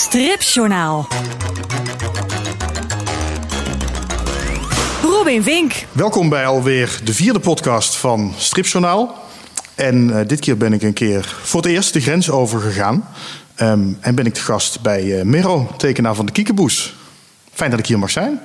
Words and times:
Stripjournaal. 0.00 1.08
Robin 5.02 5.42
Vink. 5.42 5.72
Welkom 5.92 6.28
bij 6.28 6.46
alweer 6.46 7.00
de 7.04 7.14
vierde 7.14 7.40
podcast 7.40 7.96
van 7.96 8.34
Stripjournaal. 8.36 9.24
En 9.74 10.18
eh, 10.18 10.28
dit 10.28 10.40
keer 10.40 10.56
ben 10.56 10.72
ik 10.72 10.82
een 10.82 10.92
keer 10.92 11.36
voor 11.42 11.62
het 11.62 11.70
eerst 11.70 11.92
de 11.92 12.00
grens 12.00 12.30
overgegaan. 12.30 13.08
Ehm, 13.54 13.92
en 14.00 14.14
ben 14.14 14.26
ik 14.26 14.34
de 14.34 14.40
gast 14.40 14.80
bij 14.80 15.18
eh 15.18 15.24
Mero, 15.24 15.70
tekenaar 15.76 16.14
van 16.14 16.26
de 16.26 16.32
Kiekeboes. 16.32 16.94
Fijn 17.52 17.70
dat 17.70 17.78
ik 17.78 17.86
hier 17.86 17.98
mag 17.98 18.10
zijn. 18.10 18.40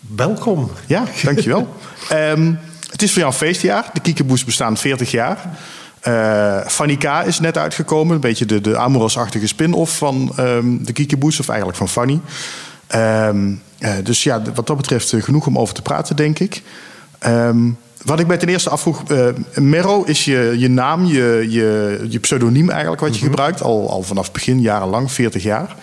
Welkom. 0.00 0.70
Ja, 0.86 1.04
dankjewel. 1.22 1.68
Ehm 2.08 2.52
het 2.96 3.04
is 3.04 3.10
voor 3.10 3.20
jou 3.20 3.32
een 3.32 3.38
feestjaar. 3.38 3.90
De 3.92 4.00
Kiekeboes 4.00 4.44
bestaan 4.44 4.76
40 4.76 5.10
jaar. 5.10 5.38
Eh 6.06 6.66
Fanny 6.66 6.96
K. 6.96 7.04
is 7.04 7.40
net 7.40 7.58
uitgekomen. 7.58 8.14
Een 8.14 8.20
beetje 8.20 8.46
de, 8.46 8.60
de 8.60 8.76
Amoros-achtige 8.76 9.46
spin-off 9.46 9.96
van 9.96 10.32
ehm, 10.36 10.76
de 10.80 10.92
Kiekeboes. 10.92 11.40
Of 11.40 11.48
eigenlijk 11.48 11.78
van 11.78 11.88
Fanny. 11.88 12.20
Ehm, 12.86 13.52
eh, 13.78 13.92
dus 14.02 14.22
ja, 14.22 14.42
wat 14.54 14.66
dat 14.66 14.76
betreft 14.76 15.12
eh, 15.12 15.22
genoeg 15.22 15.46
om 15.46 15.58
over 15.58 15.74
te 15.74 15.82
praten, 15.82 16.16
denk 16.16 16.38
ik. 16.38 16.62
Ehm, 17.18 17.70
wat 18.04 18.20
ik 18.20 18.26
mij 18.26 18.36
ten 18.36 18.48
eerste 18.48 18.70
afvroeg... 18.70 19.10
eh 19.10 19.28
Merro 19.54 20.02
is 20.02 20.24
je, 20.24 20.54
je 20.56 20.68
naam, 20.68 21.04
je, 21.04 21.46
je, 21.48 22.00
je 22.08 22.18
pseudoniem 22.18 22.70
eigenlijk 22.70 23.00
wat 23.00 23.18
je 23.18 23.24
gebruikt. 23.24 23.62
Al, 23.62 23.90
al 23.90 24.02
vanaf 24.02 24.32
begin, 24.32 24.60
jarenlang, 24.60 25.12
40 25.12 25.42
jaar. 25.42 25.76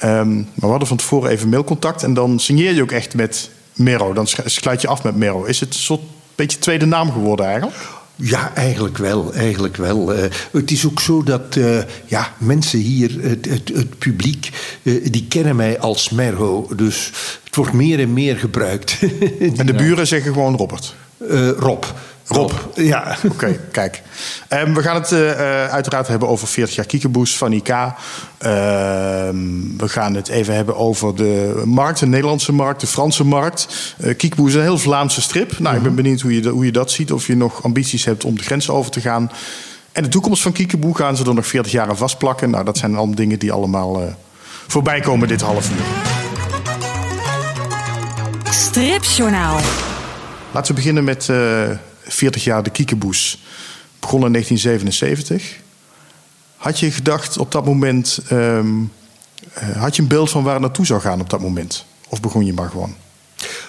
Maar 0.00 0.34
we 0.54 0.66
hadden 0.66 0.88
van 0.88 0.96
tevoren 0.96 1.30
even 1.30 1.48
mailcontact. 1.48 2.02
En 2.02 2.14
dan 2.14 2.40
signeer 2.40 2.74
je 2.74 2.82
ook 2.82 2.92
echt 2.92 3.14
met 3.14 3.50
Merro. 3.74 4.12
Dan 4.12 4.26
sluit 4.44 4.80
je 4.80 4.88
af 4.88 5.02
met 5.02 5.16
Merro. 5.16 5.44
Is 5.44 5.60
het 5.60 5.74
een 5.74 5.80
soort 5.80 6.02
beetje 6.34 6.58
tweede 6.58 6.86
naam 6.86 7.12
geworden 7.12 7.46
eigenlijk? 7.46 7.76
Ja, 8.24 8.54
eigenlijk 8.54 8.98
wel. 8.98 9.34
Eigenlijk 9.34 9.76
wel. 9.76 10.14
Eh, 10.14 10.30
het 10.52 10.70
is 10.70 10.86
ook 10.86 11.00
zo 11.00 11.22
dat 11.22 11.56
eh, 11.56 11.78
ja, 12.06 12.34
mensen 12.38 12.78
hier, 12.78 13.22
het, 13.22 13.48
het, 13.48 13.70
het 13.74 13.98
publiek, 13.98 14.50
eh, 14.82 15.10
die 15.10 15.26
kennen 15.28 15.56
mij 15.56 15.78
als 15.78 16.10
Merho. 16.10 16.68
Dus 16.76 17.12
het 17.44 17.56
wordt 17.56 17.72
meer 17.72 17.98
en 17.98 18.12
meer 18.12 18.36
gebruikt. 18.36 18.98
En 19.58 19.66
de 19.66 19.74
buren 19.74 20.06
zeggen 20.06 20.32
gewoon 20.32 20.56
Robert. 20.56 20.94
Eh, 21.28 21.48
Rob. 22.26 22.50
Rob. 22.50 22.76
Ja. 22.78 23.16
Oké, 23.32 23.60
kijk. 23.72 24.02
Ehm, 24.48 24.74
we 24.74 24.82
gaan 24.82 24.94
het 24.94 25.12
eh, 25.12 25.30
eh, 25.64 25.70
uiteraard 25.70 26.08
hebben 26.08 26.28
over 26.28 26.48
40 26.48 26.74
jaar 26.74 26.86
Kiekeboes 26.86 27.36
van 27.36 27.52
IK. 27.52 27.68
Ehm, 27.68 29.36
we 29.76 29.88
gaan 29.88 30.14
het 30.14 30.28
even 30.28 30.54
hebben 30.54 30.76
over 30.76 31.16
de 31.16 31.62
markt, 31.64 31.98
de 31.98 32.06
Nederlandse 32.06 32.52
markt, 32.52 32.80
de 32.80 32.86
Franse 32.86 33.24
markt. 33.24 33.94
Uh, 34.04 34.16
Kiekeboes 34.16 34.48
is 34.48 34.54
een 34.54 34.60
heel 34.62 34.78
Vlaamse 34.78 35.20
strip. 35.22 35.58
Nou, 35.58 35.76
ik 35.76 35.82
ben 35.82 35.94
benieuwd 35.94 36.20
hoe 36.20 36.34
je, 36.34 36.40
dat- 36.40 36.52
hoe 36.52 36.64
je 36.64 36.72
dat 36.72 36.90
ziet. 36.90 37.12
Of 37.12 37.26
je 37.26 37.36
nog 37.36 37.62
ambities 37.62 38.04
hebt 38.04 38.24
om 38.24 38.36
de 38.36 38.42
grens 38.42 38.70
over 38.70 38.90
te 38.90 39.00
gaan. 39.00 39.30
En 39.92 40.02
de 40.02 40.08
toekomst 40.08 40.42
van 40.42 40.52
Kiekeboe 40.52 40.96
gaan 40.96 41.16
ze 41.16 41.24
er 41.24 41.34
nog 41.34 41.46
40 41.46 41.72
jaar 41.72 41.88
aan 41.88 41.96
vastplakken. 41.96 42.50
Nou, 42.50 42.64
dat 42.64 42.78
zijn 42.78 42.96
allemaal 42.96 43.14
dingen 43.14 43.38
die 43.38 43.52
allemaal 43.52 44.00
eh, 44.02 44.06
voorbij 44.68 45.00
komen 45.00 45.28
dit 45.28 45.40
half 45.40 45.70
uur. 45.70 45.84
Stripjournaal. 48.50 49.58
Laten 50.52 50.68
we 50.74 50.80
beginnen 50.80 51.04
met 51.04 51.28
eh 51.28 51.62
40 52.14 52.44
jaar 52.44 52.62
de 52.62 52.70
Kiekeboes. 52.70 53.42
Begon 54.00 54.24
in 54.24 54.32
1977. 54.32 55.60
Had 56.56 56.78
je 56.78 56.90
gedacht 56.90 57.38
op 57.38 57.52
dat 57.52 57.64
moment... 57.64 58.18
ehm, 58.28 58.68
eh, 59.52 59.76
had 59.76 59.96
je 59.96 60.02
een 60.02 60.08
beeld 60.08 60.30
van 60.30 60.42
waar 60.42 60.52
het 60.52 60.62
naartoe 60.62 60.86
zou 60.86 61.00
gaan 61.00 61.20
op 61.20 61.30
dat 61.30 61.40
moment? 61.40 61.84
Of 62.08 62.20
begon 62.20 62.44
je 62.44 62.52
maar 62.52 62.70
gewoon? 62.70 62.94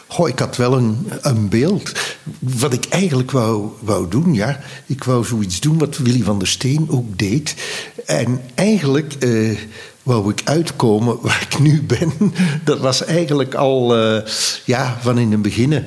Goh, 0.08 0.28
ik 0.28 0.40
had 0.40 0.56
wel 0.56 0.78
een, 0.78 1.08
een 1.22 1.50
beeld. 1.50 1.92
Wat 2.40 2.74
ik 2.74 2.86
eigenlijk 2.90 3.32
wou, 3.32 3.70
wou 3.80 4.10
doen, 4.10 4.34
ja. 4.34 4.60
Ik 4.86 5.04
wou 5.04 5.26
zoiets 5.26 5.60
doen 5.60 5.78
wat 5.78 5.98
Willy 5.98 6.24
van 6.24 6.40
der 6.40 6.48
Steen 6.48 6.88
ook 6.90 7.18
deed. 7.18 7.56
En 8.06 8.42
eigenlijk 8.56 9.14
eh, 9.14 9.58
wou 10.04 10.32
ik 10.32 10.42
uitkomen 10.44 11.18
waar 11.22 11.48
ik 11.50 11.60
nu 11.60 11.82
ben. 11.82 12.12
Dat 12.64 12.80
was 12.80 13.06
eigenlijk 13.06 13.54
al, 13.54 13.98
eh, 13.98 14.30
ja, 14.66 14.98
van 15.02 15.18
in 15.18 15.32
het 15.32 15.42
begin 15.42 15.84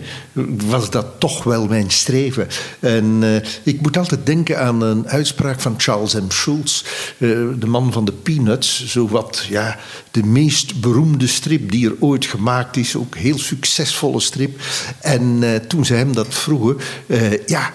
was 0.66 0.91
dat 0.91 1.06
toch 1.19 1.44
wel 1.44 1.66
mijn 1.66 1.91
streven. 1.91 2.49
En 2.81 3.19
eh, 3.21 3.50
ik 3.62 3.81
moet 3.81 3.97
altijd 3.97 4.26
denken 4.26 4.60
aan 4.60 4.82
een 4.82 5.09
uitspraak 5.09 5.60
van 5.60 5.75
Charles 5.76 6.15
M. 6.15 6.31
Schulz, 6.31 6.82
eh, 7.19 7.28
de 7.59 7.66
man 7.66 7.93
van 7.93 8.05
de 8.05 8.12
Peanuts. 8.12 8.87
Zowat, 8.87 9.47
ja, 9.49 9.78
de 10.10 10.22
meest 10.22 10.81
beroemde 10.81 11.26
strip 11.26 11.71
die 11.71 11.87
er 11.87 11.97
ooit 12.00 12.25
gemaakt 12.25 12.76
is. 12.76 12.97
Ook 12.97 13.16
heel 13.16 13.38
succesvolle 13.38 14.21
strip. 14.21 14.60
En 15.00 15.38
eh, 15.43 15.55
toen 15.55 15.84
ze 15.84 15.94
hem 15.94 16.15
dat 16.15 16.34
vroegen, 16.34 16.76
eh, 17.06 17.47
ja... 17.47 17.72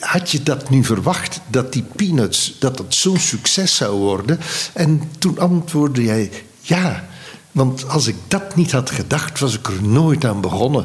Had 0.00 0.30
je 0.30 0.42
dat 0.42 0.70
nu 0.70 0.84
verwacht, 0.84 1.40
dat 1.48 1.72
die 1.72 1.84
Peanuts, 1.96 2.56
dat 2.58 2.76
dat 2.76 2.94
zo'n 2.94 3.18
succes 3.18 3.76
zou 3.76 3.98
worden? 3.98 4.38
En 4.72 5.10
toen 5.18 5.38
antwoordde 5.38 6.02
jij, 6.02 6.30
ja. 6.60 7.08
Want 7.52 7.88
als 7.88 8.06
ik 8.06 8.16
dat 8.28 8.56
niet 8.56 8.72
had 8.72 8.90
gedacht, 8.90 9.38
was 9.38 9.54
ik 9.58 9.68
er 9.68 9.82
nooit 9.82 10.24
aan 10.24 10.40
begonnen. 10.40 10.84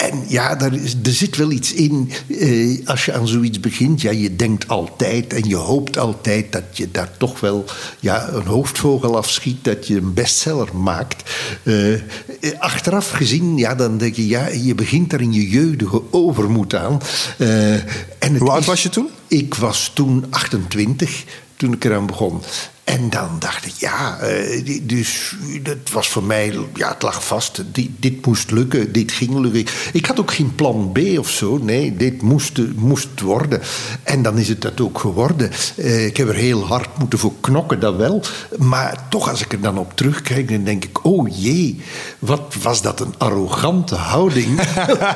En 0.00 0.24
ja, 0.28 0.54
daar 0.54 0.74
is, 0.74 0.94
er 1.02 1.12
zit 1.12 1.36
wel 1.36 1.50
iets 1.50 1.72
in. 1.72 2.10
Eh, 2.38 2.86
als 2.86 3.04
je 3.04 3.12
aan 3.12 3.28
zoiets 3.28 3.60
begint, 3.60 4.00
ja, 4.00 4.10
je 4.10 4.36
denkt 4.36 4.68
altijd 4.68 5.32
en 5.32 5.48
je 5.48 5.56
hoopt 5.56 5.98
altijd 5.98 6.52
dat 6.52 6.62
je 6.72 6.90
daar 6.90 7.10
toch 7.16 7.40
wel 7.40 7.64
ja, 7.98 8.28
een 8.28 8.46
hoofdvogel 8.46 9.16
afschiet, 9.16 9.64
dat 9.64 9.86
je 9.86 9.96
een 9.96 10.14
bestseller 10.14 10.76
maakt. 10.76 11.30
Eh, 11.62 12.00
achteraf 12.58 13.10
gezien, 13.10 13.56
ja, 13.56 13.74
dan 13.74 13.98
denk 13.98 14.14
je, 14.14 14.26
ja, 14.26 14.48
je 14.48 14.74
begint 14.74 15.10
daar 15.10 15.20
in 15.20 15.32
je 15.32 15.48
jeugdige 15.48 16.02
overmoed 16.10 16.74
aan. 16.74 17.00
Eh, 17.38 17.74
en 18.18 18.36
Hoe 18.38 18.50
oud 18.50 18.64
was 18.64 18.82
je 18.82 18.88
toen? 18.88 19.08
ik 19.28 19.54
was 19.54 19.90
toen 19.94 20.24
28 20.30 21.24
toen 21.56 21.72
ik 21.72 21.84
eraan 21.84 22.06
begon. 22.06 22.42
En 22.90 23.10
dan 23.10 23.28
dacht 23.38 23.66
ik, 23.66 23.72
ja, 23.78 24.18
eh, 24.18 24.78
dus 24.82 25.36
dat 25.62 25.76
was 25.92 26.08
voor 26.08 26.22
mij, 26.22 26.54
ja, 26.74 26.88
het 26.88 27.02
lag 27.02 27.26
vast. 27.26 27.62
Die- 27.72 27.94
dit 27.98 28.26
moest 28.26 28.50
lukken, 28.50 28.92
dit 28.92 29.12
ging 29.12 29.38
lukken. 29.38 29.64
Ik 29.92 30.06
had 30.06 30.20
ook 30.20 30.32
geen 30.32 30.54
plan 30.54 30.92
B 30.92 30.98
of 31.18 31.30
zo. 31.30 31.58
Nee, 31.62 31.96
dit 31.96 32.22
moest, 32.22 32.58
moest 32.76 33.20
worden. 33.20 33.60
En 34.02 34.22
dan 34.22 34.38
is 34.38 34.48
het 34.48 34.62
dat 34.62 34.80
ook 34.80 34.98
geworden. 34.98 35.50
Eh, 35.76 36.06
ik 36.06 36.16
heb 36.16 36.28
er 36.28 36.34
heel 36.34 36.66
hard 36.66 36.98
moeten 36.98 37.18
voor 37.18 37.32
knokken, 37.40 37.80
dat 37.80 37.96
wel. 37.96 38.22
Maar 38.58 39.06
toch, 39.08 39.30
als 39.30 39.42
ik 39.44 39.52
er 39.52 39.60
dan 39.60 39.78
op 39.78 39.96
terugkijk, 39.96 40.48
dan 40.48 40.64
denk 40.64 40.84
ik, 40.84 41.04
oh 41.04 41.28
jee, 41.40 41.80
wat 42.18 42.54
was 42.62 42.82
dat 42.82 43.00
een 43.00 43.14
arrogante 43.18 43.94
houding. 43.94 44.60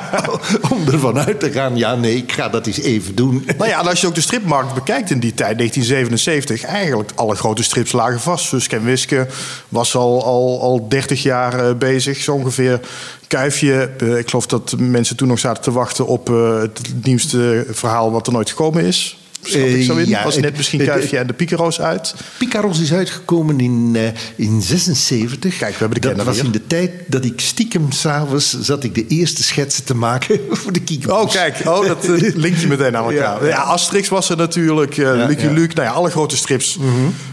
om 0.73 0.87
ervan 0.91 1.19
uit 1.19 1.39
te 1.39 1.51
gaan, 1.51 1.77
ja, 1.77 1.95
nee, 1.95 2.15
ik 2.15 2.31
ga 2.31 2.49
dat 2.49 2.67
eens 2.67 2.79
even 2.79 3.15
doen. 3.15 3.45
Nou 3.57 3.69
ja, 3.69 3.79
als 3.79 4.01
je 4.01 4.07
ook 4.07 4.15
de 4.15 4.21
stripmarkt 4.21 4.73
bekijkt 4.73 5.09
in 5.09 5.19
die 5.19 5.33
tijd, 5.33 5.57
1977, 5.57 6.63
eigenlijk 6.63 7.11
alle 7.15 7.35
grote 7.35 7.63
strips 7.65 7.91
lagen 7.91 8.19
vast. 8.19 8.45
Suske 8.45 8.75
en 8.75 8.83
Wiske 8.83 9.27
was 9.69 9.95
al, 9.95 10.23
al, 10.23 10.61
al 10.61 10.87
30 10.89 11.23
jaar 11.23 11.67
eh, 11.67 11.75
bezig, 11.75 12.17
zo 12.17 12.33
ongeveer. 12.33 12.79
Kuifje, 13.27 13.91
eh, 13.97 14.17
ik 14.17 14.29
geloof 14.29 14.47
dat 14.47 14.75
mensen 14.77 15.15
toen 15.15 15.27
nog 15.27 15.39
zaten 15.39 15.63
te 15.63 15.71
wachten 15.71 16.07
op 16.07 16.29
eh, 16.29 16.59
het 16.61 16.93
nieuwste 17.03 17.65
verhaal 17.69 18.11
wat 18.11 18.27
er 18.27 18.33
nooit 18.33 18.49
gekomen 18.49 18.83
is. 18.83 19.17
Schat 19.45 19.67
ik 19.67 19.83
zo 19.83 19.95
in? 19.95 20.07
Ja, 20.07 20.23
was 20.23 20.37
net 20.37 20.57
misschien 20.57 20.85
Kuifje 20.85 21.17
en 21.17 21.27
de 21.27 21.33
Picaro's 21.33 21.79
uit. 21.79 22.15
Picaros 22.37 22.79
is 22.79 22.93
uitgekomen 22.93 23.59
in, 23.59 23.91
eh, 23.95 24.01
in 24.35 24.61
76. 24.61 25.57
Kijk, 25.57 25.71
we 25.71 25.79
hebben 25.79 26.01
de 26.01 26.13
Dat 26.15 26.25
was 26.25 26.37
in 26.37 26.51
de 26.51 26.67
tijd 26.67 26.91
dat 27.07 27.25
ik 27.25 27.39
stiekem 27.39 27.91
s'avonds 27.91 28.59
zat 28.59 28.83
ik 28.83 28.95
de 28.95 29.07
eerste 29.07 29.43
schetsen 29.43 29.83
te 29.83 29.95
maken 29.95 30.39
voor 30.61 30.71
de 30.71 30.81
Kiekeboes. 30.81 31.23
Oh, 31.23 31.31
kijk. 31.31 31.61
Oh, 31.65 31.87
dat 31.87 32.05
eh, 32.05 32.35
linkt 32.45 32.61
je 32.61 32.67
meteen 32.67 32.97
aan 32.97 33.11
elkaar. 33.11 33.45
Ja. 33.45 33.55
Asterix 33.55 34.09
was 34.09 34.29
er 34.29 34.37
natuurlijk. 34.37 34.97
eh 34.97 35.13
Lucky. 35.27 35.45
Mhm. 35.45 35.53
Luke. 35.53 35.75
Nou 35.75 35.87
ja, 35.87 35.93
alle 35.93 36.09
grote 36.09 36.37
strips 36.37 36.79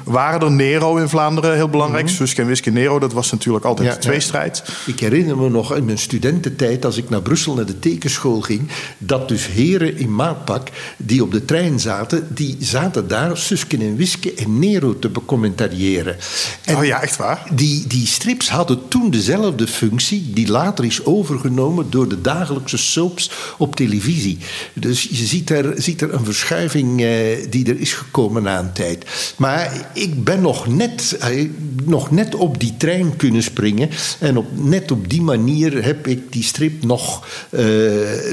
waren 0.05 0.41
er. 0.41 0.51
Nero 0.51 0.97
in 0.97 1.09
Vlaanderen, 1.09 1.55
heel 1.55 1.69
belangrijk. 1.69 2.09
Suske 2.09 2.41
en 2.43 2.49
Wiske 2.49 2.71
Nero, 2.71 2.99
dat 2.99 3.13
was 3.13 3.31
natuurlijk 3.31 3.65
altijd 3.65 3.93
de 3.93 3.99
tweestrijd. 3.99 4.63
Ik 4.87 5.01
herinner 5.01 5.37
me 5.37 5.49
nog 5.49 5.77
in 5.77 5.85
mijn 5.85 5.99
studententijd, 5.99 6.85
als 6.85 6.97
ik 6.97 7.11
naar 7.11 7.23
Brussel 7.23 7.55
naar 7.55 7.67
de 7.67 7.79
tekenschool 7.79 8.41
ging, 8.41 8.69
dat 8.99 9.29
dus 9.29 9.47
heren 9.47 9.97
in 9.97 10.15
maatpak 10.15 10.69
die 10.97 11.23
op 11.23 11.33
de 11.33 11.45
trein 11.45 11.81
zaten, 11.81 12.02
die 12.29 12.57
zaten 12.61 13.09
daar 13.09 13.37
Suske 13.37 13.77
en 13.79 13.97
Wiske 13.97 14.35
en 14.35 14.59
Nero 14.59 14.99
te 14.99 15.09
becommentariëren. 15.09 16.17
En 16.65 16.77
Oh 16.77 16.85
ja, 16.85 17.03
echt 17.03 17.17
waar? 17.17 17.47
Die, 17.53 17.87
die 17.87 18.07
strips 18.07 18.49
hadden 18.49 18.89
toen 18.89 19.11
dezelfde 19.11 19.67
functie, 19.67 20.31
die 20.33 20.49
later 20.49 20.85
is 20.85 21.05
overgenomen 21.05 21.91
door 21.91 22.09
de 22.09 22.21
dagelijkse 22.21 22.77
soaps 22.77 23.31
op 23.59 23.77
televisie. 23.77 24.39
Dus 24.73 25.03
je 25.03 25.25
ziet 25.25 25.51
er, 25.51 25.75
ziet 25.77 26.01
er 26.01 26.15
een 26.15 26.25
verschuiving 26.25 27.03
eh, 27.03 27.11
die 27.51 27.67
er 27.67 27.81
is 27.81 27.93
gekomen 27.93 28.43
na 28.43 28.59
een 28.59 28.73
tijd. 28.73 29.07
Maar 29.37 29.91
ik 29.95 30.25
ben 30.25 30.41
nog 30.41 30.67
net, 30.67 31.17
eh, 31.21 31.49
nog 31.85 32.11
net 32.11 32.35
op 32.35 32.61
die 32.61 32.77
trein 32.77 33.17
kunnen 33.17 33.43
springen. 33.43 33.91
En 34.19 34.37
op, 34.37 34.47
net 34.53 34.91
op 34.91 35.11
die 35.11 35.23
manier 35.23 35.85
heb 35.85 36.07
ik 36.07 36.33
die 36.33 36.43
strip 36.43 36.85
nog, 36.85 37.27
eh, 37.51 37.65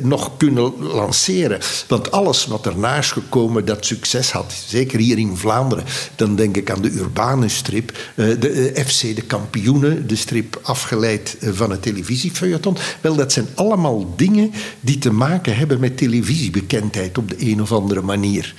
nog 0.03 0.37
kunnen 0.37 0.73
lanceren. 0.79 1.59
Want 1.87 2.11
alles 2.11 2.45
wat 2.45 2.65
ernaast 2.65 3.11
gekomen 3.11 3.58
dat 3.63 3.85
succes 3.85 4.31
had, 4.31 4.53
zeker 4.67 4.99
hier 4.99 5.17
in 5.17 5.37
Vlaanderen, 5.37 5.83
dan 6.15 6.35
denk 6.35 6.57
ik 6.57 6.71
aan 6.71 6.81
de 6.81 6.91
urbane 6.91 7.49
strip, 7.49 7.97
eh, 8.15 8.25
de 8.39 8.71
eh, 8.71 8.85
FC 8.85 9.15
de 9.15 9.21
Kampioenen, 9.21 10.07
de 10.07 10.15
strip 10.15 10.59
afgeleid 10.63 11.37
eh, 11.39 11.49
van 11.53 11.71
het 11.71 11.81
televisiefeuilleton. 11.81 12.77
Wel, 13.01 13.15
dat 13.15 13.31
zijn 13.31 13.47
allemaal 13.55 14.13
dingen 14.15 14.51
die 14.79 14.97
te 14.97 15.11
maken 15.11 15.57
hebben 15.57 15.79
met 15.79 15.97
televisiebekendheid 15.97 17.17
op 17.17 17.29
de 17.29 17.35
een 17.51 17.61
of 17.61 17.71
andere 17.71 18.01
manier. 18.01 18.53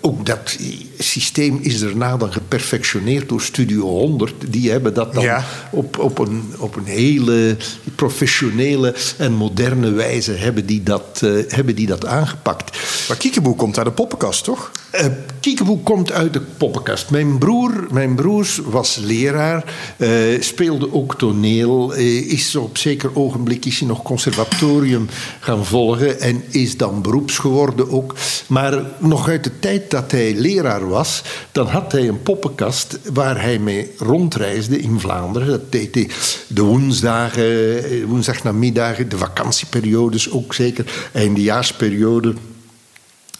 ook 0.00 0.26
dat 0.26 0.56
systeem 0.98 1.58
is 1.62 1.80
daarna 1.80 2.16
dan 2.16 2.32
geperfectioneerd 2.32 3.28
door 3.28 3.40
Studio 3.40 3.80
100. 3.80 4.34
Die 4.48 4.70
hebben 4.70 4.94
dat 4.94 5.14
dan 5.14 5.42
op, 5.70 5.98
op, 5.98 6.18
een, 6.18 6.42
op 6.58 6.76
een 6.76 6.84
hele 6.84 7.56
professionele 7.94 8.94
en 9.18 9.32
moderne 9.32 9.90
wijze 9.90 10.32
hebben 10.32 10.66
die 10.66 10.82
dat, 10.82 11.20
uh, 11.24 11.42
hebben 11.48 11.74
die 11.74 11.86
dat 11.86 12.06
aangepakt. 12.06 12.78
Maar 13.08 13.16
Kiekeboe 13.16 13.56
komt 13.58 13.78
uit 13.78 13.86
de 13.86 13.92
poppenkast, 13.92 14.44
toch? 14.44 14.70
Uh, 14.94 15.06
Kiekeboe 15.40 15.78
komt 15.78 16.12
uit 16.12 16.32
de 16.32 16.40
poppenkast. 16.40 17.10
Mijn 17.10 17.38
broer, 17.38 17.86
mijn 17.90 18.14
broers 18.14 18.60
was 18.64 18.96
leraar, 18.96 19.64
uh, 19.96 20.40
speelde 20.40 20.92
ook 20.92 21.18
toneel, 21.18 21.92
is 21.92 22.56
op 22.56 22.78
zeker 22.78 23.16
ogenblik 23.16 23.64
is 23.64 23.78
hij 23.78 23.88
nog 23.88 24.02
conservatorium 24.02 25.08
gaan 25.40 25.64
volgen 25.64 26.20
en 26.20 26.42
is 26.50 26.76
dan 26.76 27.02
beroeps 27.02 27.38
geworden 27.38 27.90
ook. 27.90 28.14
Maar 28.46 28.82
nog 28.98 29.28
uit 29.28 29.44
de 29.44 29.58
tijd 29.58 29.90
dat 29.90 30.10
hij 30.10 30.34
leraar 30.34 30.88
was, 30.88 31.22
dan 31.52 31.66
had 31.66 31.92
hij 31.92 32.08
een 32.08 32.22
poppenkast 32.22 32.98
waar 33.12 33.42
hij 33.42 33.58
mee 33.58 33.90
rondreisde 33.98 34.80
in 34.80 35.00
Vlaanderen. 35.00 35.48
Dat 35.48 35.72
deed 35.72 35.94
hij 35.94 36.08
de 36.48 36.62
woensdagen, 36.62 38.06
woensdagnamiddagen, 38.06 39.08
de 39.08 39.18
vakantieperiodes 39.18 40.30
ook 40.30 40.54
zeker, 40.54 41.10
eindejaarsperiode. 41.12 42.34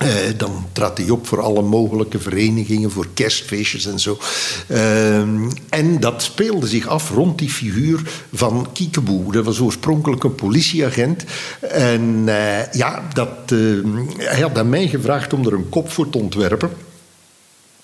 Uh, 0.03 0.09
dan 0.37 0.67
trad 0.73 0.99
hij 0.99 1.11
op 1.11 1.27
voor 1.27 1.41
alle 1.41 1.63
mogelijke 1.63 2.19
verenigingen, 2.19 2.91
voor 2.91 3.07
kerstfeestjes 3.15 3.87
en 3.87 3.99
zo. 3.99 4.19
Uh, 4.69 5.19
en 5.69 6.01
dat 6.01 6.23
speelde 6.23 6.67
zich 6.67 6.87
af 6.87 7.11
rond 7.11 7.39
die 7.39 7.51
figuur 7.51 8.01
van 8.33 8.69
Kiekeboe. 8.73 9.33
Dat 9.33 9.45
was 9.45 9.61
oorspronkelijk 9.61 10.25
een 10.25 10.35
politieagent. 10.35 11.25
En 11.61 12.03
uh, 12.27 12.73
ja, 12.73 13.09
dat, 13.13 13.51
hij 14.17 14.41
had 14.41 14.59
aan 14.59 14.69
mij 14.69 14.89
gevraagd 14.89 15.33
om 15.33 15.47
er 15.47 15.53
een 15.53 15.69
kop 15.69 15.91
voor 15.91 16.11
te 16.11 16.19
ontwerpen. 16.19 16.71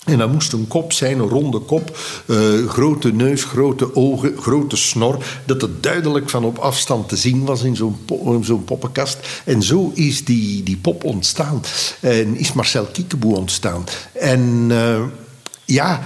En 0.04 0.18
dat 0.18 0.32
moest 0.32 0.52
een 0.52 0.68
kop 0.68 0.92
zijn, 0.92 1.18
een 1.18 1.28
ronde 1.28 1.58
kop, 1.58 1.98
uh, 2.26 2.68
grote 2.68 3.12
neus, 3.12 3.44
grote 3.44 3.94
ogen, 3.96 4.36
grote 4.36 4.76
snor. 4.76 5.18
Dat 5.44 5.60
het 5.60 5.82
duidelijk 5.82 6.30
van 6.30 6.44
op 6.44 6.58
afstand 6.58 7.08
te 7.08 7.16
zien 7.16 7.44
was 7.44 7.62
in 7.62 7.76
zo'n 7.76 7.98
po 8.04 8.40
zo'n 8.42 8.64
poppenkast. 8.64 9.18
En 9.44 9.62
zo 9.62 9.90
is 9.94 10.24
die, 10.24 10.62
die 10.62 10.76
pop 10.76 11.04
ontstaan. 11.04 11.62
En 12.00 12.36
is 12.36 12.52
Marcel 12.52 12.84
Kiekeboe 12.84 13.36
ontstaan. 13.36 13.84
En... 14.12 14.66
Uh, 14.70 15.02
ja, 15.64 16.00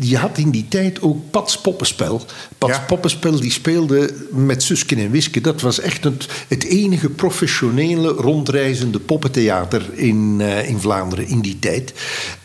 je 0.00 0.16
had 0.16 0.38
in 0.38 0.50
die 0.50 0.68
tijd 0.68 1.02
ook 1.02 1.30
Pats 1.30 1.60
Poppenspel. 1.60 2.22
Pats 2.58 2.78
Poppenspel 2.86 3.40
die 3.40 3.50
speelde 3.50 4.14
met 4.30 4.62
Susken 4.62 4.98
en 4.98 5.10
Wiske. 5.10 5.40
Dat 5.40 5.60
was 5.60 5.80
echt 5.80 6.04
het, 6.04 6.26
het 6.48 6.64
enige 6.64 7.10
professionele 7.10 8.08
rondreizende 8.08 8.98
poppentheater 8.98 9.82
in, 9.92 10.36
uh, 10.40 10.68
in 10.68 10.80
Vlaanderen 10.80 11.26
in 11.26 11.40
die 11.40 11.58
tijd. 11.58 11.92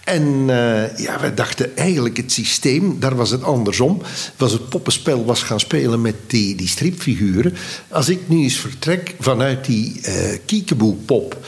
En 0.04 0.24
uh, 0.24 0.98
ja, 0.98 1.20
we 1.22 1.34
dachten 1.34 1.78
eigenlijk 1.78 2.18
het 2.18 2.32
systeem, 2.32 3.00
daar 3.00 3.16
was 3.16 3.30
het 3.30 3.44
andersom. 3.44 4.02
Was 4.38 4.52
het 4.52 4.70
poppenspel 4.70 5.26
was 5.26 5.44
gaan 5.44 5.60
spelen 5.60 6.02
met 6.02 6.16
die, 6.28 6.56
die 6.56 6.68
stripfiguren. 6.68 7.54
Als 7.90 8.10
ik 8.10 8.20
nu 8.26 8.44
eens 8.44 8.58
vertrek 8.58 9.16
vanuit 9.20 9.66
die 9.66 10.00
uh, 10.06 10.14
kiekeboe-pop 10.46 11.46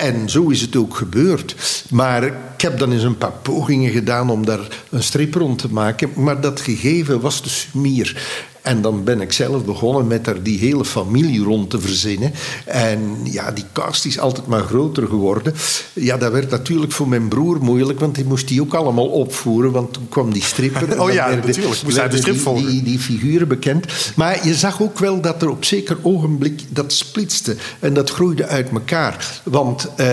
en 0.00 0.28
zo 0.28 0.48
is 0.48 0.60
het 0.60 0.76
ook 0.76 0.96
gebeurd. 0.96 1.56
Maar 1.90 2.24
ik 2.24 2.60
heb 2.60 2.78
dan 2.78 2.92
eens 2.92 3.02
een 3.02 3.18
paar 3.18 3.32
pogingen 3.42 3.90
gedaan 3.90 4.30
om 4.30 4.46
daar 4.46 4.84
een 4.90 5.02
strip 5.02 5.34
rond 5.34 5.58
te 5.58 5.72
maken. 5.72 6.10
Maar 6.14 6.40
dat 6.40 6.60
gegeven 6.60 7.20
was 7.20 7.42
de 7.42 7.48
sumier. 7.48 8.22
En 8.62 8.82
dan 8.82 9.04
ben 9.04 9.20
ik 9.20 9.32
zelf 9.32 9.64
begonnen 9.64 10.06
met 10.06 10.24
daar 10.24 10.42
die 10.42 10.58
hele 10.58 10.84
familie 10.84 11.42
rond 11.42 11.70
te 11.70 11.80
verzinnen. 11.80 12.32
En 12.64 13.00
ja, 13.24 13.50
die 13.50 13.64
cast 13.72 14.04
is 14.04 14.18
altijd 14.18 14.46
maar 14.46 14.62
groter 14.62 15.06
geworden. 15.06 15.54
Ja, 15.92 16.16
dat 16.16 16.32
werd 16.32 16.50
natuurlijk 16.50 16.92
voor 16.92 17.08
mijn 17.08 17.28
broer 17.28 17.58
moeilijk, 17.60 18.00
want 18.00 18.14
die 18.14 18.24
moest 18.24 18.48
die 18.48 18.60
ook 18.60 18.74
allemaal 18.74 19.06
opvoeren. 19.06 19.72
Want 19.72 19.92
toen 19.92 20.08
kwam 20.08 20.32
die 20.32 20.42
stripper. 20.42 21.00
oh 21.02 21.12
ja, 21.12 21.28
natuurlijk. 21.34 21.82
Moest 21.84 21.98
uit 21.98 22.10
de 22.10 22.16
strip 22.16 22.38
volgen. 22.38 22.66
Die, 22.66 22.82
die, 22.82 22.98
figuren 22.98 23.48
bekend. 23.48 23.86
Maar 24.16 24.46
je 24.46 24.54
zag 24.54 24.82
ook 24.82 24.98
wel 24.98 25.20
dat 25.20 25.42
er 25.42 25.50
op 25.50 25.64
zeker 25.64 25.96
ogenblik 26.02 26.62
dat 26.68 26.92
splitste. 26.92 27.56
En 27.78 27.94
dat 27.94 28.10
groeide 28.10 28.46
uit 28.46 28.70
elkaar. 28.70 29.40
Want 29.42 29.94
eh, 29.96 30.06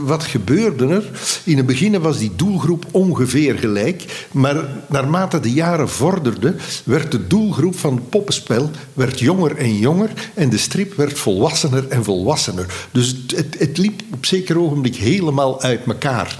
wat 0.00 0.24
gebeurde 0.24 0.86
er? 0.86 1.10
In 1.44 1.56
het 1.56 1.66
begin 1.66 2.00
was 2.00 2.18
die 2.18 2.32
doelgroep 2.36 2.86
ongeveer 2.90 3.58
gelijk. 3.58 4.26
Maar 4.32 4.56
naarmate 4.88 5.40
de 5.40 5.52
jaren 5.52 5.88
vorderden, 5.88 6.58
werd 6.84 7.10
de 7.10 7.26
doelgroep 7.26 7.58
groep 7.60 7.78
van 7.78 7.94
het 7.94 8.08
poppenspel 8.08 8.70
werd 8.92 9.18
jonger 9.18 9.56
en 9.56 9.78
jonger 9.78 10.10
en 10.34 10.50
de 10.50 10.58
strip 10.58 10.94
werd 10.96 11.18
volwassener 11.18 11.88
en 11.88 12.04
volwassener. 12.04 12.66
Dus 12.90 13.16
het, 13.26 13.56
het 13.58 13.78
liep 13.78 14.02
op 14.14 14.26
zeker 14.26 14.58
ogenblik 14.58 14.96
helemaal 14.96 15.62
uit 15.62 15.80
elkaar. 15.86 16.38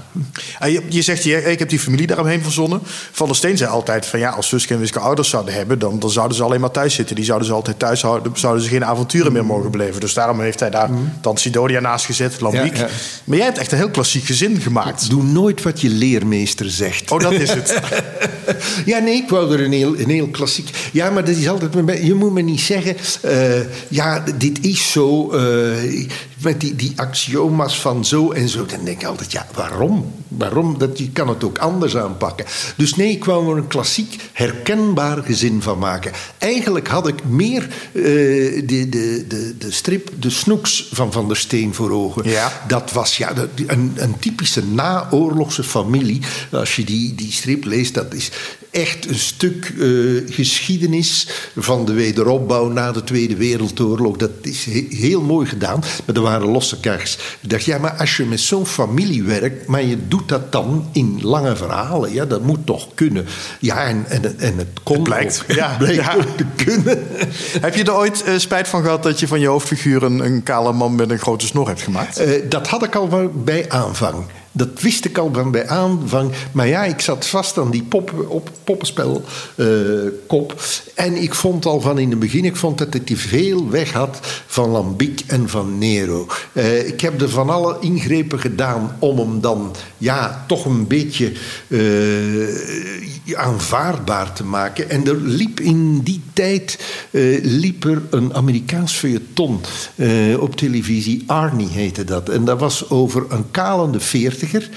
Ah, 0.59 0.71
je, 0.71 0.81
je 0.89 1.01
zegt, 1.01 1.25
ik 1.25 1.59
heb 1.59 1.69
die 1.69 1.79
familie 1.79 2.07
daaromheen 2.07 2.43
verzonnen. 2.43 2.79
Van 3.11 3.27
der 3.27 3.35
Steen 3.35 3.57
zei 3.57 3.69
altijd 3.69 4.05
van 4.05 4.19
ja, 4.19 4.29
als 4.29 4.47
Suske 4.47 4.73
en 4.73 4.79
Wiske 4.79 4.99
ouders 4.99 5.29
zouden 5.29 5.53
hebben, 5.53 5.79
dan, 5.79 5.99
dan 5.99 6.09
zouden 6.09 6.37
ze 6.37 6.43
alleen 6.43 6.59
maar 6.59 6.71
thuis 6.71 6.95
zitten. 6.95 7.15
Die 7.15 7.25
zouden 7.25 7.47
ze 7.47 7.53
altijd 7.53 7.79
thuis 7.79 8.01
houden, 8.01 8.31
zouden 8.35 8.63
ze 8.63 8.69
geen 8.69 8.85
avonturen 8.85 9.31
meer 9.31 9.45
mogen 9.45 9.71
beleven. 9.71 9.99
Dus 9.99 10.13
daarom 10.13 10.39
heeft 10.39 10.59
hij 10.59 10.69
daar 10.69 10.91
mm. 10.91 11.13
dan 11.21 11.37
Sidonia 11.37 11.79
naast 11.79 12.05
gezet, 12.05 12.41
Lambiek. 12.41 12.77
Maar 13.23 13.37
jij 13.37 13.45
hebt 13.45 13.57
echt 13.57 13.71
een 13.71 13.77
heel 13.77 13.89
klassiek 13.89 14.25
gezin 14.25 14.61
gemaakt. 14.61 15.09
Doe 15.09 15.23
nooit 15.23 15.61
wat 15.61 15.81
je 15.81 15.89
leermeester 15.89 16.69
zegt. 16.69 17.11
Oh, 17.11 17.19
dat 17.19 17.31
is 17.31 17.49
het. 17.49 17.79
ja, 18.85 18.99
nee, 18.99 19.15
ik 19.15 19.29
wou 19.29 19.53
er 19.53 19.63
een 19.63 19.71
heel, 19.71 19.99
een 19.99 20.09
heel 20.09 20.27
klassiek. 20.27 20.69
Ja, 20.91 21.09
maar 21.11 21.25
dat 21.25 21.35
is 21.35 21.47
altijd. 21.47 22.03
Je 22.03 22.13
moet 22.13 22.31
me 22.31 22.41
niet 22.41 22.61
zeggen. 22.61 22.95
Uh, 23.25 23.59
ja, 23.87 24.23
dit 24.37 24.65
is 24.65 24.91
zo. 24.91 25.33
Uh, 25.33 26.09
met 26.41 26.61
die, 26.61 26.75
die 26.75 26.93
axioma's 26.95 27.79
van 27.79 28.05
zo 28.05 28.31
en 28.31 28.49
zo. 28.49 28.65
Dan 28.65 28.85
denk 28.85 29.01
ik 29.01 29.07
altijd, 29.07 29.31
ja, 29.31 29.47
waarom? 29.53 30.13
Waarom? 30.27 30.77
Dat, 30.77 30.97
je 30.97 31.09
kan 31.09 31.27
het 31.27 31.43
ook 31.43 31.57
anders 31.57 31.97
aanpakken. 31.97 32.45
Dus 32.75 32.95
nee, 32.95 33.11
ik 33.11 33.19
kwam 33.19 33.49
er 33.49 33.57
een 33.57 33.67
klassiek 33.67 34.15
herkenbaar 34.31 35.23
gezin 35.23 35.61
van 35.61 35.79
maken. 35.79 36.11
Eigenlijk 36.37 36.87
had 36.87 37.07
ik 37.07 37.23
meer 37.23 37.67
uh, 37.93 38.03
de, 38.67 38.87
de, 38.89 39.25
de, 39.27 39.55
de 39.57 39.71
strip 39.71 40.11
De 40.19 40.29
Snoeks 40.29 40.87
van 40.91 41.11
Van 41.11 41.27
der 41.27 41.37
Steen 41.37 41.73
voor 41.73 41.91
ogen. 41.91 42.29
Ja. 42.29 42.63
Dat 42.67 42.91
was 42.91 43.17
ja, 43.17 43.33
een, 43.67 43.91
een 43.95 44.19
typische 44.19 44.65
naoorlogse 44.65 45.63
familie. 45.63 46.21
Als 46.51 46.75
je 46.75 46.83
die, 46.83 47.15
die 47.15 47.31
strip 47.31 47.65
leest, 47.65 47.93
dat 47.93 48.13
is 48.13 48.31
echt 48.71 49.09
een 49.09 49.19
stuk 49.19 49.73
uh, 49.77 50.21
geschiedenis 50.29 51.27
van 51.55 51.85
de 51.85 51.93
wederopbouw 51.93 52.69
na 52.69 52.91
de 52.91 53.03
Tweede 53.03 53.35
Wereldoorlog. 53.35 54.17
Dat 54.17 54.31
is 54.41 54.65
heel 54.89 55.21
mooi 55.21 55.47
gedaan. 55.47 55.83
Maar 56.05 56.15
er 56.15 56.21
waren 56.31 56.47
losse 56.47 56.79
kers. 56.79 57.17
Ik 57.41 57.49
dacht, 57.49 57.63
ja, 57.63 57.77
maar 57.77 57.91
als 57.91 58.17
je 58.17 58.25
met 58.25 58.39
zo'n 58.39 58.65
familie 58.65 59.23
werkt, 59.23 59.67
maar 59.67 59.83
je 59.83 60.07
doet 60.07 60.29
dat 60.29 60.51
dan 60.51 60.89
in 60.91 61.19
lange 61.21 61.55
verhalen, 61.55 62.13
ja, 62.13 62.25
dat 62.25 62.41
moet 62.41 62.65
toch 62.65 62.87
kunnen. 62.95 63.25
Ja, 63.59 63.83
en, 63.83 64.05
en, 64.07 64.39
en 64.39 64.57
het 64.57 64.67
kon 64.83 64.95
het 64.95 65.03
blijkt. 65.03 65.43
Ook, 65.49 65.55
ja, 65.61 65.75
blijkt 65.77 66.03
ja. 66.03 66.15
ook 66.15 66.37
te 66.37 66.45
kunnen. 66.55 67.07
Heb 67.61 67.75
je 67.75 67.83
er 67.83 67.95
ooit 67.95 68.23
uh, 68.27 68.37
spijt 68.37 68.67
van 68.67 68.81
gehad 68.81 69.03
dat 69.03 69.19
je 69.19 69.27
van 69.27 69.39
je 69.39 69.47
hoofdfiguur 69.47 70.03
een, 70.03 70.19
een 70.19 70.43
kale 70.43 70.73
man 70.73 70.95
met 70.95 71.09
een 71.09 71.19
grote 71.19 71.45
snor 71.45 71.67
hebt 71.67 71.81
gemaakt? 71.81 72.21
Uh, 72.21 72.49
dat 72.49 72.67
had 72.67 72.83
ik 72.83 72.95
al 72.95 73.31
bij 73.33 73.69
aanvang. 73.69 74.25
Dat 74.51 74.81
wist 74.81 75.05
ik 75.05 75.17
al 75.17 75.29
van 75.33 75.51
bij 75.51 75.67
aanvang. 75.67 76.31
Maar 76.51 76.67
ja, 76.67 76.83
ik 76.83 76.99
zat 76.99 77.27
vast 77.27 77.57
aan 77.57 77.71
die 77.71 77.83
pop, 77.83 78.25
op, 78.27 78.51
poppenspelkop. 78.63 80.61
Uh, 80.95 81.05
en 81.05 81.15
ik 81.15 81.33
vond 81.33 81.65
al 81.65 81.81
van 81.81 81.99
in 81.99 82.09
het 82.09 82.19
begin 82.19 82.45
ik 82.45 82.55
vond 82.55 82.77
dat 82.77 82.93
het 82.93 83.05
te 83.05 83.17
veel 83.17 83.69
weg 83.69 83.91
had 83.91 84.19
van 84.45 84.69
Lambiek 84.69 85.23
en 85.27 85.49
van 85.49 85.77
Nero. 85.77 86.27
Uh, 86.53 86.87
ik 86.87 87.01
heb 87.01 87.21
er 87.21 87.29
van 87.29 87.49
alle 87.49 87.77
ingrepen 87.79 88.39
gedaan 88.39 88.95
om 88.99 89.17
hem 89.17 89.41
dan 89.41 89.75
ja, 89.97 90.43
toch 90.47 90.65
een 90.65 90.87
beetje 90.87 91.31
uh, 91.67 92.47
aanvaardbaar 93.33 94.33
te 94.33 94.43
maken. 94.43 94.89
En 94.89 95.07
er 95.07 95.21
liep 95.21 95.59
in 95.59 95.99
die 95.99 96.21
tijd 96.33 96.79
liep 97.41 97.83
er 97.83 98.01
een 98.09 98.33
Amerikaans 98.33 98.93
feuilleton 98.93 99.61
op 100.39 100.55
televisie. 100.55 101.23
Arnie 101.27 101.67
heette 101.67 102.03
dat. 102.03 102.29
En 102.29 102.45
dat 102.45 102.59
was 102.59 102.89
over 102.89 103.25
een 103.29 103.51
kalende 103.51 103.99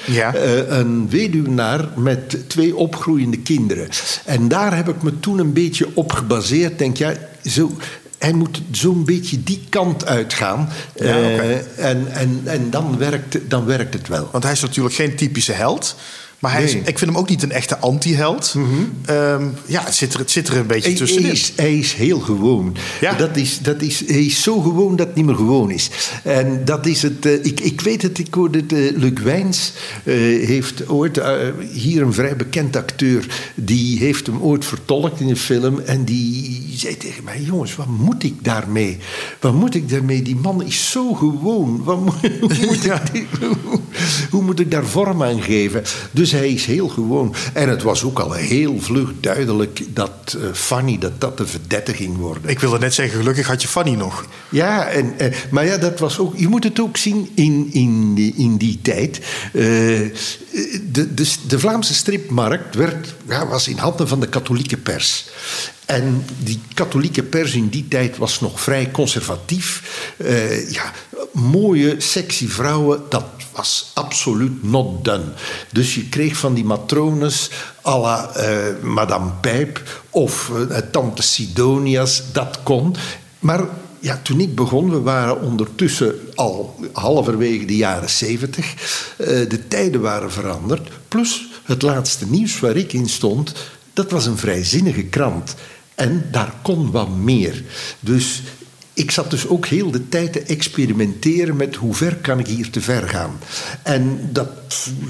ja. 0.06 0.35
Uh, 0.35 0.78
een 0.78 1.09
weduwnaar 1.11 1.88
met 1.97 2.49
twee 2.49 2.76
opgroeiende 2.76 3.38
kinderen. 3.38 3.88
En 4.25 4.49
daar 4.49 4.76
heb 4.76 4.88
ik 4.88 5.02
me 5.02 5.21
toen 5.21 5.38
een 5.38 5.52
beetje 5.52 5.87
op 5.94 6.12
gebaseerd. 6.12 6.78
Denk 6.78 6.97
ja, 6.97 7.14
zo, 7.44 7.71
hij 8.18 8.33
moet 8.33 8.62
zo'n 8.71 9.04
beetje 9.04 9.42
die 9.42 9.62
kant 9.68 10.06
uitgaan. 10.06 10.68
Ja, 10.94 11.18
okay. 11.18 11.49
uh, 11.49 11.88
en 11.88 12.12
en, 12.12 12.40
en 12.44 12.71
dan, 12.71 12.99
werkt, 12.99 13.38
dan 13.49 13.64
werkt 13.64 13.94
het 13.94 14.09
wel. 14.09 14.28
Want 14.33 14.44
hij 14.44 14.52
is 14.52 14.61
natuurlijk 14.61 14.94
geen 14.94 15.16
typische 15.16 15.52
held. 15.52 15.97
Maar 16.44 16.52
hij 16.52 16.64
is, 16.64 16.72
Nee. 16.72 16.82
ik 16.84 16.98
vind 16.98 17.10
hem 17.10 17.20
ook 17.20 17.28
niet 17.28 17.42
een 17.42 17.52
echte 17.52 17.78
anti-held. 17.78 18.54
Ehm, 19.04 19.44
ja, 19.66 19.82
het 19.84 19.94
zit, 19.94 20.12
er, 20.14 20.18
het 20.18 20.30
zit 20.30 20.48
er 20.48 20.56
een 20.56 20.66
beetje 20.66 20.88
Hij, 20.88 20.98
hij, 20.98 21.06
tussenin. 21.06 21.30
is, 21.32 21.52
hij 21.56 21.78
is 21.78 21.92
heel 21.92 22.18
gewoon. 22.20 22.76
Ja. 23.00 23.12
Dat 23.14 23.36
is, 23.36 23.58
dat 23.62 23.82
is, 23.82 24.02
hij 24.06 24.24
is 24.24 24.42
zo 24.42 24.60
gewoon 24.60 24.96
dat 24.96 25.06
het 25.06 25.16
niet 25.16 25.24
meer 25.24 25.34
gewoon 25.34 25.70
is. 25.70 25.90
En 26.24 26.64
dat 26.64 26.86
is 26.86 27.02
het. 27.02 27.26
eh, 27.26 27.32
ik, 27.44 27.60
ik 27.60 27.80
weet 27.80 28.02
het, 28.02 28.18
ik 28.18 28.34
hoorde 28.34 28.58
het. 28.58 28.72
eh, 28.72 28.78
Luc 28.96 29.12
Wijns 29.22 29.72
eh, 30.04 30.14
heeft 30.46 30.88
ooit. 30.88 31.20
hier 31.72 32.02
een 32.02 32.12
vrij 32.12 32.36
bekend 32.36 32.76
acteur. 32.76 33.26
Die 33.54 33.98
heeft 33.98 34.26
hem 34.26 34.40
ooit 34.40 34.64
vertolkt 34.64 35.20
in 35.20 35.28
een 35.28 35.36
film. 35.36 35.78
En 35.80 36.04
die 36.04 36.64
zei 36.76 36.96
tegen 36.96 37.24
mij: 37.24 37.40
Jongens, 37.40 37.76
wat 37.76 37.86
moet 37.88 38.22
ik 38.24 38.34
daarmee? 38.44 38.98
Wat 39.40 39.54
moet 39.54 39.74
ik 39.74 39.88
daarmee? 39.88 40.22
Die 40.22 40.36
man 40.36 40.62
is 40.62 40.90
zo 40.90 41.14
gewoon. 41.14 41.80
Wat 41.84 42.00
moet, 42.00 42.14
hoe, 42.40 42.66
moet 42.66 42.84
ik, 43.12 43.26
hoe 44.30 44.42
moet 44.42 44.60
ik 44.60 44.70
daar 44.70 44.84
vorm 44.86 45.22
aan 45.22 45.42
geven? 45.42 45.82
Dus 46.10 46.32
hij 46.34 46.52
is 46.52 46.66
heel 46.66 46.88
gewoon. 46.88 47.34
En 47.52 47.68
het 47.68 47.82
was 47.82 48.04
ook 48.04 48.18
al 48.18 48.32
heel 48.32 48.80
vlug 48.80 49.12
duidelijk 49.20 49.82
dat 49.88 50.36
eh, 50.40 50.52
Fanny 50.52 50.98
dat 50.98 51.20
dat 51.20 51.38
de 51.38 51.46
verdette 51.46 51.94
ging 51.94 52.16
worden. 52.16 52.50
Ik 52.50 52.58
wilde 52.58 52.78
net 52.78 52.94
zeggen, 52.94 53.18
gelukkig 53.18 53.46
had 53.46 53.62
je 53.62 53.68
Fanny 53.68 53.94
nog. 53.94 54.26
Ja, 54.48 54.88
en, 54.88 55.18
eh, 55.18 55.32
maar 55.50 55.66
ja, 55.66 55.76
dat 55.76 55.98
was 55.98 56.18
ook. 56.18 56.36
Je 56.36 56.48
moet 56.48 56.64
het 56.64 56.80
ook 56.80 56.96
zien 56.96 57.30
in, 57.34 57.68
in, 57.72 58.14
die, 58.14 58.34
in 58.36 58.56
die 58.56 58.78
tijd. 58.82 59.20
Eh, 59.52 59.62
de, 60.92 61.14
de, 61.14 61.32
de 61.46 61.58
Vlaamse 61.58 61.94
stripmarkt 61.94 62.74
werd, 62.74 63.14
ja, 63.28 63.46
was 63.46 63.68
in 63.68 63.78
handen 63.78 64.08
van 64.08 64.20
de 64.20 64.28
katholieke 64.28 64.76
pers. 64.76 65.26
En 65.86 66.24
die 66.38 66.60
katholieke 66.74 67.22
pers 67.22 67.54
in 67.54 67.68
die 67.68 67.88
tijd 67.88 68.16
was 68.16 68.40
nog 68.40 68.60
vrij 68.60 68.90
conservatief. 68.90 69.82
Eh, 70.16 70.70
ja, 70.70 70.92
mooie, 71.32 71.94
sexy 71.98 72.48
vrouwen, 72.48 73.02
dat 73.08 73.24
was 73.52 73.90
absoluut 73.94 74.62
not 74.62 75.04
done. 75.04 75.24
Dus 75.72 75.94
je 75.94 76.08
kreeg 76.08 76.36
van 76.36 76.54
die 76.54 76.64
matrones 76.64 77.50
à 77.86 77.98
la 77.98 78.34
eh, 78.34 78.82
Madame 78.82 79.30
Pijp 79.40 80.02
of 80.10 80.50
eh, 80.70 80.78
Tante 80.78 81.22
Sidonia's, 81.22 82.22
dat 82.32 82.58
kon. 82.62 82.96
Maar 83.38 83.60
ja, 84.00 84.20
toen 84.22 84.40
ik 84.40 84.54
begon, 84.54 84.90
we 84.90 85.00
waren 85.00 85.40
ondertussen 85.40 86.14
al 86.34 86.76
halverwege 86.92 87.64
de 87.64 87.76
jaren 87.76 88.10
zeventig. 88.10 88.74
De 89.16 89.68
tijden 89.68 90.00
waren 90.00 90.32
veranderd. 90.32 90.88
Plus 91.08 91.48
het 91.64 91.82
laatste 91.82 92.26
nieuws 92.26 92.60
waar 92.60 92.76
ik 92.76 92.92
in 92.92 93.08
stond, 93.08 93.52
dat 93.92 94.10
was 94.10 94.26
een 94.26 94.36
vrijzinnige 94.36 95.02
krant. 95.02 95.54
En 95.94 96.28
daar 96.30 96.54
kon 96.62 96.90
wat 96.90 97.08
meer. 97.08 97.62
Dus 98.00 98.42
ik 98.94 99.10
zat 99.10 99.30
dus 99.30 99.46
ook 99.46 99.66
heel 99.66 99.90
de 99.90 100.08
tijd 100.08 100.32
te 100.32 100.42
experimenteren 100.42 101.56
met 101.56 101.74
hoe 101.74 101.94
ver 101.94 102.16
kan 102.16 102.38
ik 102.38 102.46
hier 102.46 102.70
te 102.70 102.80
ver 102.80 103.08
gaan. 103.08 103.38
En 103.82 104.28
dat, 104.32 104.48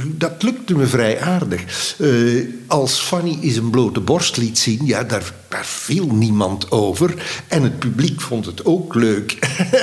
dat 0.07 0.43
lukte 0.43 0.77
me 0.77 0.87
vrij 0.87 1.21
aardig. 1.21 1.95
Eh, 1.99 2.09
als 2.67 3.01
Fanny 3.01 3.39
eens 3.43 3.57
een 3.57 3.71
blote 3.71 4.01
borst 4.01 4.37
liet 4.37 4.59
zien, 4.59 4.87
ja, 4.87 5.05
daar, 5.05 5.33
daar 5.55 5.67
viel 5.67 6.07
niemand 6.07 6.71
over. 6.71 7.15
En 7.49 7.63
het 7.63 7.79
publiek 7.79 8.21
vond 8.21 8.47
het 8.47 8.65
ook 8.65 8.95
leuk. 8.95 9.39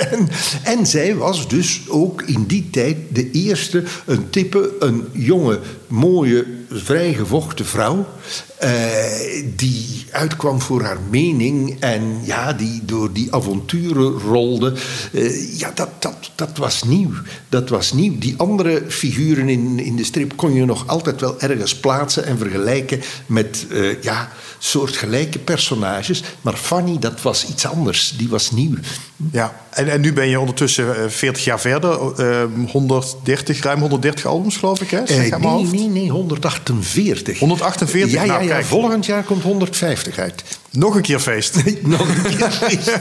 en, 0.63 0.85
zij 0.87 1.15
was 1.15 1.47
dus 1.47 1.81
ook 1.87 2.21
in 2.21 2.45
die 2.45 2.69
tijd 2.69 2.97
de 3.09 3.31
eerste, 3.31 3.83
een 4.05 4.29
tippe, 4.29 4.75
een 4.79 5.07
jonge, 5.11 5.59
mooie, 5.87 6.45
vrijgevochten 6.69 7.65
vrouw. 7.65 8.07
eh, 8.57 9.43
die 9.55 10.05
uitkwam 10.11 10.61
voor 10.61 10.81
haar 10.81 10.99
mening 11.09 11.77
en 11.79 12.19
ja, 12.23 12.53
die 12.53 12.81
door 12.85 13.13
die 13.13 13.33
avonturen 13.33 14.11
rolde. 14.11 14.73
Eh, 15.13 15.59
ja, 15.59 15.71
dat, 15.75 15.89
dat, 15.99 16.31
dat 16.35 16.57
was 16.57 16.83
nieuw. 16.83 17.11
Dat 17.49 17.69
was 17.69 17.93
nieuw. 17.93 18.17
Die 18.17 18.33
andere 18.37 18.83
figuren 18.87 19.49
in, 19.49 19.79
in 19.79 19.95
de 19.95 20.03
strip 20.03 20.35
kon 20.35 20.53
je 20.53 20.65
nog 20.65 20.87
altijd 20.87 21.21
wel 21.21 21.39
ergens 21.39 21.75
plaatsen 21.75 22.25
en 22.25 22.37
vergelijken 22.37 23.01
met 23.25 23.65
eh, 23.69 24.01
ja, 24.01 24.31
soortgelijke 24.59 25.39
personages. 25.67 26.23
Maar 26.41 26.53
Fanny, 26.53 26.99
dat 26.99 27.21
was 27.21 27.45
iets 27.47 27.65
anders. 27.67 28.13
Die 28.17 28.29
was 28.29 28.51
nieuw. 28.51 28.75
Ja, 29.31 29.53
en, 29.69 29.87
en 29.91 30.01
nu 30.01 30.13
ben 30.13 30.27
je 30.29 30.39
ondertussen 30.39 30.95
eh, 31.03 31.09
40 31.09 31.43
jaar 31.43 31.59
verder. 31.59 32.13
eh, 32.17 32.43
130, 32.71 33.63
ruim 33.63 33.79
130 33.79 34.25
albums, 34.25 34.57
geloof 34.57 34.81
ik, 34.81 34.89
hè? 34.89 35.01
Zeg 35.05 35.29
Eh, 35.29 35.37
mijn 35.39 35.55
nee, 35.55 35.65
nee, 35.71 35.87
nee, 35.87 36.09
148. 36.09 37.39
148? 37.39 38.11
Ja, 38.13 38.23
ja, 38.23 38.33
Nou, 38.33 38.47
ja. 38.47 38.63
Volgend 38.63 39.05
jaar 39.05 39.23
komt 39.23 39.43
150 39.43 40.17
uit. 40.17 40.43
Nog 40.71 40.95
een 40.95 41.01
keer 41.01 41.19
feest. 41.19 41.55
Nog 41.81 42.07
een 42.07 42.21
keer 42.37 42.51
feest. 42.51 42.89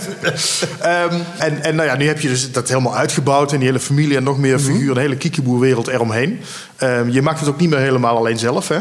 Ehm, 0.80 1.14
en 1.38 1.62
en 1.64 1.74
nou 1.74 1.88
ja, 1.88 1.96
nu 1.96 2.06
heb 2.06 2.20
je 2.20 2.28
dus 2.28 2.52
dat 2.52 2.68
helemaal 2.68 2.96
uitgebouwd 2.96 3.52
en 3.52 3.58
die 3.58 3.66
hele 3.66 3.80
familie 3.80 4.16
en 4.16 4.22
nog 4.22 4.38
meer 4.38 4.56
Mhm. 4.60 4.64
figuren, 4.72 4.94
de 4.94 5.00
hele 5.00 5.16
kiekeboerwereld 5.16 5.86
eromheen. 5.88 6.40
Ehm, 6.76 7.08
je 7.10 7.22
maakt 7.22 7.40
het 7.40 7.48
ook 7.48 7.60
niet 7.60 7.70
meer 7.70 7.78
helemaal 7.78 8.16
alleen 8.16 8.38
zelf, 8.38 8.68
hè? 8.68 8.78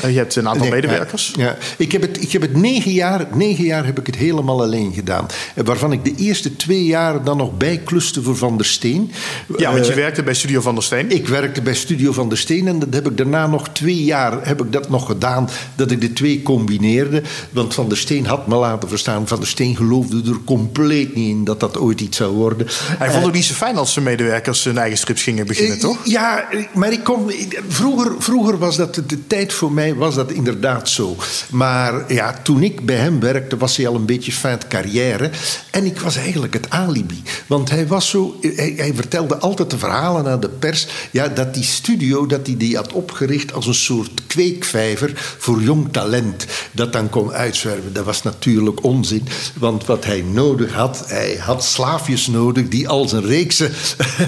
Eh, 0.00 0.10
je 0.10 0.16
hebt 0.18 0.36
een 0.36 0.48
aantal 0.48 0.62
Nee, 0.62 0.70
medewerkers. 0.70 1.32
Ja, 1.36 1.44
ja. 1.44 1.56
Ik, 1.76 1.92
heb 1.92 2.02
het, 2.02 2.22
ik 2.22 2.32
heb 2.32 2.42
het 2.42 2.56
negen 2.56 2.92
jaar, 2.92 3.26
negen 3.34 3.64
jaar 3.64 3.84
heb 3.84 3.98
ik 3.98 4.06
het 4.06 4.16
helemaal 4.16 4.62
alleen 4.62 4.92
gedaan. 4.92 5.26
Eh, 5.54 5.64
Waarvan 5.64 5.92
ik 5.92 6.04
de 6.04 6.14
eerste 6.16 6.56
twee 6.56 6.84
jaar 6.84 7.24
dan 7.24 7.36
nog 7.36 7.56
bijkluste 7.56 8.22
voor 8.22 8.36
Van 8.36 8.56
der 8.56 8.66
Steen. 8.66 9.12
Ja, 9.58 9.72
want 9.72 9.86
je 9.86 9.92
Eh, 9.92 9.98
werkte 9.98 10.22
bij 10.22 10.34
Studio 10.34 10.60
Van 10.60 10.74
der 10.74 10.84
Steen. 10.84 11.10
ik 11.10 11.28
werkte 11.28 11.62
bij 11.62 11.74
Studio 11.74 12.12
Van 12.12 12.28
der 12.28 12.38
Steen 12.38 12.68
en 12.68 12.78
dat 12.78 12.94
heb 12.94 13.10
ik 13.10 13.16
daarna 13.16 13.46
nog 13.46 13.68
twee 13.68 14.04
jaar 14.04 14.46
heb 14.46 14.62
ik 14.62 14.72
dat 14.72 14.88
nog 14.88 15.06
gedaan, 15.06 15.48
dat 15.74 15.90
ik 15.90 16.00
de 16.00 16.12
twee 16.12 16.42
combineerde. 16.42 17.22
Want 17.50 17.74
Van 17.74 17.88
der 17.88 17.98
Steen 17.98 18.26
had 18.26 18.46
me 18.46 18.54
laten 18.56 18.88
verstaan, 18.88 19.28
Van 19.28 19.38
der 19.38 19.48
Steen 19.48 19.76
geloofde 19.76 20.22
er 20.30 20.38
compleet 20.44 21.14
niet 21.14 21.28
in 21.28 21.44
dat 21.44 21.60
dat 21.60 21.78
ooit 21.78 22.00
iets 22.00 22.16
zou 22.16 22.32
worden. 22.34 22.66
Hij 22.98 23.10
vond 23.10 23.24
het 23.24 23.34
niet 23.34 23.44
zo 23.44 23.54
fijn 23.54 23.76
als 23.76 23.92
zijn 23.92 24.04
medewerkers 24.04 24.64
hun 24.64 24.78
eigen 24.78 24.98
strips 24.98 25.22
gingen 25.22 25.46
beginnen, 25.46 25.78
toch? 25.78 25.96
Ja, 26.04 26.48
maar 26.74 26.92
ik 26.92 27.04
kom, 27.04 27.30
vroeger, 27.68 28.12
vroeger 28.18 28.58
was 28.58 28.76
dat 28.76 28.94
de 28.94 29.26
tijd 29.26 29.52
voor 29.52 29.72
mij 29.72 29.81
was 29.90 30.14
dat 30.14 30.32
inderdaad 30.32 30.88
zo. 30.88 31.16
Maar 31.50 32.12
ja, 32.12 32.40
toen 32.42 32.62
ik 32.62 32.86
bij 32.86 32.96
hem 32.96 33.20
werkte, 33.20 33.56
was 33.56 33.76
hij 33.76 33.88
al 33.88 33.94
een 33.94 34.06
beetje 34.06 34.32
fin 34.32 34.58
carrière. 34.68 35.30
En 35.70 35.84
ik 35.84 36.00
was 36.00 36.16
eigenlijk 36.16 36.54
het 36.54 36.70
alibi. 36.70 37.22
Want 37.46 37.70
hij 37.70 37.86
was 37.86 38.08
zo. 38.08 38.36
Hij, 38.40 38.74
hij 38.76 38.94
vertelde 38.94 39.36
altijd 39.36 39.70
de 39.70 39.78
verhalen 39.78 40.26
aan 40.26 40.40
de 40.40 40.48
pers. 40.48 40.86
Ja, 41.10 41.28
dat 41.28 41.54
die 41.54 41.64
studio 41.64 42.26
dat 42.26 42.46
hij 42.46 42.56
die 42.56 42.76
had 42.76 42.92
opgericht 42.92 43.52
als 43.52 43.66
een 43.66 43.74
soort 43.74 44.26
kweekvijver 44.26 45.12
voor 45.38 45.62
jong 45.62 45.92
talent. 45.92 46.46
Dat 46.72 46.92
dan 46.92 47.10
kon 47.10 47.32
uitzwerven. 47.32 47.92
Dat 47.92 48.04
was 48.04 48.22
natuurlijk 48.22 48.84
onzin. 48.84 49.28
Want 49.58 49.86
wat 49.86 50.04
hij 50.04 50.22
nodig 50.22 50.72
had, 50.72 51.04
hij 51.06 51.36
had 51.40 51.64
slaafjes 51.64 52.26
nodig 52.26 52.68
die 52.68 52.88
al 52.88 53.08
zijn 53.08 53.24
reeksen 53.24 53.72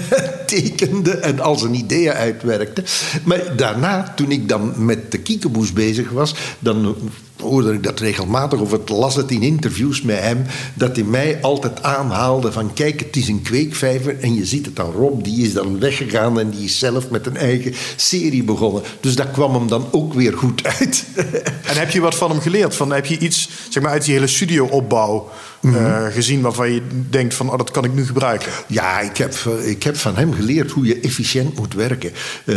tekenden 0.45 1.23
en 1.23 1.39
al 1.39 1.55
zijn 1.55 1.73
ideeën 1.73 2.13
uitwerkten. 2.13 2.85
Maar 3.23 3.55
daarna, 3.55 4.13
toen 4.15 4.31
ik 4.31 4.49
dan 4.49 4.85
met 4.85 5.11
de 5.11 5.17
kiekeboes 5.45 5.73
bezig 5.73 6.09
was, 6.09 6.35
dan 6.59 6.95
hoorde 7.41 7.73
ik 7.73 7.83
dat 7.83 7.99
regelmatig, 7.99 8.59
of 8.59 8.71
het 8.71 8.89
las 8.89 9.15
het 9.15 9.31
in 9.31 9.41
interviews 9.41 10.01
met 10.01 10.19
hem, 10.19 10.45
dat 10.73 10.95
hij 10.95 11.05
mij 11.05 11.41
altijd 11.41 11.83
aanhaalde 11.83 12.51
van 12.51 12.73
kijk, 12.73 12.99
het 12.99 13.15
is 13.15 13.27
een 13.27 13.41
kweekvijver 13.41 14.19
en 14.19 14.35
je 14.35 14.45
ziet 14.45 14.65
het 14.65 14.75
dan 14.75 14.91
Rob, 14.91 15.23
die 15.23 15.45
is 15.45 15.53
dan 15.53 15.79
weggegaan 15.79 16.39
en 16.39 16.49
die 16.49 16.63
is 16.63 16.79
zelf 16.79 17.09
met 17.09 17.25
een 17.25 17.37
eigen 17.37 17.73
serie 17.95 18.43
begonnen. 18.43 18.83
Dus 18.99 19.15
dat 19.15 19.31
kwam 19.31 19.53
hem 19.53 19.67
dan 19.67 19.87
ook 19.91 20.13
weer 20.13 20.33
goed 20.33 20.63
uit. 20.79 21.03
En 21.65 21.77
heb 21.77 21.91
je 21.91 21.99
wat 21.99 22.15
van 22.15 22.29
hem 22.29 22.39
geleerd? 22.39 22.75
Van, 22.75 22.91
heb 22.91 23.05
je 23.05 23.17
iets 23.17 23.49
zeg 23.69 23.83
maar, 23.83 23.91
uit 23.91 24.05
die 24.05 24.13
hele 24.13 24.27
studioopbouw 24.27 25.29
eh, 25.73 26.05
gezien 26.05 26.41
waarvan 26.41 26.71
je 26.71 26.81
denkt 27.09 27.33
van 27.33 27.51
oh, 27.51 27.57
dat 27.57 27.71
kan 27.71 27.83
ik 27.83 27.93
nu 27.93 28.05
gebruiken? 28.05 28.51
Ja, 28.67 28.99
ik 28.99 29.17
heb, 29.17 29.33
eh, 29.45 29.69
ik 29.69 29.83
heb 29.83 29.97
van 29.97 30.15
hem 30.15 30.33
geleerd 30.33 30.71
hoe 30.71 30.85
je 30.85 30.99
efficiënt 30.99 31.57
moet 31.57 31.73
werken. 31.73 32.11
Eh, 32.45 32.55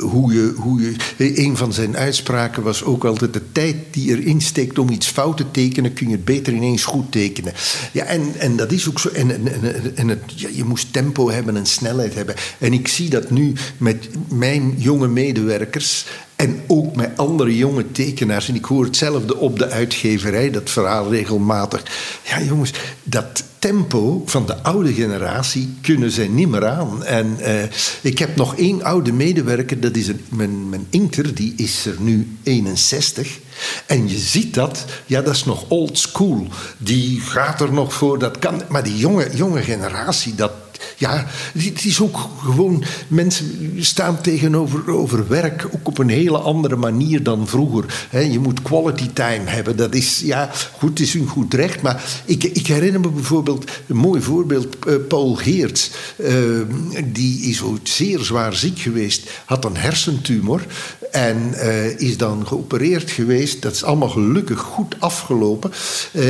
hoe 0.00 0.32
je, 0.32 0.52
hoe 0.56 0.80
je, 0.80 0.94
een 1.16 1.56
van 1.56 1.72
zijn 1.72 1.96
uitspraken 1.96 2.62
was 2.62 2.84
ook 2.84 3.04
altijd... 3.04 3.32
de 3.32 3.52
tijd 3.52 3.76
die 3.96 4.16
erin 4.16 4.40
steekt 4.40 4.78
om 4.78 4.88
iets 4.88 5.06
fout 5.06 5.36
te 5.36 5.50
tekenen... 5.50 5.92
kun 5.92 6.08
je 6.08 6.14
het 6.14 6.24
beter 6.24 6.52
ineens 6.52 6.84
goed 6.84 7.12
tekenen. 7.12 7.52
Ja, 7.92 8.04
en, 8.04 8.34
en 8.38 8.56
dat 8.56 8.72
is 8.72 8.88
ook 8.88 8.98
zo. 8.98 9.08
En, 9.08 9.30
en, 9.30 9.62
en, 9.62 9.96
en 9.96 10.08
het, 10.08 10.20
je 10.36 10.64
moest 10.64 10.92
tempo 10.92 11.30
hebben 11.30 11.56
en 11.56 11.66
snelheid 11.66 12.14
hebben. 12.14 12.34
En 12.58 12.72
ik 12.72 12.88
zie 12.88 13.10
dat 13.10 13.30
nu 13.30 13.52
met 13.76 14.08
mijn 14.28 14.74
jonge 14.76 15.08
medewerkers... 15.08 16.06
En 16.36 16.60
ook 16.66 16.96
met 16.96 17.10
andere 17.16 17.56
jonge 17.56 17.92
tekenaars. 17.92 18.48
En 18.48 18.54
ik 18.54 18.64
hoor 18.64 18.84
hetzelfde 18.84 19.36
op 19.36 19.58
de 19.58 19.68
uitgeverij, 19.68 20.50
dat 20.50 20.70
verhaal 20.70 21.10
regelmatig. 21.10 21.82
Ja, 22.22 22.42
jongens, 22.42 22.72
dat 23.02 23.44
tempo 23.58 24.22
van 24.26 24.46
de 24.46 24.62
oude 24.62 24.92
generatie 24.92 25.74
kunnen 25.82 26.10
zij 26.10 26.28
niet 26.28 26.48
meer 26.48 26.66
aan. 26.66 27.04
En 27.04 27.36
eh, 27.40 27.62
ik 28.00 28.18
heb 28.18 28.36
nog 28.36 28.56
één 28.56 28.82
oude 28.82 29.12
medewerker, 29.12 29.80
dat 29.80 29.96
is 29.96 30.08
een, 30.08 30.24
mijn, 30.28 30.68
mijn 30.68 30.86
inker, 30.90 31.34
die 31.34 31.52
is 31.56 31.86
er 31.86 31.96
nu 31.98 32.36
61. 32.42 33.38
En 33.86 34.08
je 34.08 34.18
ziet 34.18 34.54
dat, 34.54 34.84
ja, 35.06 35.22
dat 35.22 35.34
is 35.34 35.44
nog 35.44 35.64
old 35.68 35.98
school. 35.98 36.46
Die 36.78 37.20
gaat 37.20 37.60
er 37.60 37.72
nog 37.72 37.94
voor, 37.94 38.18
dat 38.18 38.38
kan. 38.38 38.62
Maar 38.68 38.84
die 38.84 38.96
jonge, 38.96 39.28
jonge 39.32 39.62
generatie, 39.62 40.34
dat, 40.34 40.52
ja, 40.96 41.26
het 41.58 41.84
is 41.84 42.00
ook 42.00 42.18
gewoon. 42.42 42.84
Mensen 43.08 43.76
staan 43.80 44.20
tegenover 44.20 44.90
over 44.90 45.28
werk 45.28 45.66
ook 45.70 45.88
op 45.88 45.98
een 45.98 46.08
hele 46.08 46.38
andere 46.38 46.76
manier 46.76 47.22
dan 47.22 47.48
vroeger. 47.48 48.08
je 48.30 48.38
moet 48.38 48.62
quality 48.62 49.10
time 49.12 49.50
hebben. 49.50 49.76
Dat 49.76 49.94
is, 49.94 50.20
ja, 50.24 50.50
goed, 50.78 51.00
is 51.00 51.14
een 51.14 51.28
goed 51.28 51.54
recht. 51.54 51.82
Maar 51.82 52.04
ik, 52.24 52.44
ik 52.44 52.66
herinner 52.66 53.00
me 53.00 53.10
bijvoorbeeld 53.10 53.70
een 53.86 53.96
mooi 53.96 54.20
voorbeeld. 54.20 54.76
Uh, 54.86 54.94
Paul 55.08 55.34
Geerts, 55.34 55.90
uh, 56.16 56.60
die 57.04 57.40
is 57.40 57.62
ook 57.62 57.78
zeer 57.82 58.18
zwaar 58.18 58.54
ziek 58.54 58.78
geweest, 58.78 59.30
had 59.44 59.64
een 59.64 59.76
hersentumor 59.76 60.66
en 61.10 61.52
uh, 61.54 61.98
is 62.00 62.16
dan 62.16 62.46
geopereerd 62.46 63.10
geweest. 63.10 63.62
Dat 63.62 63.72
is 63.72 63.84
allemaal 63.84 64.08
gelukkig 64.08 64.60
goed 64.60 64.94
afgelopen. 64.98 65.70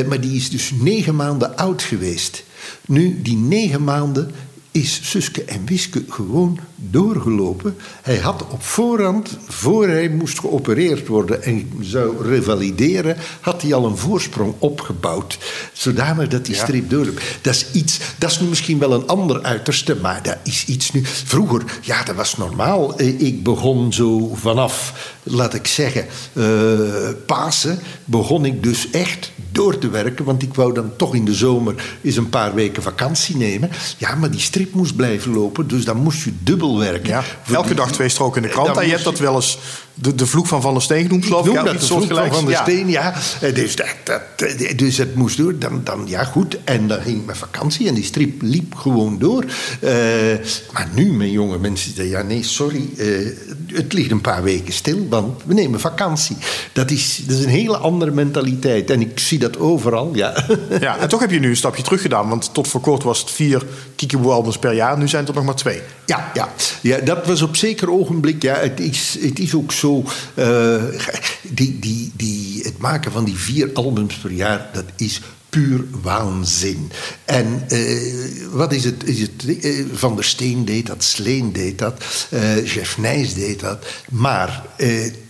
maar 0.08 0.20
die 0.20 0.36
is 0.36 0.50
dus 0.50 0.72
negen 0.80 1.16
maanden 1.16 1.56
oud 1.56 1.82
geweest. 1.82 2.44
Nu, 2.87 3.11
die 3.11 3.37
negen 3.37 3.85
maanden 3.85 4.32
is 4.76 5.00
Suske 5.02 5.45
en 5.45 5.66
Wiske 5.66 6.04
gewoon 6.09 6.59
doorgelopen. 6.75 7.76
Hij 8.02 8.16
had 8.16 8.47
op 8.50 8.62
voorhand, 8.62 9.38
voor 9.49 9.88
hij 9.88 10.09
moest 10.09 10.38
geopereerd 10.38 11.06
worden 11.06 11.42
en 11.42 11.71
zou 11.80 12.28
revalideren, 12.28 13.16
had 13.40 13.62
hij 13.62 13.75
al 13.75 13.85
een 13.85 13.97
voorsprong 13.97 14.54
opgebouwd. 14.59 15.38
Zodanig 15.73 16.28
dat 16.28 16.45
die 16.45 16.54
strip 16.54 16.90
doorliep. 16.90 17.23
Dat 17.40 17.54
is 17.54 17.66
iets, 17.73 17.99
dat 18.18 18.30
is 18.30 18.40
nu 18.40 18.47
misschien 18.49 18.78
wel 18.78 18.92
een 18.92 19.06
ander 19.06 19.42
uiterste, 19.42 19.97
maar 19.97 20.23
dat 20.23 20.37
is 20.42 20.64
iets 20.64 20.92
nu. 20.92 21.04
Vroeger, 21.04 21.62
ja, 21.83 22.02
dat 22.02 22.14
was 22.16 22.37
normaal. 22.37 22.99
Eh, 22.99 23.21
ik 23.21 23.42
begon 23.42 23.92
zo 23.92 24.35
vanaf, 24.35 24.92
laat 25.23 25.54
ik 25.54 25.66
zeggen, 25.66 26.06
uh, 26.33 26.45
Pasen, 27.26 27.78
begon 28.04 28.45
ik 28.45 28.62
dus 28.62 28.90
echt 28.90 29.30
door 29.52 29.78
te 29.78 29.88
werken, 29.88 30.25
want 30.25 30.42
ik 30.42 30.54
wou 30.54 30.75
dan 30.75 30.97
toch 30.97 31.14
in 31.14 31.25
de 31.25 31.35
zomer 31.35 31.99
eens 32.02 32.16
een 32.16 32.28
paar 32.28 32.54
weken 32.54 32.83
vakantie 32.83 33.37
nemen. 33.37 33.71
Ja, 33.99 34.14
maar 34.14 34.30
die 34.30 34.40
strip 34.40 34.65
moest 34.75 34.96
blijven 34.96 35.35
lopen, 35.35 35.68
dus 35.68 35.85
dan 35.85 35.96
moest 35.96 36.25
je 36.25 36.32
dubbel 36.38 36.78
werken. 36.78 37.08
Ja, 37.08 37.25
elke 37.52 37.75
dag 37.75 37.92
twee 37.92 38.08
stroken 38.08 38.42
in 38.42 38.49
de 38.49 38.54
krant. 38.54 38.76
En 38.76 38.85
je 38.85 38.90
hebt 38.90 39.04
dat 39.04 39.18
wel 39.18 39.35
eens 39.35 39.58
de, 39.98 40.14
de 40.14 40.26
vloek 40.26 40.46
van 40.46 40.62
Van 40.62 40.72
der 40.72 40.82
Steen 40.82 41.02
genoemd, 41.02 41.24
geloof 41.24 41.46
ik. 41.46 41.52
Ja, 41.52 41.62
dat 41.62 41.80
de 41.80 41.86
vloek 41.86 42.06
van 42.06 42.32
Van 42.32 42.46
der 42.46 42.56
Steen, 42.56 42.88
ja. 42.88 43.14
Eh, 43.40 43.54
dus, 43.54 43.76
dat, 43.76 43.86
dat, 44.04 44.20
eh, 44.36 44.76
dus 44.76 44.96
het 44.96 45.14
moest 45.14 45.36
door. 45.36 45.58
Dan, 45.58 45.80
dan, 45.84 46.02
ja, 46.06 46.24
goed. 46.24 46.58
En 46.64 46.88
dan 46.88 47.00
ging 47.00 47.20
ik 47.20 47.26
met 47.26 47.36
vakantie 47.36 47.88
en 47.88 47.94
die 47.94 48.04
strip 48.04 48.42
liep 48.42 48.74
gewoon 48.74 49.18
door. 49.18 49.44
Uh, 49.44 49.90
maar 50.72 50.88
nu, 50.94 51.12
mijn 51.12 51.30
jonge 51.30 51.58
mensen, 51.58 52.08
ja, 52.08 52.22
nee, 52.22 52.42
sorry. 52.42 52.88
Uh, 52.96 53.32
het 53.72 53.92
ligt 53.92 54.10
een 54.10 54.20
paar 54.20 54.42
weken 54.42 54.72
stil, 54.72 55.06
want 55.08 55.42
we 55.46 55.54
nemen 55.54 55.80
vakantie. 55.80 56.36
Dat 56.72 56.90
is, 56.90 57.22
dat 57.26 57.38
is 57.38 57.44
een 57.44 57.50
hele 57.50 57.76
andere 57.76 58.10
mentaliteit. 58.10 58.90
En 58.90 59.00
ik 59.00 59.18
zie 59.18 59.38
dat 59.38 59.58
overal, 59.58 60.10
ja. 60.14 60.34
Ja, 60.80 60.98
en 60.98 61.08
toch 61.08 61.20
heb 61.20 61.30
je 61.30 61.38
nu 61.38 61.48
een 61.48 61.56
stapje 61.56 61.82
terug 61.82 62.00
gedaan. 62.00 62.28
Want 62.28 62.54
tot 62.54 62.68
voor 62.68 62.80
kort 62.80 63.02
was 63.02 63.20
het 63.20 63.30
vier 63.30 63.62
Kikiboe-albums 63.96 64.58
per 64.58 64.72
jaar. 64.72 64.98
Nu 64.98 65.08
zijn 65.08 65.20
het 65.20 65.30
er 65.30 65.36
nog 65.36 65.44
maar 65.44 65.54
twee. 65.54 65.80
Ja, 66.06 66.30
ja. 66.34 66.48
ja 66.80 66.98
dat 66.98 67.26
was 67.26 67.42
op 67.42 67.56
zeker 67.56 67.90
ogenblik. 67.90 68.42
Ja, 68.42 68.54
het, 68.54 68.80
is, 68.80 69.18
het 69.20 69.38
is 69.38 69.54
ook 69.54 69.72
zo. 69.72 69.86
Uh, 69.87 70.83
die, 71.43 71.78
die, 71.78 72.12
die, 72.14 72.62
het 72.62 72.78
maken 72.78 73.12
van 73.12 73.25
die 73.25 73.37
vier 73.37 73.71
albums 73.75 74.14
per 74.14 74.33
jaar, 74.33 74.71
dat 74.73 74.85
is 74.97 75.21
puur 75.49 75.85
waanzin. 76.02 76.90
En 77.25 77.64
uh, 77.69 78.47
wat 78.50 78.73
is 78.73 78.85
het? 78.85 79.05
Is 79.05 79.21
het 79.21 79.45
uh, 79.45 79.87
Van 79.93 80.14
der 80.14 80.25
Steen 80.25 80.64
deed 80.64 80.87
dat, 80.87 81.05
Sleen 81.05 81.52
deed 81.52 81.78
dat, 81.78 82.05
uh, 82.31 82.66
Jeff 82.75 82.99
Nijs 82.99 83.35
deed 83.35 83.61
dat. 83.61 83.87
Maar 84.11 84.62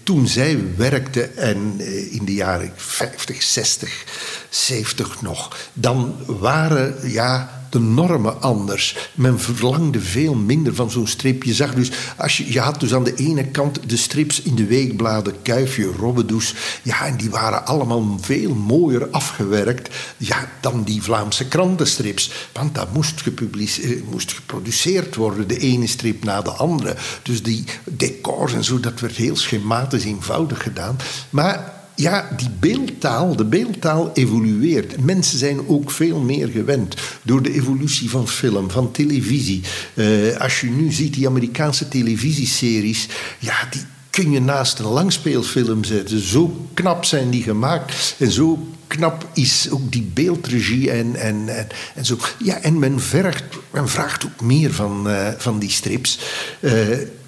toen 0.03 0.29
zij 0.29 0.59
werkte 0.77 1.23
en 1.23 1.81
in 2.11 2.25
de 2.25 2.35
jaren 2.35 2.73
50, 2.77 3.43
60, 3.43 4.05
70 4.51 5.23
nog, 5.23 5.57
dan 5.73 6.17
waren 6.27 7.11
ja 7.11 7.56
de 7.81 8.31
anders. 8.31 9.11
Men 9.15 9.41
verlangde 9.41 10.01
veel 10.01 10.35
minder 10.35 10.75
van 10.75 10.91
zo'n 10.91 11.07
strip. 11.07 11.43
Je 11.43 11.55
zag 11.55 11.75
dus, 11.75 11.91
als 12.17 12.37
je, 12.37 12.53
je 12.53 12.61
had 12.61 12.81
dus 12.81 12.95
aan 12.95 13.05
de 13.05 13.15
ene 13.15 13.45
kant 13.45 13.89
de 13.89 13.97
strips 13.97 14.43
in 14.43 14.55
de 14.55 14.67
weekbladen, 14.67 15.43
Kuifje, 15.43 15.93
Robbedoes. 15.99 16.55
Ja, 16.83 17.07
en 17.07 17.17
die 17.17 17.31
waren 17.31 17.67
allemaal 17.67 18.19
veel 18.21 18.55
mooier 18.55 19.11
afgewerkt 19.11 19.95
ja, 20.17 20.51
dan 20.61 20.83
die 20.83 21.03
Vlaamse 21.03 21.49
krantenstrips. 21.49 22.31
Want 22.53 22.75
dat 22.75 22.93
moest, 22.93 23.21
gepubliceerd, 23.21 24.11
moest 24.11 24.33
geproduceerd 24.33 25.15
worden, 25.15 25.49
de 25.49 25.59
ene 25.59 25.87
strip 25.87 26.25
na 26.25 26.43
de 26.43 26.51
andere. 26.51 26.97
Dus 27.23 27.43
die 27.43 27.65
decors 27.85 28.53
en 28.53 28.65
zo, 28.65 28.81
dat 28.81 29.01
werd 29.01 29.17
heel 29.17 29.37
schematisch 29.37 30.05
eenvoudig 30.05 30.63
gedaan. 30.63 30.97
Maar 31.31 31.76
ja, 31.97 32.29
die 32.37 32.51
beeldtaal, 32.61 33.37
de 33.37 33.45
beeldtaal 33.45 34.11
evolueert. 34.15 35.05
Mensen 35.05 35.39
zijn 35.39 35.69
ook 35.69 35.91
veel 35.91 36.21
meer 36.21 36.49
gewend 36.49 36.95
door 37.23 37.43
de 37.43 37.53
evolutie 37.53 38.11
van 38.11 38.29
film, 38.29 38.71
van 38.71 38.91
televisie. 38.91 39.63
Uh, 39.95 40.37
als 40.37 40.61
je 40.61 40.67
nu 40.67 40.93
ziet 40.93 41.15
die 41.15 41.27
Amerikaanse 41.27 41.89
televisieseries, 41.89 43.09
ja, 43.39 43.55
die 43.71 43.83
kun 44.11 44.31
je 44.31 44.41
naast 44.41 44.79
een 44.79 44.87
langspeelfilm 44.87 45.85
zetten. 45.85 46.21
Zo 46.21 46.69
knap 46.75 47.05
zijn 47.05 47.31
die 47.31 47.43
gemaakt 47.43 48.15
en 48.19 48.31
zo 48.31 48.69
knap 48.87 49.29
is 49.35 49.69
ook 49.71 49.93
die 49.93 50.11
beeldregie 50.15 50.91
en, 50.91 51.17
en, 51.17 51.49
en, 51.95 52.05
zo. 52.05 52.19
Ja, 52.39 52.61
en 52.61 52.79
men, 52.79 53.01
vergt, 53.01 53.45
men 53.71 53.89
vraagt 53.89 54.25
ook 54.25 54.41
meer 54.41 54.73
van, 54.73 55.11
uh, 55.11 55.29
van 55.37 55.59
die 55.59 55.71
strips. 55.71 56.19
Uh, 56.61 56.73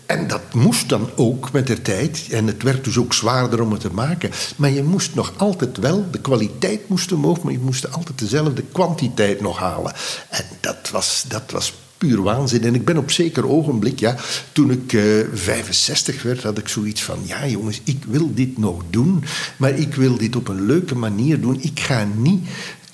en 0.08 0.26
dat 0.26 0.54
moest 0.54 0.88
dan 0.88 1.10
ook 1.16 1.52
met 1.52 1.66
de 1.66 1.82
tijd. 1.82 2.26
En 2.30 2.46
het 2.46 2.62
werd 2.62 2.84
dus 2.84 2.98
ook 2.98 3.14
zwaarder 3.14 3.62
om 3.62 3.72
het 3.72 3.80
te 3.80 3.92
maken. 3.92 4.30
Maar 4.56 4.70
je 4.70 4.82
moest 4.82 5.14
nog 5.14 5.32
altijd 5.36 5.76
wel, 5.76 6.06
de 6.10 6.20
kwaliteit 6.20 6.88
moest 6.88 7.12
omhoog, 7.12 7.42
maar 7.42 7.52
je 7.52 7.58
moest 7.58 7.92
altijd 7.92 8.18
dezelfde 8.18 8.62
kwantiteit 8.72 9.40
nog 9.40 9.58
halen. 9.58 9.92
En 10.28 10.44
dat 10.60 10.90
was, 10.90 11.24
dat 11.28 11.50
was 11.50 11.72
puur 11.98 12.22
waanzin. 12.22 12.64
En 12.64 12.74
ik 12.74 12.84
ben 12.84 12.96
op 12.96 13.10
zeker 13.10 13.48
ogenblik, 13.48 14.00
ja, 14.00 14.16
toen 14.52 14.70
ik 14.70 14.92
uh, 14.92 15.20
eh, 15.20 15.26
65 15.32 16.22
werd, 16.22 16.42
had 16.42 16.58
ik 16.58 16.68
zoiets 16.68 17.02
van: 17.02 17.18
ja, 17.24 17.46
jongens, 17.46 17.80
ik 17.84 18.04
wil 18.06 18.34
dit 18.34 18.58
nog 18.58 18.82
doen, 18.90 19.24
maar 19.56 19.78
ik 19.78 19.94
wil 19.94 20.16
dit 20.16 20.36
op 20.36 20.48
een 20.48 20.66
leuke 20.66 20.94
manier 20.94 21.40
doen. 21.40 21.62
Ik 21.62 21.80
ga 21.80 22.06
niet 22.16 22.48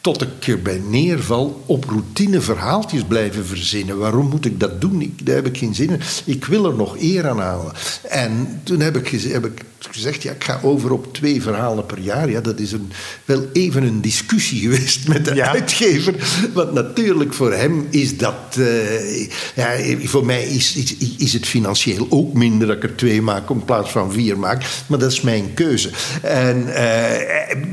tot 0.04 0.22
ik 0.22 0.46
erbij 0.46 0.82
neerval, 0.88 1.62
op 1.66 1.84
routine 1.84 2.40
verhaaltjes 2.40 3.04
blijven 3.04 3.46
verzinnen. 3.46 3.98
Waarom 3.98 4.28
moet 4.28 4.44
ik 4.44 4.60
dat 4.60 4.80
doen? 4.80 5.00
Ik, 5.00 5.26
daar 5.26 5.34
heb 5.34 5.46
ik 5.46 5.58
geen 5.58 5.74
zin 5.74 5.90
in. 5.90 6.00
Ik 6.24 6.44
wil 6.44 6.66
er 6.66 6.74
nog 6.74 6.96
eer 6.98 7.28
aan 7.28 7.40
halen. 7.40 7.72
En 8.02 8.60
toen 8.62 8.80
heb 8.80 8.96
ik, 8.96 9.08
heb 9.10 9.44
ik 9.44 9.64
gezegd, 9.90 10.22
ja, 10.22 10.32
ik 10.32 10.44
ga 10.44 10.60
over 10.62 10.92
op 10.92 11.14
twee 11.14 11.42
verhalen 11.42 11.86
per 11.86 11.98
jaar. 11.98 12.30
Ja, 12.30 12.40
dat 12.40 12.58
is 12.58 12.72
een, 12.72 12.92
wel 13.24 13.48
even 13.52 13.82
een 13.82 14.00
discussie 14.00 14.60
geweest 14.60 15.08
met 15.08 15.24
de 15.24 15.42
uitgever. 15.48 16.14
Want 16.52 16.72
natuurlijk 16.72 17.34
voor 17.34 17.52
hem 17.52 17.86
is 17.90 18.16
dat... 18.16 18.56
Uh, 18.58 19.28
ja, 19.54 19.76
voor 20.02 20.26
mij 20.26 20.42
is, 20.42 20.76
is, 20.76 20.96
is 21.18 21.32
het 21.32 21.46
financieel 21.46 22.06
ook 22.08 22.32
minder 22.32 22.66
dat 22.66 22.76
ik 22.76 22.82
er 22.82 22.96
twee 22.96 23.22
maak 23.22 23.50
in 23.50 23.64
plaats 23.64 23.90
van 23.90 24.12
vier 24.12 24.38
maak. 24.38 24.64
Maar 24.86 24.98
dat 24.98 25.12
is 25.12 25.20
mijn 25.20 25.54
keuze. 25.54 25.90
En 26.22 26.58
uh, 26.58 26.72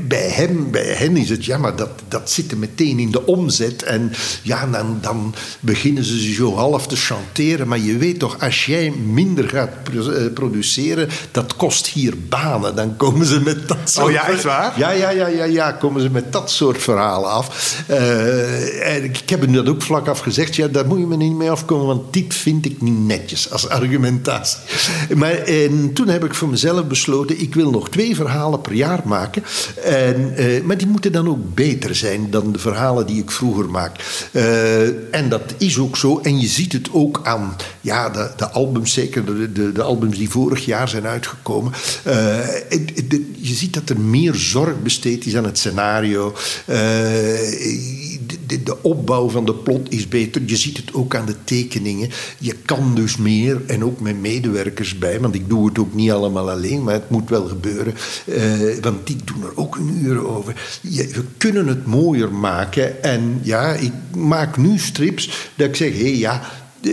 bij, 0.06 0.28
hem, 0.30 0.70
bij 0.70 0.94
hen 0.94 1.16
is 1.16 1.28
het, 1.28 1.44
ja, 1.44 1.58
maar 1.58 1.76
dat, 1.76 1.90
dat 2.08 2.30
zit 2.30 2.50
er 2.50 2.58
meteen 2.58 2.98
in 2.98 3.10
de 3.10 3.26
omzet. 3.26 3.82
En 3.82 4.12
ja, 4.42 4.66
dan, 4.66 4.98
dan 5.00 5.34
beginnen 5.60 6.04
ze 6.04 6.32
zo 6.32 6.54
half 6.54 6.86
te 6.86 6.96
chanteren. 6.96 7.68
Maar 7.68 7.78
je 7.78 7.96
weet 7.96 8.18
toch, 8.18 8.40
als 8.40 8.66
jij 8.66 8.90
minder 8.90 9.48
gaat 9.48 9.70
eh, 9.88 10.32
produceren, 10.34 11.08
dat 11.30 11.56
kost 11.56 11.86
hier 11.86 12.01
banen. 12.28 12.76
Dan 12.76 12.96
komen 12.96 13.26
ze 13.26 13.40
met 13.40 13.68
dat 13.68 13.78
soort... 13.84 14.06
Oh 14.06 14.12
ja, 14.12 14.28
echt 14.28 14.44
waar? 14.44 14.78
Ja, 14.78 14.90
ja, 14.90 15.10
ja, 15.10 15.26
ja, 15.26 15.44
ja 15.44 15.72
komen 15.72 16.02
ze 16.02 16.10
met 16.10 16.32
dat 16.32 16.50
soort 16.50 16.82
verhalen 16.82 17.30
af. 17.30 17.76
Uh, 17.90 18.94
en 18.94 19.04
ik 19.04 19.22
heb 19.26 19.40
hem 19.40 19.52
dat 19.52 19.68
ook 19.68 19.82
vlak 19.82 20.08
af 20.08 20.18
gezegd. 20.18 20.56
Ja, 20.56 20.68
daar 20.68 20.86
moet 20.86 20.98
je 20.98 21.06
me 21.06 21.16
niet 21.16 21.34
mee 21.34 21.50
afkomen, 21.50 21.86
want 21.86 22.12
dit 22.12 22.34
vind 22.34 22.64
ik 22.64 22.80
niet 22.80 22.98
netjes 22.98 23.50
als 23.50 23.68
argumentatie. 23.68 24.58
Maar 25.14 25.32
en 25.32 25.92
toen 25.92 26.08
heb 26.08 26.24
ik 26.24 26.34
voor 26.34 26.48
mezelf 26.48 26.86
besloten, 26.86 27.40
ik 27.40 27.54
wil 27.54 27.70
nog 27.70 27.90
twee 27.90 28.16
verhalen 28.16 28.60
per 28.60 28.72
jaar 28.72 29.00
maken. 29.04 29.42
En, 29.84 30.34
uh, 30.36 30.62
maar 30.62 30.76
die 30.76 30.86
moeten 30.86 31.12
dan 31.12 31.28
ook 31.28 31.54
beter 31.54 31.94
zijn 31.94 32.30
dan 32.30 32.52
de 32.52 32.58
verhalen 32.58 33.06
die 33.06 33.22
ik 33.22 33.30
vroeger 33.30 33.70
maak. 33.70 33.96
Uh, 34.32 35.14
en 35.14 35.28
dat 35.28 35.42
is 35.58 35.78
ook 35.78 35.96
zo. 35.96 36.20
En 36.22 36.40
je 36.40 36.46
ziet 36.46 36.72
het 36.72 36.88
ook 36.92 37.20
aan 37.22 37.56
ja, 37.80 38.08
de, 38.08 38.30
de 38.36 38.48
albums, 38.50 38.92
zeker 38.92 39.24
de, 39.24 39.52
de, 39.52 39.72
de 39.72 39.82
albums 39.82 40.18
die 40.18 40.30
vorig 40.30 40.64
jaar 40.64 40.88
zijn 40.88 41.06
uitgekomen. 41.06 41.72
Uh, 42.06 42.12
je 43.36 43.54
ziet 43.54 43.74
dat 43.74 43.88
er 43.88 44.00
meer 44.00 44.34
zorg 44.34 44.82
besteed 44.82 45.26
is 45.26 45.36
aan 45.36 45.44
het 45.44 45.58
scenario. 45.58 46.34
Uh, 46.66 46.76
de, 48.46 48.62
de, 48.62 48.82
opbouw 48.82 49.28
van 49.28 49.44
de 49.44 49.54
plot 49.54 49.92
is 49.92 50.08
beter. 50.08 50.42
Je 50.46 50.56
ziet 50.56 50.76
het 50.76 50.94
ook 50.94 51.14
aan 51.16 51.26
de 51.26 51.36
tekeningen. 51.44 52.10
Je 52.38 52.54
kan 52.64 52.94
dus 52.94 53.16
meer 53.16 53.60
en 53.66 53.84
ook 53.84 54.00
met 54.00 54.20
medewerkers 54.20 54.98
bij. 54.98 55.20
Want 55.20 55.34
ik 55.34 55.48
doe 55.48 55.68
het 55.68 55.78
ook 55.78 55.94
niet 55.94 56.10
allemaal 56.10 56.50
alleen, 56.50 56.82
maar 56.82 56.94
het 56.94 57.10
moet 57.10 57.28
wel 57.28 57.46
gebeuren. 57.46 57.94
Uh, 58.24 58.74
want 58.80 59.06
die 59.06 59.16
doen 59.24 59.42
er 59.42 59.56
ook 59.56 59.76
een 59.76 59.98
uur 60.02 60.26
over. 60.26 60.78
Je, 60.80 61.08
we 61.08 61.24
kunnen 61.36 61.66
het 61.66 61.86
mooier 61.86 62.32
maken. 62.32 63.02
En 63.02 63.40
ja, 63.42 63.72
ik 63.72 63.92
maak 64.16 64.56
nu 64.56 64.78
strips 64.78 65.50
dat 65.54 65.68
ik 65.68 65.76
zeg: 65.76 65.92
hé 65.92 66.02
hey, 66.02 66.16
ja 66.16 66.42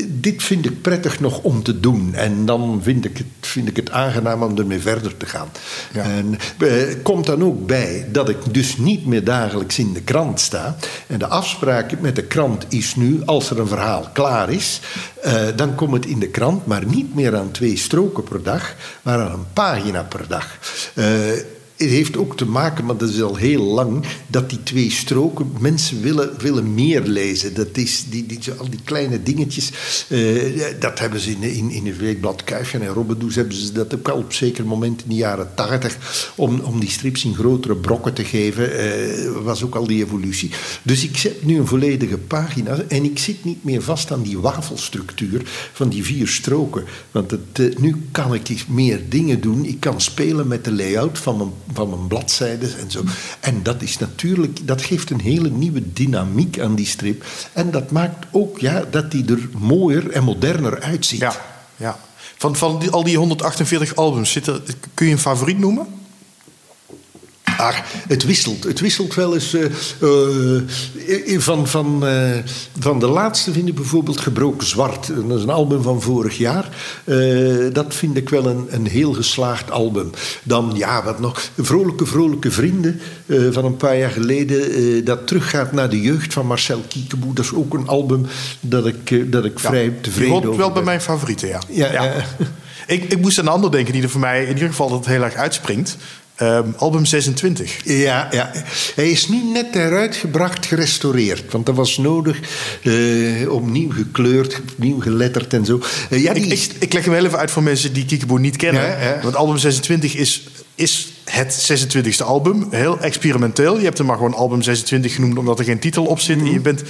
dit 0.07 0.43
vind 0.43 0.65
ik 0.65 0.81
prettig 0.81 1.19
nog 1.19 1.41
om 1.41 1.63
te 1.63 1.79
doen. 1.79 2.13
En 2.13 2.45
dan 2.45 2.79
vind 2.83 3.05
ik 3.05 3.17
het, 3.17 3.27
vind 3.39 3.67
ik 3.67 3.75
het 3.75 3.91
aangenaam 3.91 4.43
om 4.43 4.57
ermee 4.57 4.79
verder 4.79 5.17
te 5.17 5.25
gaan. 5.25 5.47
Ja. 5.93 6.03
En 6.03 6.37
eh, 6.57 6.69
komt 7.03 7.25
dan 7.25 7.43
ook 7.43 7.67
bij 7.67 8.07
dat 8.11 8.29
ik 8.29 8.37
dus 8.51 8.77
niet 8.77 9.05
meer 9.05 9.23
dagelijks 9.23 9.79
in 9.79 9.93
de 9.93 10.01
krant 10.01 10.39
sta. 10.39 10.75
En 11.07 11.19
de 11.19 11.27
afspraak 11.27 11.99
met 11.99 12.15
de 12.15 12.23
krant 12.23 12.65
is 12.69 12.95
nu, 12.95 13.21
als 13.25 13.49
er 13.49 13.59
een 13.59 13.67
verhaal 13.67 14.09
klaar 14.13 14.49
is, 14.49 14.79
eh, 15.21 15.47
dan 15.55 15.75
komt 15.75 15.93
het 15.93 16.05
in 16.05 16.19
de 16.19 16.29
krant, 16.29 16.65
maar 16.65 16.85
niet 16.85 17.15
meer 17.15 17.35
aan 17.35 17.51
twee 17.51 17.77
stroken 17.77 18.23
per 18.23 18.43
dag, 18.43 18.75
maar 19.01 19.19
aan 19.19 19.31
een 19.31 19.53
pagina 19.53 20.03
per 20.03 20.25
dag. 20.27 20.57
Eh, 20.93 21.05
het 21.79 21.89
heeft 21.89 22.17
ook 22.17 22.37
te 22.37 22.45
maken, 22.45 22.85
maar 22.85 22.97
dat 22.97 23.09
is 23.09 23.21
al 23.21 23.35
heel 23.35 23.63
lang, 23.63 24.05
dat 24.27 24.49
die 24.49 24.63
twee 24.63 24.91
stroken, 24.91 25.51
mensen 25.59 26.01
willen, 26.01 26.33
willen 26.37 26.73
meer 26.73 27.01
lezen. 27.01 27.53
Dat 27.53 27.77
is 27.77 28.05
die, 28.09 28.25
die, 28.25 28.39
al 28.57 28.69
die 28.69 28.79
kleine 28.83 29.23
dingetjes, 29.23 29.71
eh, 30.07 30.63
dat 30.79 30.99
hebben 30.99 31.19
ze 31.19 31.31
in, 31.31 31.41
in, 31.41 31.71
in 31.71 31.85
het 31.85 31.97
weekblad 31.97 32.43
Kuifje 32.43 32.77
en 32.77 32.87
Robbedoes, 32.87 33.35
hebben 33.35 33.55
ze 33.55 33.71
dat 33.71 33.95
ook 33.95 34.07
al 34.07 34.17
op 34.17 34.33
zeker 34.33 34.65
moment 34.65 35.01
in 35.03 35.09
de 35.09 35.15
jaren 35.15 35.51
tachtig, 35.55 35.97
om, 36.35 36.59
om 36.59 36.79
die 36.79 36.89
strips 36.89 37.25
in 37.25 37.35
grotere 37.35 37.75
brokken 37.75 38.13
te 38.13 38.23
geven, 38.23 38.77
eh, 38.77 39.31
was 39.43 39.63
ook 39.63 39.75
al 39.75 39.87
die 39.87 40.03
evolutie. 40.03 40.51
Dus 40.83 41.03
ik 41.03 41.17
zet 41.17 41.45
nu 41.45 41.57
een 41.57 41.67
volledige 41.67 42.17
pagina 42.17 42.77
en 42.87 43.03
ik 43.03 43.19
zit 43.19 43.45
niet 43.45 43.63
meer 43.63 43.81
vast 43.81 44.11
aan 44.11 44.21
die 44.21 44.39
wafelstructuur 44.39 45.41
van 45.73 45.89
die 45.89 46.03
vier 46.03 46.27
stroken. 46.27 46.83
Want 47.11 47.31
het, 47.31 47.59
eh, 47.59 47.77
nu 47.77 47.95
kan 48.11 48.33
ik 48.33 48.67
meer 48.67 49.01
dingen 49.09 49.41
doen. 49.41 49.65
Ik 49.65 49.79
kan 49.79 50.01
spelen 50.01 50.47
met 50.47 50.63
de 50.63 50.71
layout 50.71 51.17
van 51.17 51.37
mijn 51.37 51.49
van 51.73 51.89
mijn 51.89 52.07
bladzijden 52.07 52.77
en 52.79 52.91
zo. 52.91 53.03
En 53.39 53.63
dat 53.63 53.81
is 53.81 53.97
natuurlijk, 53.97 54.67
dat 54.67 54.81
geeft 54.81 55.09
een 55.09 55.21
hele 55.21 55.49
nieuwe 55.49 55.93
dynamiek 55.93 56.59
aan 56.59 56.75
die 56.75 56.85
strip. 56.85 57.25
En 57.53 57.71
dat 57.71 57.91
maakt 57.91 58.25
ook 58.31 58.59
ja, 58.59 58.83
dat 58.91 59.11
die 59.11 59.25
er 59.25 59.49
mooier 59.57 60.11
en 60.11 60.23
moderner 60.23 60.81
uitziet. 60.81 61.19
Ja, 61.19 61.35
ja. 61.75 61.99
Van, 62.37 62.55
van 62.55 62.91
al 62.91 63.03
die 63.03 63.17
148 63.17 63.95
albums, 63.95 64.31
zit 64.31 64.51
kun 64.93 65.05
je 65.05 65.11
een 65.11 65.19
favoriet 65.19 65.59
noemen? 65.59 65.87
Het 68.07 68.25
wisselt. 68.25 68.63
Het 68.63 68.79
wisselt 68.79 69.15
wel 69.15 69.33
eens. 69.33 69.53
eh, 69.53 71.33
eh, 71.33 71.39
van, 71.39 71.67
van, 71.67 72.07
eh, 72.07 72.37
van 72.79 72.99
de 72.99 73.07
laatste 73.07 73.51
vind 73.51 73.67
ik 73.67 73.75
bijvoorbeeld 73.75 74.19
Gebroken 74.19 74.67
Zwart. 74.67 75.07
Dat 75.27 75.37
is 75.37 75.43
een 75.43 75.49
album 75.49 75.81
van 75.81 76.01
vorig 76.01 76.37
jaar. 76.37 76.69
Dat 77.73 77.93
vind 77.95 78.17
ik 78.17 78.29
wel 78.29 78.45
een, 78.45 78.67
een 78.69 78.87
heel 78.87 79.13
geslaagd 79.13 79.71
album. 79.71 80.09
Dan, 80.43 80.71
ja, 80.75 81.03
wat 81.03 81.19
nog? 81.19 81.41
Vrolijke, 81.57 82.05
vrolijke 82.05 82.51
vrienden 82.51 82.99
van 83.51 83.65
een 83.65 83.77
paar 83.77 83.97
jaar 83.97 84.11
geleden. 84.11 85.05
dat 85.05 85.27
teruggaat 85.27 85.71
naar 85.71 85.89
de 85.89 86.01
jeugd 86.01 86.33
van 86.33 86.45
Marcel 86.47 86.83
Kiekeboe. 86.87 87.33
Dat 87.33 87.45
is 87.45 87.53
ook 87.53 87.73
een 87.73 87.87
album 87.87 88.25
dat 88.59 88.85
ik, 88.85 89.31
dat 89.31 89.45
ik 89.45 89.59
vrij 89.59 89.93
tevreden 90.01 90.35
over 90.35 90.57
wel 90.57 90.65
bij 90.65 90.73
ben. 90.73 90.83
mijn 90.83 91.01
favorieten, 91.01 91.47
ja. 91.47 91.61
Ja, 91.69 91.91
ja. 91.91 92.13
Ik, 92.89 93.03
ik 93.03 93.21
moest 93.21 93.39
aan 93.39 93.45
een 93.45 93.51
ander 93.51 93.71
denken 93.71 93.93
die 93.93 94.03
er 94.03 94.09
voor 94.09 94.19
mij 94.19 94.41
in 94.43 94.53
ieder 94.53 94.67
geval 94.69 94.89
dat 94.89 95.05
heel 95.05 95.23
erg 95.23 95.35
uitspringt. 95.35 95.97
Ehm, 96.39 96.67
album 96.77 97.05
26. 97.05 97.77
Ja, 97.83 98.27
ja, 98.31 98.51
hij 98.95 99.09
is 99.09 99.27
nu 99.27 99.43
net 99.43 99.73
heruitgebracht, 99.73 100.65
gerestaureerd. 100.65 101.51
Want 101.51 101.65
dat 101.65 101.75
was 101.75 101.97
nodig, 101.97 102.39
eh, 102.83 103.51
opnieuw 103.51 103.91
gekleurd, 103.91 104.61
opnieuw 104.71 104.99
geletterd 104.99 105.53
en 105.53 105.65
zo. 105.65 105.81
Eh, 106.09 106.23
ja, 106.23 106.33
die 106.33 106.43
Ik, 106.43 106.51
is, 106.51 106.67
ik, 106.67 106.75
ik 106.79 106.93
leg 106.93 107.03
hem 107.03 107.13
wel 107.13 107.25
even 107.25 107.37
uit 107.37 107.51
voor 107.51 107.63
mensen 107.63 107.93
die 107.93 108.05
Kiekeboe 108.05 108.39
niet 108.39 108.55
kennen. 108.55 108.81
Ja, 108.81 109.01
ja. 109.01 109.19
Want 109.21 109.35
album 109.35 109.57
26 109.57 110.15
is, 110.15 110.47
is 110.75 111.13
het 111.23 111.71
26e 111.71 112.25
album. 112.25 112.67
Heel 112.71 112.99
experimenteel. 112.99 113.77
Je 113.77 113.83
hebt 113.83 113.97
hem 113.97 114.07
maar 114.07 114.17
gewoon 114.17 114.33
album 114.33 114.61
26 114.61 115.15
genoemd 115.15 115.37
omdat 115.37 115.59
er 115.59 115.65
geen 115.65 115.79
titel 115.79 116.05
op 116.05 116.19
zit. 116.19 116.37
Mhm. 116.37 116.45
En 116.45 116.51
je 116.51 116.59
bent 116.59 116.83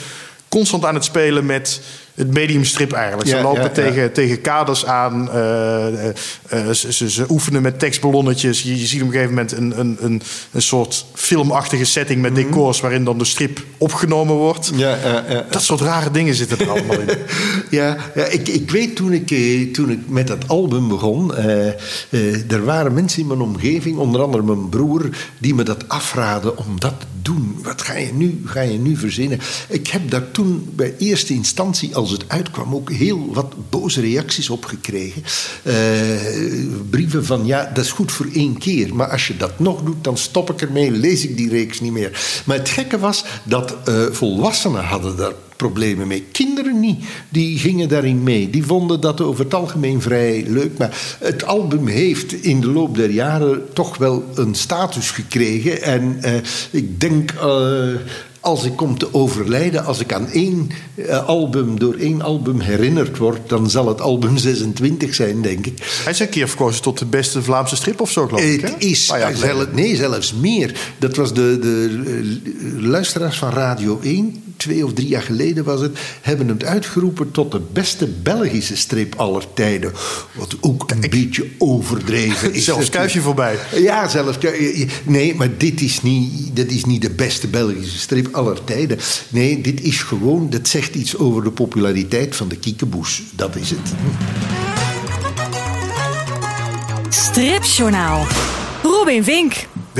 constant 0.50 0.86
aan 0.86 0.96
het 0.96 1.04
spelen 1.04 1.46
met 1.46 1.82
het 2.20 2.34
mediumstrip 2.34 2.92
eigenlijk. 2.92 3.30
Ze 3.30 3.36
Ja, 3.36 3.42
lopen 3.42 3.62
ja, 3.62 3.68
ja. 3.68 3.74
tegen, 3.74 4.12
tegen 4.14 4.42
kaders 4.42 4.86
aan. 4.86 5.32
eh, 5.32 6.08
eh, 6.08 6.14
eh, 6.48 6.70
ze, 6.70 6.94
ze, 6.94 7.10
ze 7.10 7.26
oefenen 7.30 7.62
met 7.62 7.80
tekstballonnetjes. 7.80 8.62
Je, 8.62 8.80
je 8.80 8.86
ziet 8.86 9.02
op 9.02 9.08
een 9.08 9.14
gegeven 9.14 9.34
moment 9.34 9.52
een, 9.52 9.80
een, 9.80 9.98
een, 10.00 10.22
een 10.52 10.62
soort 10.62 11.06
filmachtige 11.14 11.86
setting 11.86 12.22
met 12.22 12.36
decors... 12.36 12.80
waarin 12.80 13.04
dan 13.04 13.18
de 13.18 13.26
strip 13.26 13.64
opgenomen 13.78 14.36
wordt. 14.36 14.72
Mhm. 14.72 14.98
Dat 15.50 15.64
soort 15.64 15.82
rare 15.82 16.12
dingen 16.12 16.36
zitten 16.36 16.60
er 16.60 16.70
allemaal 16.70 17.00
in. 17.00 17.08
Ja, 17.70 17.98
ja 18.16 18.26
ik, 18.26 18.48
ik 18.48 18.72
weet 18.72 18.96
toen 18.96 19.14
ik, 19.14 19.28
toen 19.74 19.90
ik 19.90 20.00
met 20.08 20.28
dat 20.28 20.48
album 20.48 20.88
begon, 20.88 21.36
er 22.50 22.64
waren 22.66 22.94
mensen 22.94 23.22
in 23.22 23.28
mijn 23.28 23.42
omgeving, 23.42 23.98
onder 23.98 24.22
andere 24.22 24.44
mijn 24.44 24.70
broer, 24.70 25.10
die 25.38 25.56
me 25.56 25.64
dat 25.64 25.90
afraden 25.90 26.58
om 26.58 26.80
dat 26.80 26.94
te 27.00 27.06
doen. 27.22 27.60
Wat 27.64 27.82
ga 27.82 27.94
je 27.98 28.14
nu, 28.14 28.42
ga 28.46 28.62
je 28.62 28.78
nu 28.78 28.96
verzinnen? 28.98 29.40
Ik 29.68 29.88
heb 29.88 30.10
daar 30.10 30.32
toen 30.32 30.70
bij 30.76 30.94
eerste 30.98 31.34
instantie, 31.34 31.96
als 31.96 32.09
het 32.12 32.24
uitkwam, 32.28 32.76
ook 32.76 32.92
heel 32.92 33.34
wat 33.34 33.54
boze 33.70 34.02
reacties 34.02 34.50
op 34.50 34.66
gekregen. 34.66 35.24
Eh, 35.64 35.76
brieven 36.90 37.26
van, 37.26 37.46
ja, 37.46 37.72
dat 37.74 37.84
is 37.84 37.92
goed 37.92 38.12
voor 38.12 38.28
één 38.34 38.58
keer, 38.58 38.96
maar 38.96 39.10
als 39.10 39.28
je 39.28 39.38
dat 39.38 39.60
nog 39.60 39.84
doet, 39.84 40.04
dan 40.04 40.18
stop 40.18 40.50
ik 40.50 40.62
ermee, 40.62 40.92
lees 40.92 41.24
ik 41.24 41.38
die 41.38 41.50
reeks 41.50 41.80
niet 41.80 41.92
meer. 41.92 42.42
Maar 42.46 42.58
het 42.58 42.70
gekke 42.70 43.00
was 43.00 43.26
dat 43.44 43.76
eh, 43.86 44.06
volwassenen 44.12 44.84
hadden 44.84 45.18
daar 45.18 45.34
problemen 45.60 46.08
mee. 46.08 46.24
Kinderen 46.32 46.80
niet. 46.80 47.04
Die 47.30 47.60
gingen 47.60 47.90
daarin 47.90 48.24
mee. 48.24 48.50
Die 48.50 48.66
vonden 48.66 49.02
dat 49.02 49.22
over 49.22 49.44
het 49.44 49.54
algemeen 49.54 50.02
vrij 50.02 50.46
leuk. 50.48 50.78
Maar 50.78 51.18
het 51.20 51.44
album 51.44 51.88
heeft 51.88 52.34
in 52.34 52.62
de 52.62 52.68
loop 52.68 52.96
der 52.96 53.10
jaren 53.10 53.74
toch 53.74 53.98
wel 53.98 54.24
een 54.36 54.56
status 54.56 55.12
gekregen. 55.12 55.82
En 55.82 56.18
eh, 56.22 56.34
ik 56.72 57.00
denk. 57.00 57.34
Als 58.50 58.64
ik 58.64 58.76
kom 58.76 58.98
te 58.98 59.14
overlijden, 59.14 59.86
als 59.86 60.00
ik 60.00 60.14
aan 60.14 60.28
één 60.28 60.70
eh, 60.96 61.28
album, 61.28 61.80
door 61.80 61.94
één 61.94 62.22
album 62.22 62.60
herinnerd 62.60 63.18
word, 63.18 63.50
dan 63.50 63.70
zal 63.70 63.88
het 63.88 64.02
album 64.02 64.38
26 64.48 65.16
zijn, 65.16 65.42
denk 65.42 65.66
ik. 65.66 66.02
Hij 66.04 66.12
is 66.12 66.20
een 66.20 66.30
keer 66.30 66.48
verkozen 66.48 66.82
tot 66.82 67.00
de 67.00 67.06
beste 67.06 67.42
Vlaamse 67.44 67.76
strip 67.76 68.02
of 68.02 68.12
zo, 68.12 68.28
geloof 68.28 68.42
ik. 68.42 68.62
Het 68.62 68.76
is 68.78 69.06
zelf, 69.06 69.72
nee, 69.72 69.96
zelfs 69.96 70.34
meer. 70.34 70.94
Dat 70.98 71.16
was 71.16 71.34
de, 71.34 71.58
de 71.62 72.00
eh, 72.06 72.82
luisteraars 72.82 73.38
van 73.38 73.50
Radio 73.50 74.00
1, 74.04 74.44
twee 74.60 74.86
of 74.86 74.94
drie 74.94 75.08
jaar 75.08 75.22
geleden 75.22 75.64
was 75.64 75.82
het, 75.82 76.00
hebben 76.22 76.48
het 76.48 76.64
uitgeroepen 76.64 77.32
tot 77.32 77.52
de 77.52 77.62
beste 77.74 78.08
Belgische 78.08 78.78
strip 78.78 79.16
aller 79.16 79.44
tijden. 79.54 79.92
Wat 80.34 80.56
ook 80.62 80.92
een 80.92 81.10
beetje 81.10 81.48
overdreven 81.58 82.54
is. 82.54 82.64
Zelfs 82.70 82.90
Kuifje 82.90 83.22
voorbij. 83.22 83.58
Ja, 83.76 84.08
zelfs. 84.08 84.38
Kuifje. 84.38 84.88
Nee, 85.04 85.36
maar 85.36 85.58
dit 85.58 85.82
is, 85.82 86.02
niet, 86.02 86.56
dit 86.56 86.72
is 86.72 86.86
niet 86.86 87.02
de 87.02 87.10
beste 87.10 87.48
Belgische 87.48 88.00
strip 88.00 88.28
aller 88.32 88.64
tijden. 88.64 88.98
Nee, 89.30 89.62
dit 89.62 89.82
is 89.82 90.02
gewoon, 90.02 90.50
dat 90.50 90.68
zegt 90.68 90.96
iets 90.96 91.18
over 91.18 91.44
de 91.44 91.52
populariteit 91.52 92.36
van 92.36 92.48
de 92.48 92.58
kiekeboes. 92.58 93.22
Dat 93.36 93.56
is 93.56 93.70
het. 93.70 93.94
Stripjournaal. 97.10 98.26
Robin 98.84 99.24
Vink. 99.24 99.54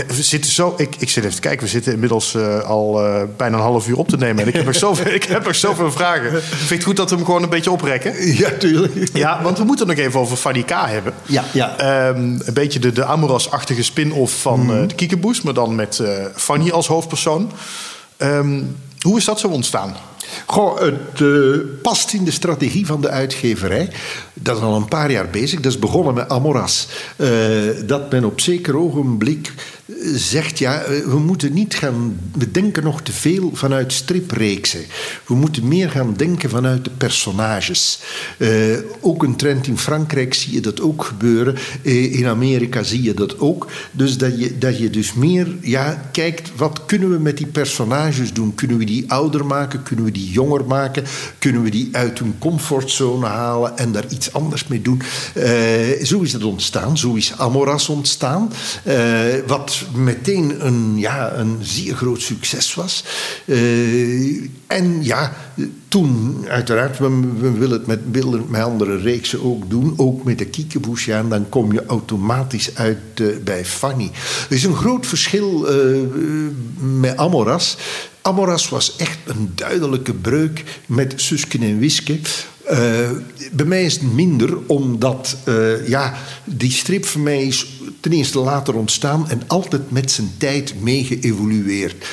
We, 0.08 0.16
we 0.16 0.24
zitten 0.24 0.52
zo, 0.52 0.74
ik, 0.78 0.96
ik 1.00 1.10
zit 1.10 1.24
even 1.24 1.36
te 1.36 1.42
kijken, 1.42 1.64
we 1.64 1.70
zitten 1.70 1.94
inmiddels 1.94 2.36
eh, 2.36 2.60
al 2.60 3.06
eh, 3.06 3.24
bijna 3.38 3.58
een 3.58 3.64
half 3.64 3.88
uur 3.88 3.98
op 3.98 4.08
te 4.08 4.18
nemen. 4.18 4.42
En 4.42 4.48
ik 4.48 4.54
heb 4.54 4.66
nog 4.66 4.76
zoveel, 4.88 5.14
ik 5.14 5.24
heb 5.24 5.46
nog 5.46 5.56
zoveel 5.56 5.92
vragen. 5.92 6.44
Vind 6.44 6.70
je 6.70 6.76
het 6.76 6.84
goed 6.84 6.96
dat 6.96 7.10
we 7.10 7.16
hem 7.16 7.26
gewoon 7.26 7.44
een 7.44 7.50
beetje 7.50 7.72
oprekken? 7.72 8.14
Ja, 8.40 8.50
tuurlijk. 8.50 9.10
Ja, 9.14 9.42
want 9.44 9.58
we 9.58 9.64
moeten 9.64 9.88
nog 9.88 9.98
even 9.98 10.20
over 10.20 10.38
Fanny 10.38 10.64
K 10.64 10.70
hebben. 10.70 11.14
Ja, 11.26 11.44
ja. 11.54 11.78
Ehm, 11.78 12.18
een 12.18 12.54
beetje 12.54 12.80
de, 12.80 12.92
de 12.92 13.06
Amoras-achtige 13.06 13.84
spin-off 13.84 14.42
van 14.42 14.74
eh, 14.74 14.88
de 14.88 14.96
Kiekeboes, 14.96 15.42
maar 15.42 15.54
dan 15.54 15.76
met 15.76 16.02
Fanny 16.36 16.70
als 16.70 16.88
hoofdpersoon. 16.88 17.52
Ehm, 18.18 18.62
hoe 19.02 19.18
is 19.18 19.26
dat 19.26 19.40
zo 19.40 19.48
ontstaan? 19.48 19.96
Goh, 20.46 20.80
het 20.80 21.82
past 21.82 22.14
in 22.14 22.24
de 22.24 22.32
strategie 22.32 22.86
van 22.86 23.02
de 23.02 23.10
uitgeverij. 23.10 23.90
Dat 24.42 24.58
is 24.58 24.64
al 24.64 24.76
een 24.76 24.88
paar 24.88 25.12
jaar 25.12 25.30
bezig. 25.30 25.60
Dat 25.60 25.72
is 25.72 25.80
begonnen 25.80 26.14
met 26.14 26.30
Amoras. 26.30 26.88
Eh, 27.16 27.30
dat 27.86 28.12
men 28.12 28.26
op 28.26 28.42
zeker 28.42 28.78
ogenblik 28.78 29.54
eh, 29.86 29.96
zegt... 30.16 30.60
ja, 30.60 30.82
eh, 30.82 31.06
we 31.06 31.20
moeten 31.20 31.54
niet 31.54 31.76
gaan... 31.76 32.20
we 32.38 32.52
denken 32.52 32.84
nog 32.84 33.02
te 33.02 33.12
veel 33.12 33.52
vanuit 33.54 33.94
stripreeksen. 33.94 34.86
We 35.26 35.36
moeten 35.36 35.68
meer 35.68 35.90
gaan 35.90 36.14
denken 36.14 36.50
vanuit 36.50 36.84
de 36.84 36.90
personages. 36.90 38.00
Ook 39.02 39.24
een 39.24 39.36
trend 39.36 39.68
in 39.68 39.78
Frankrijk 39.78 40.34
zie 40.34 40.54
je 40.54 40.62
dat 40.62 40.82
ook 40.82 41.04
gebeuren. 41.04 41.56
In 41.82 42.28
Amerika 42.28 42.84
zie 42.84 43.02
je 43.02 43.14
dat 43.14 43.40
ook. 43.40 43.68
Dus 43.92 44.18
dat 44.18 44.40
je, 44.40 44.58
dat 44.58 44.78
je 44.78 44.90
dus 44.90 45.14
meer 45.14 45.56
ja, 45.62 46.10
kijkt... 46.12 46.52
wat 46.56 46.86
kunnen 46.86 47.12
we 47.12 47.20
met 47.20 47.38
die 47.38 47.48
personages 47.48 48.34
doen? 48.34 48.56
Kunnen 48.56 48.78
we 48.78 48.86
die 48.86 49.12
ouder 49.12 49.46
maken? 49.46 49.84
Kunnen 49.84 50.06
we 50.06 50.12
die 50.12 50.32
jonger 50.32 50.66
maken? 50.66 51.04
Kunnen 51.40 51.64
we 51.64 51.70
die 51.70 51.90
uit 51.92 52.20
hun 52.20 52.36
comfortzone 52.40 53.26
halen 53.26 53.78
en 53.78 53.92
daar 53.92 54.06
iets 54.10 54.29
anders 54.34 54.68
mee 54.68 54.82
doen? 54.82 55.02
Eh, 55.34 56.04
zo 56.04 56.20
is 56.22 56.34
het 56.34 56.44
ontstaan. 56.44 56.98
Zo 56.98 57.14
is 57.14 57.34
Amoras 57.38 57.90
ontstaan. 57.90 58.52
Eh, 58.84 58.98
wat 59.48 59.84
meteen 59.94 60.66
een, 60.66 60.98
ja, 60.98 61.34
een 61.34 61.58
zeer 61.62 61.96
groot 61.96 62.22
succes 62.22 62.76
was. 62.76 63.04
Eh, 63.46 64.42
en 64.68 65.04
ja, 65.04 65.34
toen, 65.88 66.46
uiteraard, 66.48 66.98
we, 66.98 67.52
willen 67.58 67.78
het 67.78 67.88
met, 67.88 68.00
willen 68.12 68.46
met 68.50 68.62
andere 68.62 68.98
reeksen 68.98 69.44
ook 69.44 69.70
doen. 69.70 69.94
Ook 69.98 70.24
met 70.24 70.38
de 70.38 70.46
kiekeboes, 70.46 71.06
ja, 71.06 71.18
en 71.18 71.30
dan 71.30 71.50
kom 71.50 71.74
je 71.74 71.86
automatisch 71.86 72.76
uit 72.76 73.44
bij 73.44 73.66
Fanny. 73.66 74.12
Er 74.50 74.56
is 74.56 74.64
een 74.64 74.76
groot 74.76 75.08
verschil 75.08 75.68
met 76.80 77.18
Amoras. 77.18 77.78
Amoras 78.22 78.70
was 78.70 78.96
echt 78.96 79.18
een 79.26 79.52
duidelijke 79.56 80.14
breuk 80.14 80.64
met 80.86 81.14
Susken 81.16 81.62
en 81.62 81.80
Wiske. 81.80 82.20
Bij 83.52 83.66
mij 83.66 83.84
is 83.84 83.94
het 83.94 84.14
minder, 84.14 84.58
omdat 84.68 85.38
ja, 85.88 86.14
die 86.44 86.72
strip 86.72 87.06
voor 87.06 87.22
mij 87.22 87.44
is 87.44 87.68
ten 88.00 88.12
eerste 88.12 88.40
later 88.40 88.76
ontstaan 88.76 89.30
en 89.30 89.42
altijd 89.48 89.92
met 89.92 90.12
zijn 90.12 90.32
tijd 90.38 90.82
mee 90.82 91.04
geëvolueerd. 91.04 92.06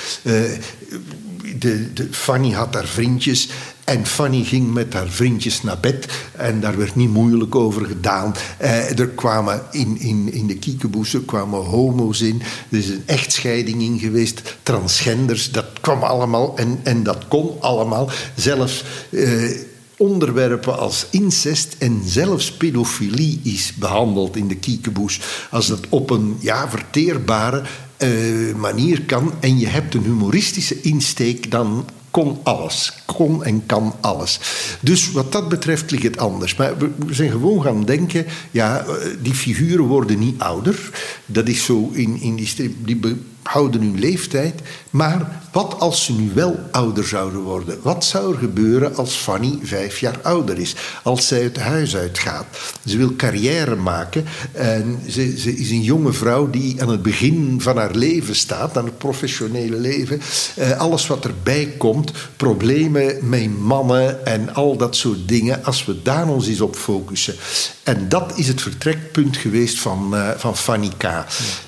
de, 1.58 1.92
de, 1.92 2.08
Fanny 2.10 2.50
had 2.50 2.74
haar 2.74 2.86
vriendjes 2.86 3.48
en 3.86 4.06
Fanny 4.06 4.44
ging 4.44 4.72
met 4.72 4.92
haar 4.92 5.08
vriendjes 5.08 5.62
naar 5.62 5.80
bed 5.80 6.06
en 6.32 6.60
daar 6.60 6.76
werd 6.76 6.94
niet 6.94 7.10
moeilijk 7.10 7.54
over 7.54 7.84
gedaan. 7.84 8.34
Eh, 8.58 8.98
er 8.98 9.08
kwamen 9.08 9.62
in, 9.70 10.00
in, 10.00 10.32
in 10.32 10.46
de 10.46 10.56
kiekeboes 10.56 11.16
kwamen 11.26 11.64
homo's 11.64 12.20
in. 12.20 12.42
Er 12.70 12.78
is 12.78 12.88
een 12.88 13.02
echtscheiding 13.06 13.82
in 13.82 13.98
geweest. 13.98 14.56
Transgenders, 14.62 15.50
dat 15.52 15.66
kwam 15.80 16.02
allemaal 16.02 16.56
en, 16.56 16.80
en 16.82 17.02
dat 17.02 17.28
kon 17.28 17.56
allemaal. 17.60 18.10
Zelfs... 18.34 18.84
Eh, 19.10 19.50
onderwerpen 19.96 20.78
als 20.78 21.06
incest 21.10 21.76
en 21.78 22.02
zelfs 22.04 22.52
pedofilie 22.52 23.40
is 23.42 23.72
behandeld 23.74 24.36
in 24.36 24.48
de 24.48 24.56
kiekeboes. 24.56 25.20
Als 25.50 25.66
dat 25.66 25.86
op 25.88 26.10
een 26.10 26.36
ja, 26.40 26.70
verteerbare 26.70 27.62
uh, 27.98 28.54
manier 28.54 29.02
kan 29.02 29.32
en 29.40 29.58
je 29.58 29.66
hebt 29.66 29.94
een 29.94 30.02
humoristische 30.02 30.80
insteek, 30.80 31.50
dan 31.50 31.84
kon 32.10 32.38
alles. 32.42 32.92
Kon 33.06 33.44
en 33.44 33.66
kan 33.66 33.94
alles. 34.00 34.40
Dus 34.80 35.12
wat 35.12 35.32
dat 35.32 35.48
betreft 35.48 35.90
ligt 35.90 36.02
het 36.02 36.18
anders. 36.18 36.54
Maar 36.56 36.78
we 36.78 37.14
zijn 37.14 37.30
gewoon 37.30 37.62
gaan 37.62 37.84
denken, 37.84 38.26
ja, 38.50 38.84
eh, 38.84 38.94
die 39.22 39.34
figuren 39.34 39.84
worden 39.84 40.18
niet 40.18 40.40
ouder. 40.40 40.90
Dat 41.26 41.48
is 41.48 41.64
zo 41.64 41.90
in, 41.92 42.20
in 42.20 42.34
die 42.34 42.46
strip, 42.46 42.72
die 42.84 43.00
houden 43.46 43.80
hun 43.80 43.98
leeftijd. 43.98 44.60
Maar 44.90 45.40
wat 45.52 45.80
als 45.80 46.04
ze 46.04 46.12
nu 46.12 46.30
wel 46.34 46.58
ouder 46.70 47.04
zouden 47.04 47.40
worden? 47.40 47.78
Wat 47.82 48.04
zou 48.04 48.32
er 48.32 48.38
gebeuren 48.38 48.96
als 48.96 49.14
Fanny 49.14 49.58
vijf 49.62 49.98
jaar 49.98 50.18
ouder 50.22 50.58
is? 50.58 50.74
Als 51.02 51.26
zij 51.26 51.42
het 51.42 51.56
huis 51.56 51.96
uitgaat. 51.96 52.46
Ze 52.86 52.96
wil 52.96 53.16
carrière 53.16 53.76
maken. 53.76 54.24
En 54.52 55.00
ze, 55.08 55.38
ze 55.38 55.56
is 55.56 55.70
een 55.70 55.82
jonge 55.82 56.12
vrouw 56.12 56.50
die 56.50 56.82
aan 56.82 56.88
het 56.88 57.02
begin 57.02 57.60
van 57.60 57.76
haar 57.76 57.94
leven 57.94 58.36
staat. 58.36 58.76
Aan 58.76 58.84
het 58.84 58.98
professionele 58.98 59.76
leven. 59.76 60.20
Eh, 60.54 60.78
alles 60.78 61.06
wat 61.06 61.24
erbij 61.24 61.74
komt. 61.78 62.12
Problemen 62.36 63.28
met 63.28 63.58
mannen 63.58 64.26
en 64.26 64.54
al 64.54 64.76
dat 64.76 64.96
soort 64.96 65.28
dingen. 65.28 65.64
Als 65.64 65.84
we 65.84 66.02
daar 66.02 66.28
ons 66.28 66.48
eens 66.48 66.60
op 66.60 66.76
focussen. 66.76 67.34
En 67.82 68.08
dat 68.08 68.32
is 68.36 68.48
het 68.48 68.62
vertrekpunt 68.62 69.36
geweest 69.36 69.78
van, 69.78 70.10
uh, 70.12 70.30
van 70.36 70.56
Fanny 70.56 70.90
K. 70.96 71.02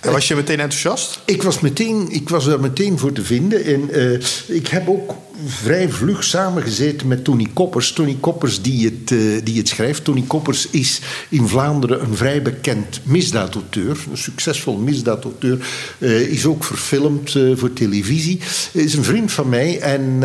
En 0.01 0.13
was 0.13 0.29
je 0.29 0.35
meteen 0.35 0.61
enthousiast? 0.61 1.21
Ik 1.25 1.43
was, 1.43 1.61
meteen, 1.61 1.68
ik 2.09 2.29
was 2.29 2.47
er 2.47 2.61
meteen 2.61 2.99
voor 2.99 3.13
te 3.13 3.23
vinden. 3.23 3.65
En 3.65 3.89
uh, 3.93 4.19
ik 4.47 4.67
heb 4.67 4.89
ook 4.89 5.15
vrij 5.47 5.89
vlug 5.89 6.25
samengezeten 6.25 7.09
met 7.09 7.25
Tony 7.25 7.47
Koppers. 7.53 7.93
Tony 7.93 8.17
Koppers 8.21 8.63
die 8.63 8.85
het, 8.85 9.11
uh, 9.11 9.41
die 9.45 9.59
het 9.59 9.69
schrijft. 9.69 10.05
Tony 10.05 10.25
Koppers 10.27 10.69
is 10.71 11.01
in 11.29 11.49
Vlaanderen 11.49 12.03
een 12.03 12.17
vrij 12.17 12.43
bekend 12.43 13.01
misdaadauteur. 13.03 13.99
Een 14.11 14.19
succesvol 14.19 14.77
misdaadauteur. 14.77 15.59
Uh, 15.99 16.21
is 16.21 16.47
ook 16.47 16.65
verfilmd 16.65 17.37
voor 17.55 17.73
televisie. 17.73 18.41
Is 18.73 18.95
een 18.95 19.05
vriend 19.05 19.33
van 19.33 19.49
mij. 19.49 19.81
En 19.81 20.23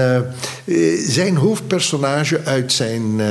zijn 1.08 1.36
hoofdpersonage 1.36 2.44
uit 2.44 2.72
zijn, 2.72 3.22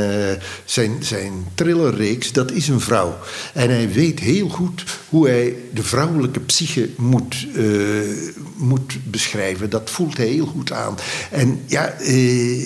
zijn, 0.65 0.97
zijn 1.01 1.33
thrillerreeks... 1.55 2.33
dat 2.33 2.53
is 2.53 2.69
een 2.69 2.81
vrouw. 2.81 3.19
En 3.55 3.71
hij 3.71 3.93
weet 3.93 4.21
heel 4.21 4.49
goed 4.49 4.85
hoe 5.09 5.29
hij 5.29 5.57
de 5.75 5.83
vrouwelijke 5.83 6.41
psyche 6.41 6.89
moet, 6.97 7.47
moet 8.57 8.99
beschrijven. 9.11 9.71
Dat 9.71 9.91
voelt 9.91 10.17
hij 10.17 10.27
heel 10.27 10.47
goed 10.47 10.73
aan. 10.73 10.97
En 11.31 11.61
ja, 11.67 11.89
eh, 11.89 12.61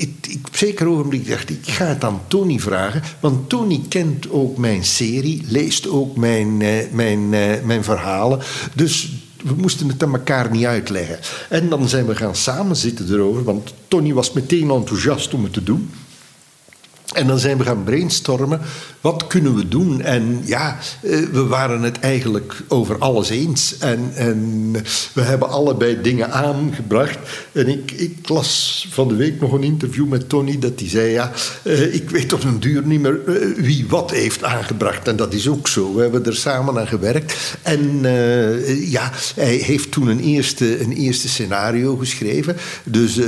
ik, 0.00 0.26
ik, 0.28 0.38
op 0.46 0.56
zeker 0.56 0.86
ogenblik 0.86 1.28
dacht 1.28 1.50
ik, 1.50 1.58
ga 1.62 1.84
het 1.84 2.04
aan 2.04 2.20
Tony 2.28 2.58
vragen. 2.58 3.02
Want 3.20 3.48
Tony 3.48 3.80
kent 3.88 4.30
ook 4.30 4.56
mijn 4.56 4.84
serie, 4.84 5.44
leest 5.48 5.88
ook 5.88 6.16
mijn, 6.16 6.62
eh, 6.62 6.90
mijn, 6.92 7.34
eh, 7.34 7.62
mijn 7.64 7.84
verhalen. 7.84 8.40
Dus 8.74 9.12
we 9.42 9.54
moesten 9.56 9.88
het 9.88 10.02
aan 10.02 10.14
elkaar 10.14 10.50
niet 10.50 10.64
uitleggen. 10.64 11.18
En 11.48 11.68
dan 11.68 11.88
zijn 11.88 12.06
we 12.06 12.16
gaan 12.16 12.36
samenzitten 12.36 13.12
erover, 13.12 13.44
want 13.44 13.74
Tony 13.88 14.12
was 14.12 14.32
meteen 14.32 14.70
enthousiast 14.70 15.34
om 15.34 15.42
het 15.42 15.52
te 15.52 15.62
doen. 15.62 15.90
En 17.14 17.26
dan 17.26 17.38
zijn 17.38 17.58
we 17.58 17.64
gaan 17.64 17.84
brainstormen. 17.84 18.60
Wat 19.00 19.26
kunnen 19.26 19.54
we 19.54 19.68
doen? 19.68 20.00
En 20.00 20.40
ja, 20.44 20.78
eh, 21.02 21.18
we 21.32 21.46
waren 21.46 21.82
het 21.82 21.98
eigenlijk 22.00 22.62
over 22.68 22.98
alles 22.98 23.28
eens. 23.28 23.78
En, 23.78 24.10
en 24.14 24.72
we 25.12 25.20
hebben 25.20 25.48
allebei 25.48 26.00
dingen 26.02 26.32
aangebracht. 26.32 27.18
En 27.52 27.68
ik, 27.68 27.90
ik 27.90 28.28
las 28.28 28.86
van 28.90 29.08
de 29.08 29.14
week 29.14 29.40
nog 29.40 29.52
een 29.52 29.62
interview 29.62 30.08
met 30.08 30.28
Tony. 30.28 30.58
Dat 30.58 30.80
hij 30.80 30.88
zei: 30.88 31.10
Ja, 31.10 31.32
eh, 31.62 31.94
ik 31.94 32.10
weet 32.10 32.28
tot 32.28 32.44
een 32.44 32.60
duur 32.60 32.86
niet 32.86 33.00
meer 33.00 33.20
eh, 33.26 33.64
wie 33.64 33.86
wat 33.88 34.10
heeft 34.10 34.44
aangebracht. 34.44 35.08
En 35.08 35.16
dat 35.16 35.32
is 35.32 35.48
ook 35.48 35.68
zo. 35.68 35.94
We 35.94 36.02
hebben 36.02 36.26
er 36.26 36.36
samen 36.36 36.78
aan 36.78 36.88
gewerkt. 36.88 37.56
En 37.62 38.00
ja, 38.80 39.12
hij 39.34 39.54
heeft 39.54 39.90
toen 39.90 40.08
een 40.08 40.20
eerste, 40.20 40.80
een 40.80 40.92
eerste 40.92 41.28
scenario 41.28 41.96
geschreven. 41.96 42.56
Dus 42.84 43.18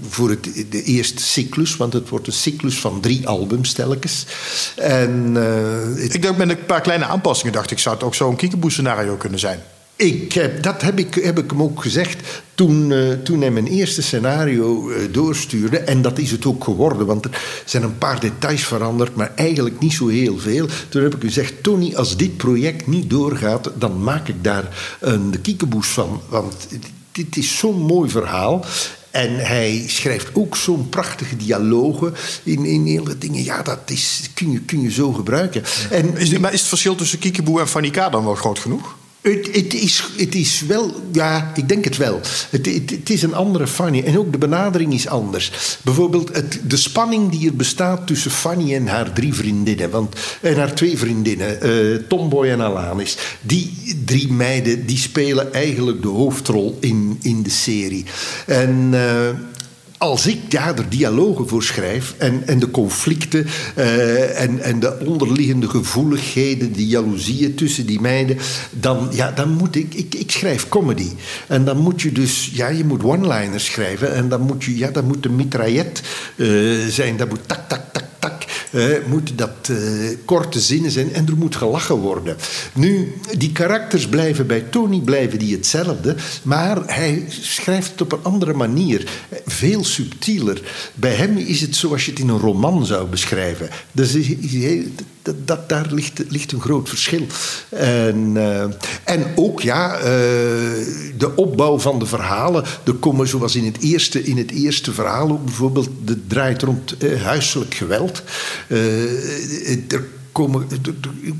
voor 0.00 0.30
het, 0.30 0.48
de 0.70 0.82
eerste 0.82 1.22
cyclus, 1.22 1.76
want 1.76 1.92
het 1.92 2.08
wordt 2.08 2.26
een 2.26 2.32
cyclus 2.32 2.78
van 2.78 3.00
drie 3.00 3.28
albums 3.28 3.72
telkens. 3.72 4.26
En, 4.76 5.32
uh, 5.36 6.04
ik 6.04 6.22
dacht 6.22 6.36
met 6.36 6.48
een 6.48 6.66
paar 6.66 6.80
kleine 6.80 7.04
aanpassingen, 7.04 7.52
dacht 7.52 7.70
ik, 7.70 7.78
zou 7.78 7.94
het 7.94 8.04
ook 8.04 8.14
zo'n 8.14 8.36
kiekeboe-scenario 8.36 9.16
kunnen 9.16 9.38
zijn. 9.38 9.62
Ik 9.96 10.32
heb, 10.32 10.62
dat 10.62 10.82
heb 10.82 10.98
ik, 10.98 11.14
heb 11.14 11.38
ik 11.38 11.50
hem 11.50 11.62
ook 11.62 11.82
gezegd 11.82 12.42
toen, 12.54 12.90
uh, 12.90 13.12
toen 13.12 13.40
hij 13.40 13.50
mijn 13.50 13.66
eerste 13.66 14.02
scenario 14.02 14.90
uh, 14.90 14.96
doorstuurde. 15.10 15.78
En 15.78 16.02
dat 16.02 16.18
is 16.18 16.30
het 16.30 16.46
ook 16.46 16.64
geworden, 16.64 17.06
want 17.06 17.24
er 17.24 17.62
zijn 17.64 17.82
een 17.82 17.98
paar 17.98 18.20
details 18.20 18.64
veranderd, 18.64 19.14
maar 19.14 19.32
eigenlijk 19.34 19.80
niet 19.80 19.92
zo 19.92 20.08
heel 20.08 20.38
veel. 20.38 20.66
Toen 20.88 21.02
heb 21.02 21.14
ik 21.14 21.20
gezegd: 21.20 21.62
Tony, 21.62 21.94
als 21.94 22.16
dit 22.16 22.36
project 22.36 22.86
niet 22.86 23.10
doorgaat, 23.10 23.70
dan 23.78 24.02
maak 24.02 24.28
ik 24.28 24.44
daar 24.44 24.96
een 25.00 25.30
de 25.30 25.38
kiekeboes 25.38 25.88
van. 25.88 26.20
Want 26.28 26.54
dit 27.12 27.36
is 27.36 27.58
zo'n 27.58 27.80
mooi 27.80 28.10
verhaal. 28.10 28.64
En 29.16 29.36
hij 29.36 29.84
schrijft 29.86 30.28
ook 30.32 30.56
zo'n 30.56 30.88
prachtige 30.88 31.36
dialogen 31.36 32.14
in, 32.42 32.64
in 32.64 32.86
hele 32.86 33.18
dingen. 33.18 33.44
Ja, 33.44 33.62
dat 33.62 33.78
is, 33.86 34.30
kun, 34.34 34.50
je, 34.50 34.60
kun 34.60 34.80
je 34.80 34.90
zo 34.90 35.12
gebruiken. 35.12 35.62
En, 35.90 36.16
is, 36.16 36.38
maar 36.38 36.52
is 36.52 36.60
het 36.60 36.68
verschil 36.68 36.94
tussen 36.94 37.18
Kiekeboe 37.18 37.60
en 37.60 37.68
Fanika 37.68 38.08
dan 38.08 38.24
wel 38.24 38.34
groot 38.34 38.58
genoeg? 38.58 38.96
Het, 39.32 39.74
is, 39.74 40.04
het 40.16 40.34
is 40.34 40.60
wel, 40.60 40.94
ja, 41.12 41.52
ik 41.54 41.68
denk 41.68 41.84
het 41.84 41.96
wel. 41.96 42.20
Het, 42.50 43.10
is 43.10 43.22
een 43.22 43.34
andere 43.34 43.66
Fanny. 43.66 44.02
En 44.02 44.18
ook 44.18 44.32
de 44.32 44.38
benadering 44.38 44.94
is 44.94 45.08
anders. 45.08 45.78
Bijvoorbeeld 45.82 46.34
het, 46.34 46.60
de 46.66 46.76
spanning 46.76 47.30
die 47.30 47.48
er 47.48 47.56
bestaat 47.56 48.06
tussen 48.06 48.30
Fanny 48.30 48.74
en 48.74 48.86
haar 48.86 49.12
drie 49.12 49.34
vriendinnen. 49.34 49.90
Want, 49.90 50.16
en 50.40 50.56
haar 50.56 50.74
twee 50.74 50.98
vriendinnen, 50.98 51.58
uh, 51.62 51.96
Tomboy 52.08 52.48
en 52.48 52.60
Alanis. 52.60 53.16
Die 53.40 53.96
drie 54.04 54.32
meiden 54.32 54.86
die 54.86 54.98
spelen 54.98 55.52
eigenlijk 55.52 56.02
de 56.02 56.08
hoofdrol 56.08 56.76
in, 56.80 57.18
in 57.22 57.42
de 57.42 57.50
serie. 57.50 58.04
En... 58.46 58.90
Uh, 58.92 59.28
als 59.98 60.26
ik 60.26 60.50
daar 60.50 60.74
de 60.74 60.88
dialogen 60.88 61.48
voor 61.48 61.62
schrijf 61.62 62.14
en, 62.18 62.42
en 62.46 62.58
de 62.58 62.70
conflicten 62.70 63.46
uh, 63.78 64.40
en, 64.40 64.62
en 64.62 64.80
de 64.80 64.98
onderliggende 65.04 65.68
gevoeligheden, 65.68 66.72
die 66.72 66.86
jaloezieën 66.86 67.54
tussen 67.54 67.86
die 67.86 68.00
meiden, 68.00 68.38
dan, 68.70 69.08
ja, 69.12 69.30
dan 69.30 69.50
moet 69.50 69.76
ik, 69.76 69.94
ik, 69.94 70.14
ik 70.14 70.30
schrijf 70.30 70.68
comedy. 70.68 71.08
En 71.46 71.64
dan 71.64 71.78
moet 71.78 72.02
je 72.02 72.12
dus, 72.12 72.50
ja, 72.52 72.68
je 72.68 72.84
moet 72.84 73.04
one-liners 73.04 73.64
schrijven 73.64 74.14
en 74.14 74.28
dan 74.28 74.40
moet 74.40 74.64
je, 74.64 74.76
ja, 74.76 74.90
dan 74.90 75.04
moet 75.04 75.22
de 75.22 75.28
mitraillet 75.28 76.02
uh, 76.36 76.86
zijn, 76.86 77.16
dat 77.16 77.28
moet 77.28 77.48
tak, 77.48 77.68
tak, 77.68 77.92
tak, 77.92 78.04
tak 78.26 78.44
moeten 79.06 79.36
dat 79.36 79.68
uh, 79.70 79.78
korte 80.24 80.60
zinnen 80.60 80.90
zijn 80.90 81.12
en 81.12 81.26
er 81.26 81.36
moet 81.36 81.56
gelachen 81.56 81.96
worden. 81.96 82.36
Nu, 82.72 83.14
die 83.38 83.52
karakters 83.52 84.08
blijven 84.08 84.46
bij 84.46 84.60
Tony 84.60 85.00
blijven 85.00 85.38
die 85.38 85.54
hetzelfde, 85.54 86.16
maar 86.42 86.82
hij 86.86 87.24
schrijft 87.28 87.90
het 87.90 88.00
op 88.00 88.12
een 88.12 88.22
andere 88.22 88.54
manier, 88.54 89.08
veel 89.46 89.84
subtieler. 89.84 90.62
Bij 90.94 91.14
hem 91.14 91.36
is 91.36 91.60
het 91.60 91.76
zoals 91.76 92.04
je 92.04 92.10
het 92.10 92.20
in 92.20 92.28
een 92.28 92.38
roman 92.38 92.86
zou 92.86 93.08
beschrijven. 93.08 93.68
Dat, 93.92 94.08
dat, 95.44 95.68
daar 95.68 95.86
ligt, 95.90 96.22
ligt, 96.28 96.52
een 96.52 96.60
groot 96.60 96.88
verschil. 96.88 97.26
En, 97.68 98.32
uh, 98.34 98.62
en 99.04 99.26
ook 99.34 99.60
ja, 99.60 99.96
uh, 99.98 100.04
de 101.16 101.32
opbouw 101.36 101.78
van 101.78 101.98
de 101.98 102.06
verhalen. 102.06 102.64
Er 102.84 102.94
komen, 102.94 103.28
zoals 103.28 103.56
in 103.56 103.64
het 103.64 103.78
eerste, 103.80 104.22
in 104.22 104.36
het 104.36 104.50
eerste 104.50 104.92
verhaal 104.92 105.30
ook 105.30 105.44
bijvoorbeeld, 105.44 105.88
het 106.04 106.28
draait 106.28 106.62
rond 106.62 106.94
uh, 107.04 107.22
huiselijk 107.22 107.74
geweld. 107.74 108.15
Er 109.88 110.04
komen 110.32 110.68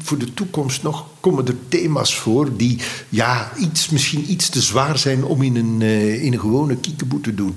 voor 0.02 0.18
de 0.18 0.34
toekomst 0.34 0.82
nog 0.82 1.06
komen 1.20 1.46
er 1.46 1.54
thema's 1.68 2.16
voor 2.16 2.56
die 2.56 2.78
ja, 3.08 3.52
iets, 3.58 3.88
misschien 3.88 4.30
iets 4.30 4.48
te 4.48 4.60
zwaar 4.60 4.98
zijn 4.98 5.24
om 5.24 5.42
in 5.42 5.56
een, 5.56 5.82
in 6.20 6.32
een 6.32 6.40
gewone 6.40 6.76
kiekeboe 6.76 7.20
te 7.20 7.34
doen. 7.34 7.56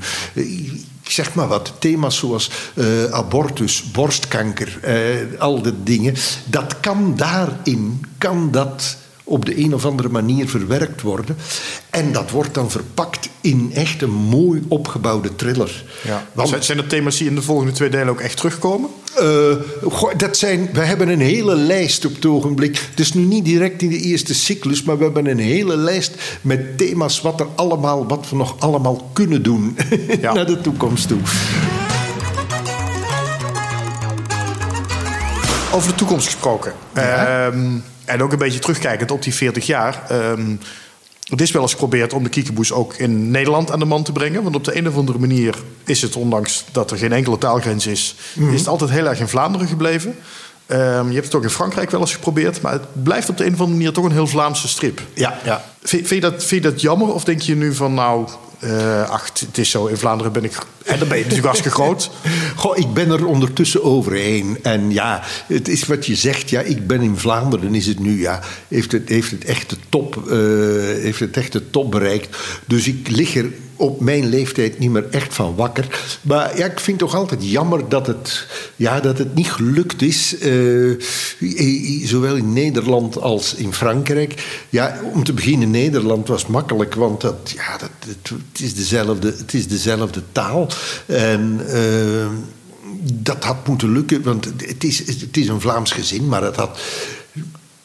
Ik 1.04 1.16
zeg 1.16 1.34
maar 1.34 1.48
wat, 1.48 1.74
thema's 1.80 2.18
zoals 2.18 2.52
abortus, 3.12 3.92
borstkanker, 3.92 4.80
al 5.40 5.62
die 5.62 5.74
dingen, 5.84 6.16
dat 6.46 6.80
kan 6.80 7.16
daarin, 7.16 8.06
kan 8.18 8.52
dat 8.52 8.98
op 9.30 9.46
de 9.46 9.58
een 9.60 9.74
of 9.74 9.86
andere 9.86 10.10
manier 10.10 10.50
verwerkt 10.50 11.02
worden. 11.02 11.38
En 11.90 12.12
dat 12.12 12.32
wordt 12.32 12.54
dan 12.54 12.72
verpakt 12.72 13.30
in 13.42 13.72
echt 13.74 14.02
een 14.02 14.14
mooi 14.14 14.64
opgebouwde 14.68 15.36
thriller. 15.36 15.84
Ja. 16.04 16.28
Want, 16.34 16.66
zijn 16.66 16.78
er 16.78 16.88
thema's 16.88 17.18
die 17.18 17.28
in 17.28 17.36
de 17.36 17.42
volgende 17.42 17.72
twee 17.72 17.90
delen 17.90 18.10
ook 18.10 18.20
echt 18.20 18.38
terugkomen? 18.38 18.90
Uh, 19.22 19.56
dat 20.18 20.38
zijn, 20.38 20.70
we 20.74 20.80
hebben 20.80 21.10
een 21.10 21.22
hele 21.22 21.56
lijst 21.56 22.06
op 22.06 22.16
het 22.16 22.26
ogenblik. 22.26 22.90
Dus 22.96 23.14
nu 23.14 23.22
niet 23.22 23.46
direct 23.46 23.82
in 23.82 23.90
de 23.90 24.00
eerste 24.00 24.34
cyclus, 24.34 24.84
maar 24.84 24.98
we 24.98 25.04
hebben 25.04 25.26
een 25.26 25.40
hele 25.40 25.78
lijst 25.78 26.16
met 26.42 26.78
thema's 26.78 27.22
wat, 27.22 27.40
er 27.40 27.48
allemaal, 27.56 28.08
wat 28.08 28.30
we 28.30 28.36
nog 28.36 28.56
allemaal 28.60 29.10
kunnen 29.14 29.44
doen 29.44 29.78
ja. 30.22 30.34
naar 30.34 30.46
de 30.46 30.62
toekomst 30.62 31.08
toe. 31.08 31.20
Over 35.72 35.90
de 35.90 35.96
toekomst 35.96 36.26
gesproken. 36.26 36.74
Ehm, 36.94 37.78
en 38.10 38.24
ook 38.24 38.32
een 38.32 38.38
beetje 38.38 38.60
terugkijkend 38.60 39.12
op 39.12 39.24
die 39.24 39.34
40 39.34 39.66
jaar. 39.66 40.04
Um, 40.12 40.60
het 41.30 41.42
is 41.42 41.52
wel 41.52 41.62
eens 41.62 41.72
geprobeerd 41.72 42.14
om 42.14 42.24
de 42.24 42.30
kiekeboes 42.30 42.72
ook 42.72 42.94
in 42.94 43.32
Nederland 43.32 43.72
aan 43.72 43.80
de 43.80 43.86
man 43.86 44.04
te 44.04 44.12
brengen. 44.12 44.44
Want 44.44 44.56
op 44.56 44.64
de 44.64 44.78
een 44.78 44.88
of 44.88 44.96
andere 44.96 45.20
manier 45.20 45.56
is 45.86 46.02
het, 46.02 46.16
ondanks 46.16 46.66
dat 46.72 46.92
er 46.92 46.98
geen 46.98 47.12
enkele 47.12 47.38
taalgrens 47.38 47.88
is, 47.88 48.16
mhm. 48.34 48.54
is 48.54 48.60
het 48.60 48.68
altijd 48.68 48.90
heel 48.90 49.06
erg 49.06 49.20
in 49.20 49.28
Vlaanderen 49.28 49.68
gebleven. 49.68 50.16
Ehm, 50.66 51.08
je 51.08 51.14
hebt 51.14 51.26
het 51.26 51.36
ook 51.36 51.44
in 51.44 51.50
Frankrijk 51.50 51.92
wel 51.92 52.00
eens 52.00 52.14
geprobeerd, 52.14 52.62
maar 52.62 52.72
het 52.72 53.04
blijft 53.04 53.30
op 53.30 53.38
de 53.38 53.46
een 53.46 53.54
of 53.54 53.60
andere 53.60 53.78
manier 53.78 53.94
toch 53.94 54.06
een 54.06 54.12
heel 54.12 54.28
Vlaamse 54.28 54.68
strip. 54.68 55.02
Ja, 55.14 55.38
ja. 55.44 55.64
Vind, 55.82 56.08
vind, 56.08 56.24
je 56.24 56.30
dat, 56.30 56.44
vind 56.44 56.64
je 56.64 56.70
dat 56.70 56.82
jammer 56.82 57.14
of 57.14 57.24
denk 57.24 57.42
je 57.42 57.56
nu 57.56 57.74
van 57.74 57.94
nou, 57.94 58.28
uh, 58.60 59.10
ach, 59.10 59.30
het 59.40 59.58
is 59.58 59.70
zo, 59.70 59.86
in 59.86 59.98
Vlaanderen 59.98 60.32
ben 60.32 60.44
ik. 60.44 60.58
En 60.90 61.00
dan 61.00 61.08
ben 61.08 61.18
je 61.18 61.24
natuurlijk 61.24 61.46
hartstikke 61.46 61.78
groot. 61.78 62.10
Goh, 62.56 62.78
ik 62.78 62.94
ben 62.94 63.12
er 63.12 63.26
ondertussen 63.26 63.84
overheen. 63.84 64.58
En 64.62 64.92
ja, 64.92 65.24
het 65.48 65.68
is 65.68 65.86
wat 65.86 66.06
je 66.06 66.16
zegt. 66.16 66.50
Ja, 66.50 66.62
ik 66.62 66.88
ben 66.88 67.02
in 67.02 67.18
Vlaanderen, 67.18 67.76
is 67.76 67.86
het 67.86 68.00
nu. 68.00 68.20
Ja, 68.20 68.42
heeft 68.68 68.92
het, 68.92 69.10
heeft 69.10 69.32
het 69.32 69.46
echt 69.46 69.70
de 69.70 69.78
top, 69.90 70.24
uh, 70.28 70.34
heeft 71.04 71.20
het 71.20 71.38
echt 71.38 71.52
de 71.52 71.70
top 71.70 71.92
bereikt. 71.92 72.38
Dus 72.66 72.88
ik 72.88 73.08
lig 73.10 73.36
er 73.36 73.52
op 73.80 74.00
mijn 74.00 74.30
leeftijd 74.30 74.80
niet 74.80 74.90
meer 74.90 75.10
echt 75.10 75.34
van 75.34 75.56
wakker. 75.56 76.02
Maar 76.22 76.58
ja, 76.58 76.66
ik 76.66 76.80
vind 76.80 77.00
toch 77.00 77.16
altijd 77.16 77.52
jammer 77.52 77.90
dat 77.90 78.08
het, 78.08 78.48
ja, 78.76 79.00
dat 79.00 79.18
het 79.18 79.36
niet 79.36 79.52
gelukt 79.52 80.02
is. 80.02 80.36
Uh, 80.42 81.02
zowel 82.06 82.36
in 82.36 82.54
Nederland 82.54 83.22
als 83.22 83.54
in 83.56 83.74
Frankrijk. 83.74 84.64
Ja, 84.70 85.00
om 85.14 85.24
te 85.24 85.34
beginnen, 85.34 85.72
Nederland 85.72 86.28
was 86.28 86.46
makkelijk, 86.46 86.96
want 86.96 87.22
dat, 87.22 87.54
ja, 87.56 87.78
dat, 87.78 87.90
het, 88.08 88.62
is, 88.62 88.76
dezelfde, 88.76 89.34
het 89.38 89.54
is 89.54 89.68
dezelfde 89.68 90.22
taal. 90.32 90.68
En. 91.06 91.62
Uh, 91.68 92.28
dat 93.02 93.44
had 93.44 93.68
moeten 93.68 93.92
lukken, 93.92 94.22
want 94.22 94.46
het 94.46 94.84
is, 94.84 94.98
het 95.22 95.38
is 95.38 95.48
een 95.48 95.62
Vlaams 95.62 95.92
gezin, 95.92 96.28
maar 96.28 96.44
het 96.44 96.56
had 96.56 96.80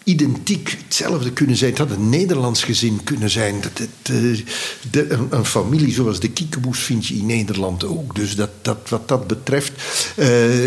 identiek 0.05 0.77
hetzelfde 0.85 1.33
kunnen 1.33 1.57
zijn. 1.57 1.71
Het 1.71 1.79
had 1.79 1.91
een 1.91 2.09
Nederlands 2.09 2.65
gezin 2.65 3.01
kunnen 3.05 3.31
zijn. 3.31 3.63
Eh, 4.03 5.03
een, 5.31 5.45
familie 5.45 5.93
zoals 5.93 6.21
de 6.21 6.31
Kiekeboes 6.31 6.79
vind 6.79 7.07
je 7.07 7.15
in 7.15 7.27
Nederland 7.27 7.85
ook. 7.85 8.15
Dus 8.15 8.37
dat, 8.37 8.51
dat, 8.63 8.89
wat 8.89 9.09
dat 9.09 9.27
betreft... 9.27 9.73
Uh, 10.17 10.65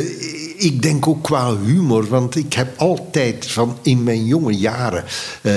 ik 0.63 0.82
denk 0.82 1.08
ook 1.08 1.23
qua 1.23 1.58
humor, 1.58 2.08
want 2.08 2.36
ik 2.36 2.54
heb 2.54 2.78
altijd 2.78 3.52
van 3.52 3.78
in 3.82 4.04
mijn 4.04 4.26
jonge 4.26 4.54
jaren... 4.54 5.04
Uh, 5.41 5.54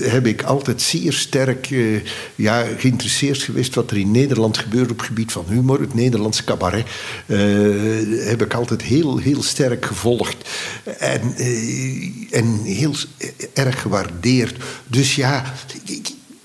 heb 0.00 0.26
ik 0.26 0.42
altijd 0.42 0.82
zeer 0.82 1.12
sterk 1.12 1.74
ja, 2.34 2.64
geïnteresseerd 2.76 3.42
geweest... 3.42 3.74
wat 3.74 3.90
er 3.90 3.96
in 3.96 4.10
Nederland 4.10 4.58
gebeurt 4.58 4.90
op 4.90 4.98
het 4.98 5.06
gebied 5.06 5.32
van 5.32 5.44
humor. 5.48 5.80
Het 5.80 5.94
Nederlandse 5.94 6.44
cabaret 6.44 6.86
heb 8.26 8.42
ik 8.42 8.54
altijd 8.54 8.82
heel, 8.82 9.18
heel 9.18 9.42
sterk 9.42 9.84
gevolgd. 9.84 10.48
En, 10.98 11.34
en 12.30 12.60
heel 12.62 12.94
erg 13.52 13.80
gewaardeerd. 13.80 14.62
Dus 14.86 15.14
ja, 15.14 15.54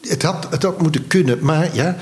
het 0.02 0.22
had, 0.22 0.48
het 0.50 0.64
had 0.64 0.82
moeten 0.82 1.08
kunnen. 1.08 1.38
Maar 1.42 1.76
ja, 1.76 1.98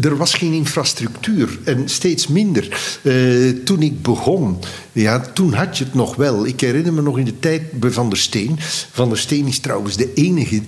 er 0.00 0.16
was 0.16 0.34
geen 0.34 0.52
infrastructuur 0.52 1.58
en 1.64 1.88
steeds 1.88 2.26
minder. 2.26 2.98
Uh, 3.02 3.64
toen 3.64 3.82
ik 3.82 4.02
begon, 4.02 4.58
ja, 4.92 5.20
toen 5.20 5.52
had 5.52 5.78
je 5.78 5.84
het 5.84 5.94
nog 5.94 6.16
wel. 6.16 6.46
Ik 6.46 6.60
herinner 6.60 6.92
me 6.92 7.02
nog 7.02 7.18
in 7.18 7.24
de 7.24 7.38
tijd 7.38 7.80
bij 7.80 7.90
Van 7.90 8.08
der 8.08 8.18
Steen. 8.18 8.56
Van 8.90 9.08
der 9.08 9.18
Steen 9.18 9.46
is 9.46 9.58
trouwens 9.58 9.96
de 9.96 10.12
enige 10.14 10.62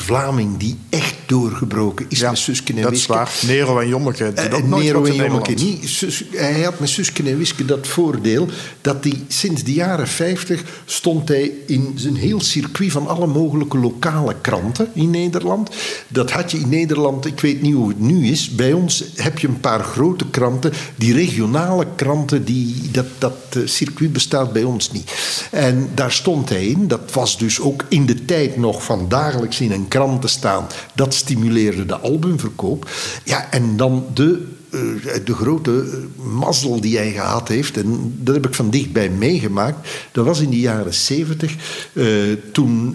Vlaming 0.00 0.56
die 0.56 0.78
echt 0.88 1.14
doorgebroken 1.26 2.06
is 2.08 2.20
met 2.20 2.38
Susken 2.38 2.76
en 2.76 2.82
dat 2.82 2.90
Wiske. 2.90 3.12
Dat 3.12 3.28
is 3.28 3.42
waar. 3.42 3.56
Nero 3.56 3.78
en 3.78 3.88
Jommeke. 3.88 4.32
Uh, 4.36 4.62
Nero 4.62 5.04
en 5.04 5.14
Jommeke 5.14 5.52
niet. 5.52 6.24
hij 6.30 6.60
had 6.60 6.80
met 6.80 6.88
Susken 6.88 7.26
en 7.26 7.38
Wiske 7.38 7.64
dat 7.64 7.86
voordeel 7.86 8.48
dat 8.80 9.04
hij 9.04 9.22
sinds 9.28 9.64
de 9.64 9.72
jaren 9.72 10.08
50 10.08 10.64
stond 10.84 11.28
hij 11.28 11.52
in 11.66 11.92
zijn 11.94 12.16
heel 12.16 12.40
circuit 12.40 12.92
van 12.92 13.06
alle 13.06 13.26
mogelijke 13.26 13.78
lokale 13.78 14.34
kranten 14.40 14.88
in 14.94 15.10
Nederland. 15.10 15.70
Dat 16.08 16.30
had 16.30 16.50
je 16.50 16.58
in 16.58 16.68
Nederland, 16.68 17.26
ik 17.26 17.40
weet 17.40 17.62
niet 17.62 17.74
hoe 17.74 17.88
het 17.88 18.00
nu 18.00 18.26
is. 18.26 18.50
Bij 18.50 18.72
ons 18.72 19.04
heb 19.14 19.38
je 19.38 19.48
een 19.48 19.60
paar 19.60 19.84
grote 19.84 20.30
kranten. 20.30 20.72
Die 20.96 21.14
regionale 21.14 21.86
kranten, 21.96 22.44
die, 22.44 22.90
dat, 22.90 23.06
dat 23.18 23.36
eh, 23.50 23.62
circuit 23.64 24.12
bestaat 24.12 24.52
bij 24.52 24.62
ons 24.62 24.92
niet. 24.92 25.12
En 25.50 25.90
daar 25.94 26.12
stond 26.12 26.48
hij 26.48 26.66
in. 26.66 26.88
Dat 26.88 27.12
was 27.12 27.38
dus 27.38 27.60
ook 27.60 27.84
in 27.88 28.06
de 28.06 28.24
tijd 28.24 28.56
nog 28.56 28.84
van 28.84 29.08
dagelijks 29.08 29.60
in 29.60 29.72
een 29.72 29.88
krant 29.90 30.20
te 30.20 30.28
staan. 30.28 30.66
Dat 30.94 31.14
stimuleerde 31.14 31.86
de 31.86 31.98
albumverkoop. 31.98 32.90
Ja, 33.24 33.50
en 33.50 33.76
dan 33.76 34.06
de 34.14 34.46
eh, 34.70 34.80
de 35.24 35.34
grote 35.34 35.70
eh, 35.70 36.24
mazzel 36.24 36.80
die 36.80 36.96
hij 36.96 37.12
gehad 37.12 37.48
heeft, 37.48 37.76
en 37.76 38.14
dat 38.18 38.34
heb 38.34 38.46
ik 38.46 38.54
van 38.54 38.70
dichtbij 38.70 39.10
meegemaakt, 39.10 39.88
dat 40.12 40.24
was 40.24 40.40
in 40.40 40.50
de 40.50 40.60
jaren 40.60 40.94
zeventig, 40.94 41.54
uh, 41.92 42.36
toen 42.52 42.92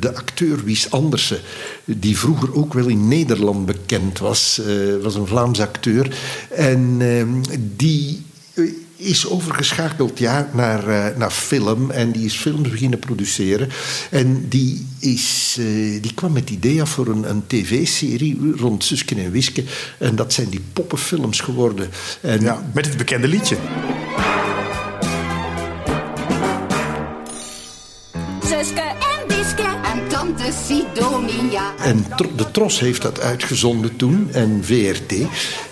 de 0.00 0.14
acteur 0.14 0.64
Wies 0.64 0.90
Andersen, 0.90 1.38
die 1.84 2.18
vroeger 2.18 2.54
ook 2.54 2.74
wel 2.74 2.86
in 2.86 3.08
Nederland 3.08 3.66
bekend 3.66 4.18
was, 4.18 4.60
was 5.02 5.14
een 5.14 5.26
Vlaams 5.26 5.60
acteur, 5.60 6.18
en 6.50 6.98
die 7.76 8.22
is 8.98 9.26
overgeschakeld 9.28 10.18
ja, 10.18 10.48
naar, 10.52 10.88
uh, 10.88 11.16
naar 11.16 11.30
film. 11.30 11.90
En 11.90 12.12
die 12.12 12.24
is 12.24 12.36
films 12.36 12.68
beginnen 12.68 12.98
produceren. 12.98 13.68
En 14.10 14.48
die, 14.48 14.86
is, 14.98 15.56
uh, 15.60 16.02
die 16.02 16.14
kwam 16.14 16.32
met 16.32 16.40
het 16.40 16.50
idee 16.50 16.80
af 16.80 16.90
voor 16.90 17.06
een, 17.06 17.30
een 17.30 17.46
tv-serie 17.46 18.52
rond 18.56 18.84
Susken 18.84 19.18
en 19.18 19.30
Wiske. 19.30 19.64
En 19.98 20.16
dat 20.16 20.32
zijn 20.32 20.48
die 20.48 20.62
poppenfilms 20.72 21.40
geworden. 21.40 21.88
En 22.20 22.40
ja, 22.40 22.70
met 22.74 22.86
het 22.86 22.96
bekende 22.96 23.28
liedje. 23.28 23.56
Suske 28.42 28.80
en 28.80 29.36
Wiske 29.36 29.62
en 29.62 30.08
tante 30.08 30.52
Sidonia. 30.66 31.74
En 31.82 32.04
de 32.36 32.50
Tros 32.50 32.80
heeft 32.80 33.02
dat 33.02 33.20
uitgezonden 33.20 33.96
toen. 33.96 34.28
En 34.32 34.60
VRT 34.64 35.14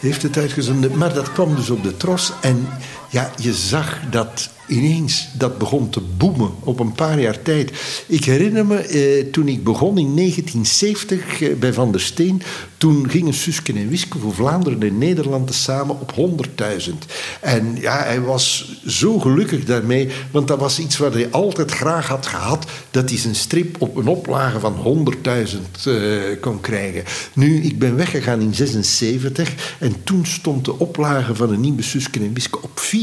heeft 0.01 0.23
het 0.23 0.37
uitgezonden. 0.37 0.99
Maar 0.99 1.15
dat 1.15 1.33
kwam 1.33 1.55
dus 1.55 1.71
op 1.71 1.83
de 1.83 1.97
Tros. 1.97 2.33
En 2.41 2.69
ja, 3.11 3.31
je 3.37 3.55
zag 3.55 4.01
dat 4.11 4.51
ineens 4.69 5.29
dat 5.33 5.59
begon 5.59 5.91
te 5.91 6.01
boemen 6.17 6.51
op 6.61 6.81
een 6.81 6.93
paar 6.93 7.21
jaar 7.21 7.43
tijd. 7.43 7.73
Ik 8.07 8.25
herinner 8.25 8.67
me, 8.67 8.77
eh, 8.77 9.33
toen 9.33 9.49
ik 9.49 9.65
begon 9.65 9.99
in 9.99 10.15
1970 10.15 11.41
eh, 11.41 11.55
bij 11.55 11.73
Van 11.73 11.93
der 11.93 12.01
Steen... 12.01 12.43
toen 12.77 13.11
gingen 13.11 13.35
Susken 13.35 13.77
en 13.77 13.89
Wiske 13.89 14.19
voor 14.19 14.35
Vlaanderen 14.35 14.83
en 14.83 14.99
Nederland 14.99 15.55
samen 15.55 16.01
op 16.01 16.13
100.000. 16.13 16.93
En 17.41 17.77
ja, 17.81 18.03
hij 18.03 18.21
was 18.21 18.75
zo 18.87 19.19
gelukkig 19.19 19.65
daarmee... 19.65 20.09
want 20.31 20.49
dat 20.49 20.59
was 20.59 20.79
iets 20.79 20.97
wat 20.97 21.15
hij 21.15 21.31
altijd 21.31 21.71
graag 21.71 22.09
had 22.09 22.27
gehad... 22.27 22.67
dat 22.91 23.09
hij 23.09 23.19
zijn 23.19 23.35
strip 23.35 23.83
op 23.83 23.97
een 23.97 24.07
oplage 24.07 24.61
van 24.61 25.07
100.000 25.15 25.59
uh, 25.87 26.33
eh, 26.33 26.41
kon 26.41 26.61
krijgen. 26.61 27.05
Nu, 27.33 27.63
ik 27.63 27.79
ben 27.79 27.97
weggegaan 27.97 28.41
in 28.41 28.55
76 28.55 29.77
en 29.79 29.95
toen 30.05 30.27
stond 30.27 30.65
de 30.65 30.79
oplage 30.79 31.35
van 31.35 31.53
een 31.53 31.61
nieuwe 31.61 31.83
Susken 31.83 32.23
en 32.23 32.33
Wiske 32.33 32.63
op 32.63 32.81
400.000... 32.81 32.96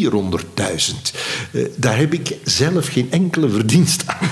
Eh, 1.51 1.61
daar 1.75 1.97
heb 1.97 2.13
ik 2.13 2.37
zelf 2.43 2.87
geen 2.87 3.11
enkele 3.11 3.49
verdienst 3.49 4.03
aan. 4.05 4.29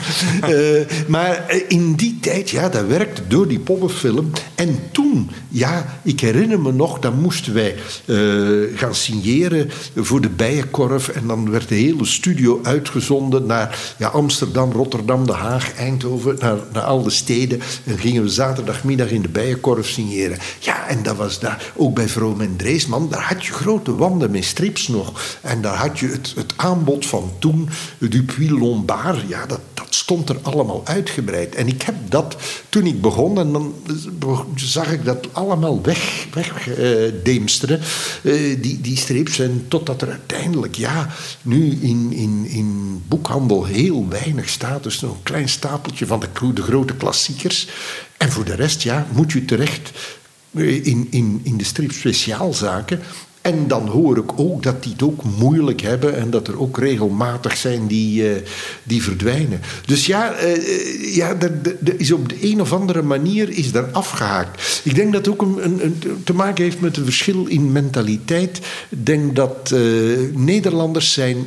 uh, 0.49 0.81
maar 1.07 1.47
eh, 1.47 1.61
in 1.67 1.93
die 1.93 2.17
tijd, 2.21 2.49
ja, 2.49 2.69
dat 2.69 2.85
werkte 2.85 3.21
door 3.27 3.47
die 3.47 3.59
poppenfilm. 3.59 4.31
En 4.55 4.79
toen, 4.91 5.29
ja, 5.47 5.99
ik 6.03 6.19
herinner 6.19 6.59
me 6.59 6.71
nog, 6.71 6.99
dan 6.99 7.19
moesten 7.19 7.53
wij 7.53 7.75
gaan 8.75 8.95
signeren 8.95 9.69
voor 9.95 10.21
de 10.21 10.29
Bijenkorf. 10.29 11.07
En 11.07 11.27
dan 11.27 11.51
werd 11.51 11.69
de 11.69 11.75
hele 11.75 12.05
studio 12.05 12.59
uitgezonden 12.63 13.45
naar 13.45 13.93
ja, 13.97 14.07
Amsterdam, 14.07 14.71
Rotterdam, 14.71 15.25
Den 15.25 15.35
Haag, 15.35 15.73
Eindhoven, 15.75 16.35
naar, 16.39 16.57
naar 16.73 16.83
al 16.83 17.03
de 17.03 17.09
steden. 17.09 17.61
En 17.83 17.97
gingen 17.97 18.23
we 18.23 18.29
zaterdagmiddag 18.29 19.09
in 19.09 19.21
de 19.21 19.29
Bijenkorf 19.29 19.87
signeren. 19.87 20.37
Ja, 20.59 20.87
en 20.87 21.03
dat 21.03 21.15
was 21.15 21.39
daar 21.39 21.71
ook 21.75 21.95
bij 21.95 22.09
Vroom 22.09 22.41
en 22.41 22.55
Dreesman. 22.55 23.09
Daar 23.09 23.23
had 23.23 23.45
je 23.45 23.53
grote 23.53 23.95
wanden 23.95 24.31
met 24.31 24.45
strips 24.45 24.87
nog. 24.87 25.39
En 25.51 25.61
daar 25.61 25.75
had 25.75 25.99
je 25.99 26.07
het, 26.07 26.33
het 26.35 26.53
aanbod 26.55 27.05
van 27.05 27.31
toen, 27.39 27.69
Dupuis 27.97 28.49
Lombard, 28.49 29.27
ja, 29.27 29.45
dat, 29.45 29.59
dat 29.73 29.87
stond 29.89 30.29
er 30.29 30.37
allemaal 30.41 30.81
uitgebreid. 30.85 31.55
En 31.55 31.67
ik 31.67 31.81
heb 31.81 31.95
dat 32.09 32.35
toen 32.69 32.85
ik 32.85 33.01
begon, 33.01 33.39
en 33.39 33.51
dan 33.51 33.73
zag 34.55 34.91
ik 34.91 35.05
dat 35.05 35.27
allemaal 35.31 35.81
weg, 35.81 36.27
wegdeemsteren, 36.33 37.79
uh, 38.21 38.61
die, 38.61 38.81
die 38.81 38.97
strips. 38.97 39.39
En 39.39 39.65
totdat 39.67 40.01
er 40.01 40.09
uiteindelijk, 40.09 40.75
ja, 40.75 41.09
nu 41.41 41.77
in, 41.81 42.11
in, 42.11 42.45
in 42.45 43.01
boekhandel 43.07 43.65
heel 43.65 44.07
weinig 44.09 44.49
staat. 44.49 44.83
Dus 44.83 45.01
een 45.01 45.23
klein 45.23 45.49
stapeltje 45.49 46.05
van 46.05 46.19
de, 46.19 46.53
de 46.53 46.61
grote 46.61 46.95
klassiekers. 46.95 47.67
En 48.17 48.31
voor 48.31 48.45
de 48.45 48.55
rest, 48.55 48.81
ja, 48.81 49.07
moet 49.11 49.31
je 49.31 49.45
terecht 49.45 49.91
in, 50.51 51.07
in, 51.09 51.39
in 51.43 51.57
de 51.57 51.63
strip 51.63 51.91
speciaalzaken. 51.91 53.01
En 53.41 53.67
dan 53.67 53.87
hoor 53.87 54.17
ik 54.17 54.39
ook 54.39 54.63
dat 54.63 54.83
die 54.83 54.91
het 54.91 55.03
ook 55.03 55.23
moeilijk 55.23 55.81
hebben 55.81 56.17
en 56.17 56.29
dat 56.29 56.47
er 56.47 56.59
ook 56.59 56.77
regelmatig 56.77 57.57
zijn 57.57 57.87
die, 57.87 58.23
uh, 58.23 58.35
die 58.83 59.03
verdwijnen. 59.03 59.61
Dus 59.85 60.05
ja, 60.05 60.33
uh, 60.43 61.15
ja 61.15 61.35
er, 61.39 61.51
is 61.97 62.11
op 62.11 62.29
de 62.29 62.51
een 62.51 62.61
of 62.61 62.73
andere 62.73 63.01
manier 63.01 63.49
is 63.49 63.73
er 63.73 63.85
afgehaakt. 63.91 64.81
Ik 64.83 64.95
denk 64.95 65.13
dat 65.13 65.25
het 65.25 65.33
ook 65.33 65.41
een, 65.41 65.83
een, 65.83 66.21
te 66.23 66.33
maken 66.33 66.63
heeft 66.63 66.79
met 66.79 66.97
een 66.97 67.03
verschil 67.03 67.45
in 67.45 67.71
mentaliteit. 67.71 68.59
Ik 68.89 69.05
denk 69.05 69.35
dat 69.35 69.73
Nederlanders 70.33 71.13
zijn 71.13 71.45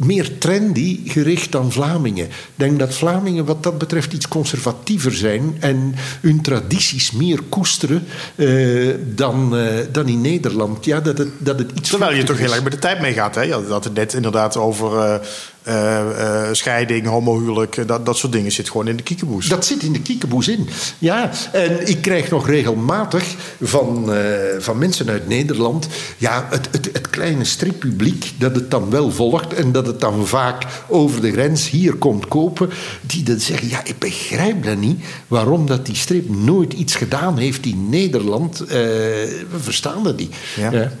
meer 0.00 0.38
trendy 0.38 1.00
gericht 1.04 1.52
dan 1.52 1.72
Vlamingen. 1.72 2.24
Ik 2.26 2.54
denk 2.54 2.78
dat 2.78 2.94
Vlamingen 2.94 3.44
wat 3.44 3.62
dat 3.62 3.78
betreft 3.78 4.12
iets 4.12 4.28
conservatiever 4.28 5.12
zijn 5.12 5.56
en 5.60 5.94
hun 6.20 6.40
tradities 6.40 7.10
meer 7.10 7.40
koesteren 7.48 8.04
uh, 8.36 8.94
dan, 9.14 9.56
uh, 9.56 9.66
dan 9.92 10.08
in 10.08 10.20
Nederland. 10.20 10.84
Ja, 10.84 11.00
dat 11.00 11.18
het, 11.18 11.28
dat 11.38 11.58
het 11.58 11.70
iets 11.74 11.90
Terwijl 11.90 12.16
je 12.16 12.22
toch 12.22 12.38
heel 12.38 12.52
erg 12.52 12.62
met 12.62 12.72
de 12.72 12.78
tijd 12.78 13.00
meegaat. 13.00 13.34
Je 13.34 13.64
had 13.68 13.84
het 13.84 13.94
net 13.94 14.14
inderdaad 14.14 14.56
over 14.56 15.20
uh, 15.68 16.00
uh, 16.18 16.48
scheiding, 16.52 17.06
homohuwelijk, 17.06 17.88
dat, 17.88 18.06
dat 18.06 18.16
soort 18.16 18.32
dingen 18.32 18.52
zit 18.52 18.70
gewoon 18.70 18.88
in 18.88 18.96
de 18.96 19.02
kiekeboes. 19.02 19.46
Dat 19.46 19.64
zit 19.64 19.82
in 19.82 19.92
de 19.92 20.00
kiekeboes 20.00 20.48
in, 20.48 20.68
ja. 20.98 21.30
En 21.52 21.88
ik 21.88 22.00
krijg 22.00 22.30
nog 22.30 22.46
regelmatig 22.46 23.24
van, 23.60 24.14
uh, 24.14 24.20
van 24.58 24.78
mensen 24.78 25.08
uit 25.08 25.28
Nederland... 25.28 25.88
ja, 26.16 26.46
het, 26.50 26.68
het, 26.70 26.90
het 26.92 27.10
kleine 27.10 27.44
strippubliek 27.44 28.32
dat 28.38 28.54
het 28.54 28.70
dan 28.70 28.90
wel 28.90 29.10
volgt... 29.10 29.54
en 29.54 29.72
dat 29.72 29.86
het 29.86 30.00
dan 30.00 30.26
vaak 30.26 30.64
over 30.88 31.20
de 31.20 31.32
grens 31.32 31.70
hier 31.70 31.94
komt 31.94 32.28
kopen... 32.28 32.70
die 33.00 33.22
dan 33.22 33.40
zeggen, 33.40 33.68
ja, 33.68 33.84
ik 33.84 33.98
begrijp 33.98 34.64
dat 34.64 34.76
niet... 34.76 35.04
waarom 35.28 35.66
dat 35.66 35.86
die 35.86 35.96
strip 35.96 36.28
nooit 36.28 36.72
iets 36.72 36.94
gedaan 36.94 37.38
heeft 37.38 37.66
in 37.66 37.88
Nederland. 37.88 38.58
We 38.58 39.58
verstaan 39.58 40.02
dat 40.02 40.16
niet. 40.16 40.34
Ja. 40.56 40.72
ja. 40.72 40.92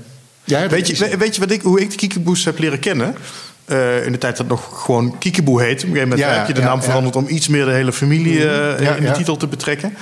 ja 0.44 0.68
weet, 0.68 0.86
je, 0.86 0.92
is... 0.92 1.16
weet 1.16 1.34
je 1.34 1.40
wat 1.40 1.50
ik, 1.50 1.62
hoe 1.62 1.80
ik 1.80 1.90
de 1.90 1.96
kiekeboes 1.96 2.44
heb 2.44 2.58
leren 2.58 2.78
kennen... 2.78 3.14
Uh, 3.70 4.06
in 4.06 4.12
de 4.12 4.18
tijd 4.18 4.36
dat 4.36 4.48
nog 4.48 4.82
gewoon 4.84 5.18
Kiekeboe 5.18 5.62
heet. 5.62 5.82
Op 5.82 5.88
een 5.88 5.94
gegeven 5.94 6.08
moment 6.08 6.28
ja, 6.28 6.36
heb 6.36 6.46
je 6.46 6.52
de 6.52 6.60
naam 6.60 6.82
veranderd 6.82 7.16
om 7.16 7.28
iets 7.28 7.48
meer 7.48 7.64
de 7.64 7.70
hele 7.70 7.92
familie 7.92 8.38
uh, 8.38 8.96
in 8.96 9.04
de 9.04 9.10
titel 9.12 9.36
te 9.36 9.46
betrekken. 9.46 9.94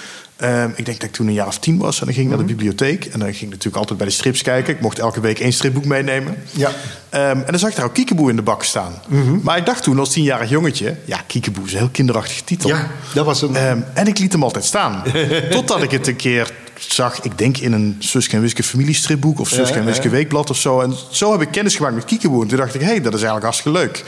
Uh, 0.42 0.64
ik 0.64 0.84
denk 0.84 1.00
dat 1.00 1.08
ik 1.08 1.12
toen 1.12 1.26
een 1.26 1.32
jaar 1.32 1.46
of 1.46 1.58
tien 1.58 1.78
was 1.78 2.00
en 2.00 2.04
dan 2.06 2.14
ging 2.14 2.26
ik 2.26 2.36
naar 2.36 2.46
de 2.46 2.54
bibliotheek. 2.54 3.04
En 3.04 3.18
dan 3.18 3.28
ging 3.28 3.42
ik 3.42 3.48
natuurlijk 3.48 3.76
altijd 3.76 3.98
bij 3.98 4.06
de 4.06 4.12
strips 4.12 4.42
kijken. 4.42 4.74
Ik 4.74 4.80
mocht 4.80 4.98
elke 4.98 5.20
week 5.20 5.40
één 5.40 5.52
stripboek 5.52 5.84
meenemen. 5.84 6.36
Ja. 6.50 6.68
Um, 6.68 6.74
en 7.10 7.44
dan 7.46 7.58
zag 7.58 7.70
ik 7.70 7.76
daar 7.76 7.84
ook 7.84 7.94
Kiekeboe 7.94 8.30
in 8.30 8.36
de 8.36 8.42
bak 8.42 8.62
staan. 8.62 8.92
Mm 9.08 9.22
-hmm. 9.22 9.40
Maar 9.42 9.56
ik 9.56 9.66
dacht 9.66 9.82
toen 9.82 9.98
als 9.98 10.10
tienjarig 10.10 10.50
jongetje... 10.50 10.96
ja, 11.04 11.20
Kiekeboe 11.26 11.64
is 11.64 11.72
een 11.72 11.78
heel 11.78 11.88
kinderachtige 11.92 12.44
titel. 12.44 12.68
Ja, 12.68 12.90
dat 13.14 13.24
was 13.24 13.42
een... 13.42 13.68
Um, 13.68 13.84
en 13.94 14.06
ik 14.06 14.18
liet 14.18 14.32
hem 14.32 14.42
altijd 14.42 14.64
staan. 14.64 15.02
Totdat 15.50 15.82
ik 15.82 15.90
het 15.90 16.06
een 16.06 16.16
keer 16.16 16.52
zag, 16.78 17.20
ik 17.22 17.38
denk 17.38 17.58
in 17.58 17.72
een 17.72 17.96
Suske 17.98 18.36
en 18.36 18.42
Wiske 18.42 18.62
familiestripboek 18.62 19.40
of 19.40 19.48
Suske 19.48 19.78
en 19.78 19.84
Wiske 19.84 20.08
weekblad 20.08 20.50
of 20.50 20.56
zo. 20.56 20.80
En 20.80 20.94
zo 21.10 21.32
heb 21.32 21.40
ik 21.40 21.50
kennis 21.50 21.76
gemaakt 21.76 21.94
met 21.94 22.04
Kiekeboe. 22.04 22.42
En 22.42 22.48
toen 22.48 22.58
dacht 22.58 22.74
ik, 22.74 22.80
hé, 22.80 22.86
hey, 22.86 23.00
dat 23.00 23.14
is 23.14 23.22
eigenlijk 23.22 23.44
hartstikke 23.44 23.78
leuk. 23.78 24.04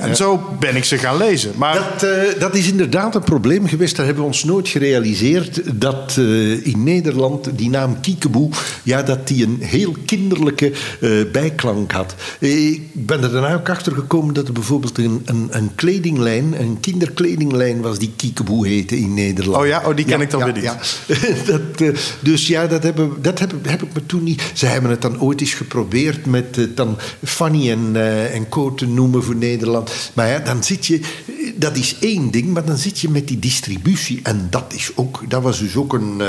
En 0.00 0.16
zo 0.16 0.56
ben 0.58 0.76
ik 0.76 0.84
ze 0.84 0.98
gaan 0.98 1.16
lezen. 1.16 1.52
Maar... 1.56 1.74
Dat, 1.74 2.10
uh, 2.10 2.40
dat 2.40 2.54
is 2.54 2.70
inderdaad 2.70 3.14
een 3.14 3.22
probleem 3.22 3.66
geweest. 3.66 3.96
Daar 3.96 4.04
hebben 4.04 4.22
we 4.22 4.30
ons 4.30 4.44
nooit 4.44 4.68
gerealiseerd 4.68 5.80
dat 5.80 6.16
uh, 6.18 6.66
in 6.66 6.82
Nederland 6.82 7.58
die 7.58 7.70
naam 7.70 8.00
Kiekeboe, 8.00 8.50
ja, 8.82 9.02
dat 9.02 9.28
die 9.28 9.44
een 9.44 9.58
heel 9.60 9.96
kinderlijke 10.06 10.72
uh, 11.00 11.30
bijklank 11.32 11.92
had. 11.92 12.14
Ik 12.38 12.82
ben 12.92 13.22
er 13.22 13.32
daarna 13.32 13.54
ook 13.54 13.68
achter 13.68 13.92
gekomen 13.92 14.34
dat 14.34 14.46
er 14.46 14.52
bijvoorbeeld 14.52 14.98
een, 14.98 15.22
een, 15.24 15.48
een 15.50 15.70
kledinglijn, 15.74 16.60
een 16.60 16.80
kinderkledinglijn 16.80 17.80
was 17.80 17.98
die 17.98 18.12
Kiekeboe 18.16 18.68
heette 18.68 18.98
in 18.98 19.14
Nederland. 19.14 19.62
Oh 19.62 19.66
ja, 19.66 19.82
oh, 19.86 19.96
die 19.96 20.04
ken 20.04 20.18
ja, 20.18 20.24
ik 20.24 20.30
dan 20.30 20.40
ja, 20.40 20.52
weer 20.52 20.54
niet. 20.54 20.62
Ja. 20.62 20.78
dat, 21.76 21.96
dus 22.20 22.46
ja, 22.46 22.66
dat, 22.66 22.82
hebben, 22.82 23.22
dat 23.22 23.38
heb, 23.38 23.52
heb, 23.62 23.82
ik 23.82 23.94
me 23.94 24.06
toen 24.06 24.22
niet. 24.22 24.42
Ze 24.54 24.66
hebben 24.66 24.90
het 24.90 25.02
dan 25.02 25.20
ooit 25.20 25.40
eens 25.40 25.54
geprobeerd 25.54 26.26
met 26.26 26.56
uh, 26.56 26.66
dan 26.74 26.98
Fanny 27.24 27.70
en, 27.70 27.90
uh, 27.92 28.34
en 28.34 28.48
Co 28.48 28.74
te 28.74 28.86
noemen 28.86 29.22
voor 29.22 29.36
Nederland. 29.36 29.90
Maar 30.12 30.28
ja, 30.28 30.38
dan 30.38 30.64
zit 30.64 30.86
je. 30.86 31.00
Dat 31.56 31.76
is 31.76 31.96
één 32.00 32.30
ding, 32.30 32.52
maar 32.52 32.64
dan 32.64 32.76
zit 32.76 32.98
je 32.98 33.08
met 33.08 33.28
die 33.28 33.38
distributie. 33.38 34.20
En 34.22 34.46
dat, 34.50 34.72
is 34.74 34.90
ook, 34.94 35.20
dat 35.28 35.42
was 35.42 35.58
dus 35.58 35.76
ook 35.76 35.92
een, 35.92 36.18
uh, 36.18 36.26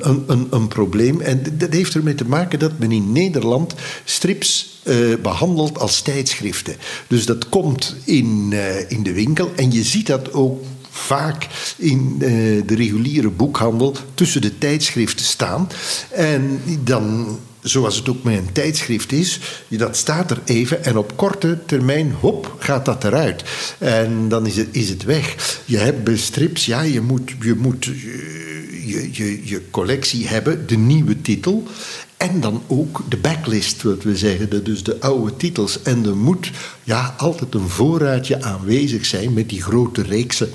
een, 0.00 0.24
een, 0.26 0.46
een 0.50 0.68
probleem. 0.68 1.20
En 1.20 1.42
dat 1.52 1.72
heeft 1.72 1.94
ermee 1.94 2.14
te 2.14 2.24
maken 2.24 2.58
dat 2.58 2.78
men 2.78 2.92
in 2.92 3.12
Nederland 3.12 3.74
strips 4.04 4.80
uh, 4.82 5.16
behandeld 5.22 5.78
als 5.78 6.00
tijdschriften. 6.00 6.76
Dus 7.06 7.26
dat 7.26 7.48
komt 7.48 7.96
in, 8.04 8.52
in 8.88 9.02
de 9.02 9.12
winkel 9.12 9.52
en 9.56 9.72
je 9.72 9.82
ziet 9.82 10.06
dat 10.06 10.32
ook 10.32 10.64
vaak 10.92 11.48
in 11.76 12.16
uh, 12.18 12.28
de 12.66 12.74
reguliere 12.74 13.30
boekhandel 13.30 13.96
tussen 14.14 14.40
de 14.40 14.58
tijdschriften 14.58 15.24
staan. 15.24 15.68
En 16.10 16.60
dan 16.84 17.38
zoals 17.62 17.96
het 17.96 18.08
ook 18.08 18.22
met 18.22 18.36
een 18.36 18.52
tijdschrift 18.52 19.12
is, 19.12 19.40
dat 19.68 19.96
staat 19.96 20.30
er 20.30 20.40
even 20.44 20.84
en 20.84 20.96
op 20.96 21.16
korte 21.16 21.58
termijn, 21.66 22.12
hop, 22.20 22.56
gaat 22.58 22.84
dat 22.84 23.04
eruit. 23.04 23.44
En 23.78 24.28
dan 24.28 24.46
is 24.46 24.56
het, 24.56 24.68
is 24.70 24.88
het 24.88 25.04
weg. 25.04 25.60
Je 25.64 25.76
hebt 25.76 26.04
bij 26.04 26.16
strips, 26.16 26.66
ja, 26.66 26.80
je 26.80 27.00
moet, 27.00 27.32
je, 27.40 27.54
moet 27.54 27.84
je, 28.84 29.08
je, 29.12 29.40
je 29.44 29.62
collectie 29.70 30.28
hebben, 30.28 30.66
de 30.66 30.76
nieuwe 30.76 31.20
titel. 31.20 31.66
En 32.16 32.40
dan 32.40 32.62
ook 32.66 33.02
de 33.08 33.16
backlist, 33.16 33.82
wat 33.82 34.02
we 34.02 34.16
zeggen, 34.16 34.64
dus 34.64 34.82
de 34.82 35.00
oude 35.00 35.36
titels. 35.36 35.82
En 35.82 36.04
er 36.06 36.16
moet 36.16 36.50
ja, 36.84 37.14
altijd 37.16 37.54
een 37.54 37.68
voorraadje 37.68 38.42
aanwezig 38.42 39.06
zijn 39.06 39.32
met 39.32 39.48
die 39.48 39.62
grote 39.62 40.02
reeksen 40.02 40.52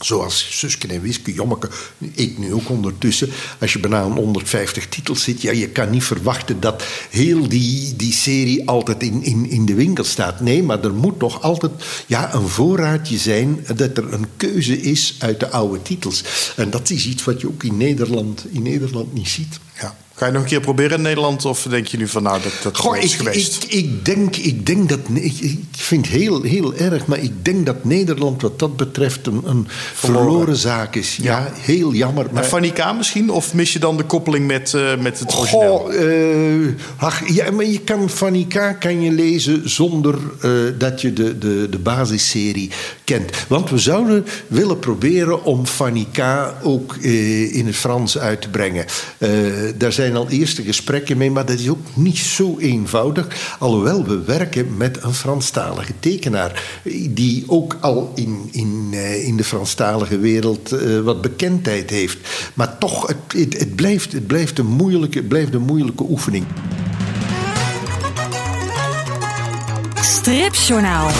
Zoals 0.00 0.58
Susken 0.58 0.90
en 0.90 1.00
Wiske, 1.00 1.32
Jommeke, 1.32 1.68
ik 1.98 2.38
nu 2.38 2.52
ook 2.52 2.68
ondertussen. 2.68 3.30
Als 3.60 3.72
je 3.72 3.78
bijna 3.78 4.00
aan 4.00 4.12
150 4.12 4.88
titels 4.88 5.22
zit, 5.22 5.42
ja, 5.42 5.50
je 5.50 5.68
kan 5.68 5.90
niet 5.90 6.04
verwachten 6.04 6.60
dat 6.60 6.84
heel 7.10 7.48
die, 7.48 7.96
die 7.96 8.12
serie 8.12 8.68
altijd 8.68 9.02
in, 9.02 9.22
in, 9.22 9.50
in 9.50 9.66
de 9.66 9.74
winkel 9.74 10.04
staat. 10.04 10.40
Nee, 10.40 10.62
maar 10.62 10.84
er 10.84 10.94
moet 10.94 11.18
toch 11.18 11.42
altijd 11.42 11.72
ja, 12.06 12.34
een 12.34 12.48
voorraadje 12.48 13.18
zijn 13.18 13.66
dat 13.76 13.96
er 13.96 14.12
een 14.12 14.26
keuze 14.36 14.80
is 14.80 15.16
uit 15.18 15.40
de 15.40 15.50
oude 15.50 15.82
titels. 15.82 16.24
En 16.56 16.70
dat 16.70 16.90
is 16.90 17.06
iets 17.06 17.24
wat 17.24 17.40
je 17.40 17.48
ook 17.48 17.62
in 17.62 17.76
Nederland, 17.76 18.46
in 18.50 18.62
Nederland 18.62 19.14
niet 19.14 19.28
ziet. 19.28 19.58
Ja. 19.80 19.96
Ga 20.20 20.26
je 20.26 20.32
nog 20.32 20.42
een 20.42 20.48
keer 20.48 20.60
proberen 20.60 20.96
in 20.96 21.02
Nederland? 21.02 21.44
Of 21.44 21.62
denk 21.62 21.86
je 21.86 21.96
nu 21.96 22.08
van 22.08 22.22
nou, 22.22 22.42
dat, 22.42 22.52
dat 22.62 22.76
Goh, 22.76 22.96
is 22.96 23.12
ik, 23.12 23.18
geweest? 23.18 23.64
Ik, 23.64 23.72
ik, 23.72 24.04
denk, 24.04 24.36
ik 24.36 24.66
denk 24.66 24.88
dat... 24.88 24.98
Ik, 25.14 25.38
ik 25.40 25.58
vind 25.70 26.06
het 26.06 26.14
heel, 26.14 26.42
heel 26.42 26.74
erg, 26.74 27.06
maar 27.06 27.18
ik 27.18 27.44
denk 27.44 27.66
dat 27.66 27.84
Nederland 27.84 28.42
wat 28.42 28.58
dat 28.58 28.76
betreft 28.76 29.26
een, 29.26 29.42
een 29.44 29.66
verloren. 29.68 30.26
verloren 30.28 30.56
zaak 30.56 30.94
is. 30.94 31.18
Ja, 31.22 31.38
ja 31.38 31.52
heel 31.54 31.92
jammer. 31.92 32.26
Maar 32.32 32.44
Fanny 32.44 32.70
K 32.70 32.92
misschien? 32.96 33.30
Of 33.30 33.54
mis 33.54 33.72
je 33.72 33.78
dan 33.78 33.96
de 33.96 34.04
koppeling 34.04 34.46
met, 34.46 34.72
uh, 34.72 34.96
met 34.96 35.18
het 35.18 35.36
origineel? 35.36 35.78
Goh, 35.78 35.94
uh, 35.94 36.68
ach, 36.96 37.28
ja, 37.34 37.50
maar 37.50 37.64
je 37.64 37.80
kan 37.80 38.10
Fanny 38.10 38.46
K 38.48 38.76
kan 38.80 39.02
je 39.02 39.10
lezen 39.10 39.70
zonder 39.70 40.18
uh, 40.44 40.50
dat 40.78 41.00
je 41.00 41.12
de, 41.12 41.38
de, 41.38 41.66
de 41.70 41.78
basisserie 41.78 42.70
kent. 43.04 43.30
Want 43.48 43.70
we 43.70 43.78
zouden 43.78 44.26
willen 44.46 44.78
proberen 44.78 45.44
om 45.44 45.66
Fanny 45.66 46.06
K 46.12 46.20
ook 46.62 46.96
in 46.96 47.66
het 47.66 47.76
Frans 47.76 48.18
uit 48.18 48.40
te 48.40 48.48
brengen. 48.48 48.84
daar 49.76 49.92
zijn 49.92 50.08
al 50.16 50.28
eerste 50.28 50.62
gesprekken 50.62 51.16
mee, 51.16 51.30
maar 51.30 51.46
dat 51.46 51.58
is 51.58 51.68
ook 51.68 51.86
niet 51.94 52.18
zo 52.18 52.58
eenvoudig. 52.58 53.56
Alhoewel 53.58 54.04
we 54.04 54.24
werken 54.24 54.76
met 54.76 55.02
een 55.02 55.14
Franstalige 55.14 55.92
tekenaar, 56.00 56.80
die 57.10 57.44
ook 57.46 57.76
al 57.80 58.12
in, 58.14 58.48
in, 58.52 58.88
uh, 58.92 59.26
in 59.26 59.36
de 59.36 59.44
Franstalige 59.44 60.18
wereld 60.18 60.72
uh, 60.72 61.00
wat 61.00 61.20
bekendheid 61.20 61.90
heeft. 61.90 62.18
Maar 62.54 62.78
toch, 62.78 63.06
het, 63.06 63.16
het, 63.28 63.58
het, 63.58 63.76
blijft, 63.76 64.12
het 64.12 64.26
blijft, 64.26 64.58
een 64.58 64.66
moeilijke, 64.66 65.18
het 65.18 65.28
blijft 65.28 65.54
een 65.54 65.62
moeilijke 65.62 66.04
oefening. 66.08 66.44
Stripjournaal. 70.02 71.10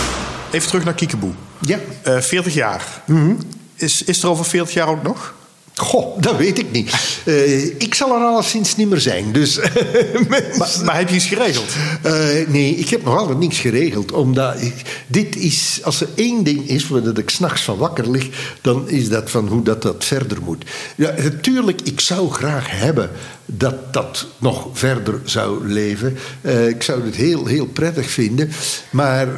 Even 0.51 0.69
terug 0.69 0.85
naar 0.85 0.95
Kiekeboe. 0.95 1.33
Ja. 1.61 1.79
Uh, 2.07 2.19
40 2.19 2.55
jaar. 2.55 3.03
Mm 3.07 3.17
-hmm. 3.17 3.39
is, 3.75 4.03
is 4.03 4.23
er 4.23 4.29
over 4.29 4.45
40 4.45 4.75
jaar 4.75 4.89
ook 4.89 5.03
nog? 5.03 5.35
Goh, 5.81 6.21
dat 6.21 6.37
weet 6.37 6.59
ik 6.59 6.73
niet. 6.73 7.21
Uh, 7.25 7.65
ik 7.65 7.95
zal 7.95 8.17
er 8.17 8.25
alleszins 8.25 8.77
niet 8.77 8.89
meer 8.89 9.01
zijn. 9.01 9.33
Dus, 9.33 9.59
maar, 10.29 10.43
maar, 10.85 10.99
heb 10.99 11.09
je 11.09 11.15
iets 11.15 11.27
geregeld? 11.27 11.75
Uh, 12.07 12.13
nee, 12.49 12.75
ik 12.75 12.89
heb 12.89 13.05
nog 13.05 13.17
altijd 13.17 13.39
niks 13.39 13.59
geregeld. 13.59 14.13
Omdat 14.13 14.63
ik, 14.63 14.75
dit 15.07 15.37
is, 15.37 15.81
als 15.83 16.01
er 16.01 16.09
één 16.15 16.45
ding 16.45 16.69
is 16.69 16.89
waar 16.89 17.03
dat 17.03 17.19
ik 17.19 17.31
s'nachts 17.31 17.63
van 17.63 17.77
wakker 17.77 18.11
lig, 18.11 18.29
dan 18.61 18.89
is 18.89 19.09
dat 19.09 19.31
van 19.31 19.49
hoe 19.49 19.63
dat, 19.63 19.83
dat 19.83 20.05
verder 20.05 20.39
moet. 20.45 20.65
Ja, 20.97 21.15
natuurlijk, 21.23 21.81
ik 21.81 22.01
zou 22.01 22.31
graag 22.31 22.71
hebben 22.71 23.11
dat 23.47 23.93
dat 23.93 24.27
nog 24.39 24.69
verder 24.73 25.21
zou 25.25 25.69
leven. 25.69 26.17
Uh, 26.43 26.69
ik 26.69 26.83
zou 26.83 27.05
het 27.05 27.17
heel, 27.17 27.47
heel 27.47 27.67
prettig 27.67 28.11
vinden. 28.11 28.51
Maar 28.91 29.29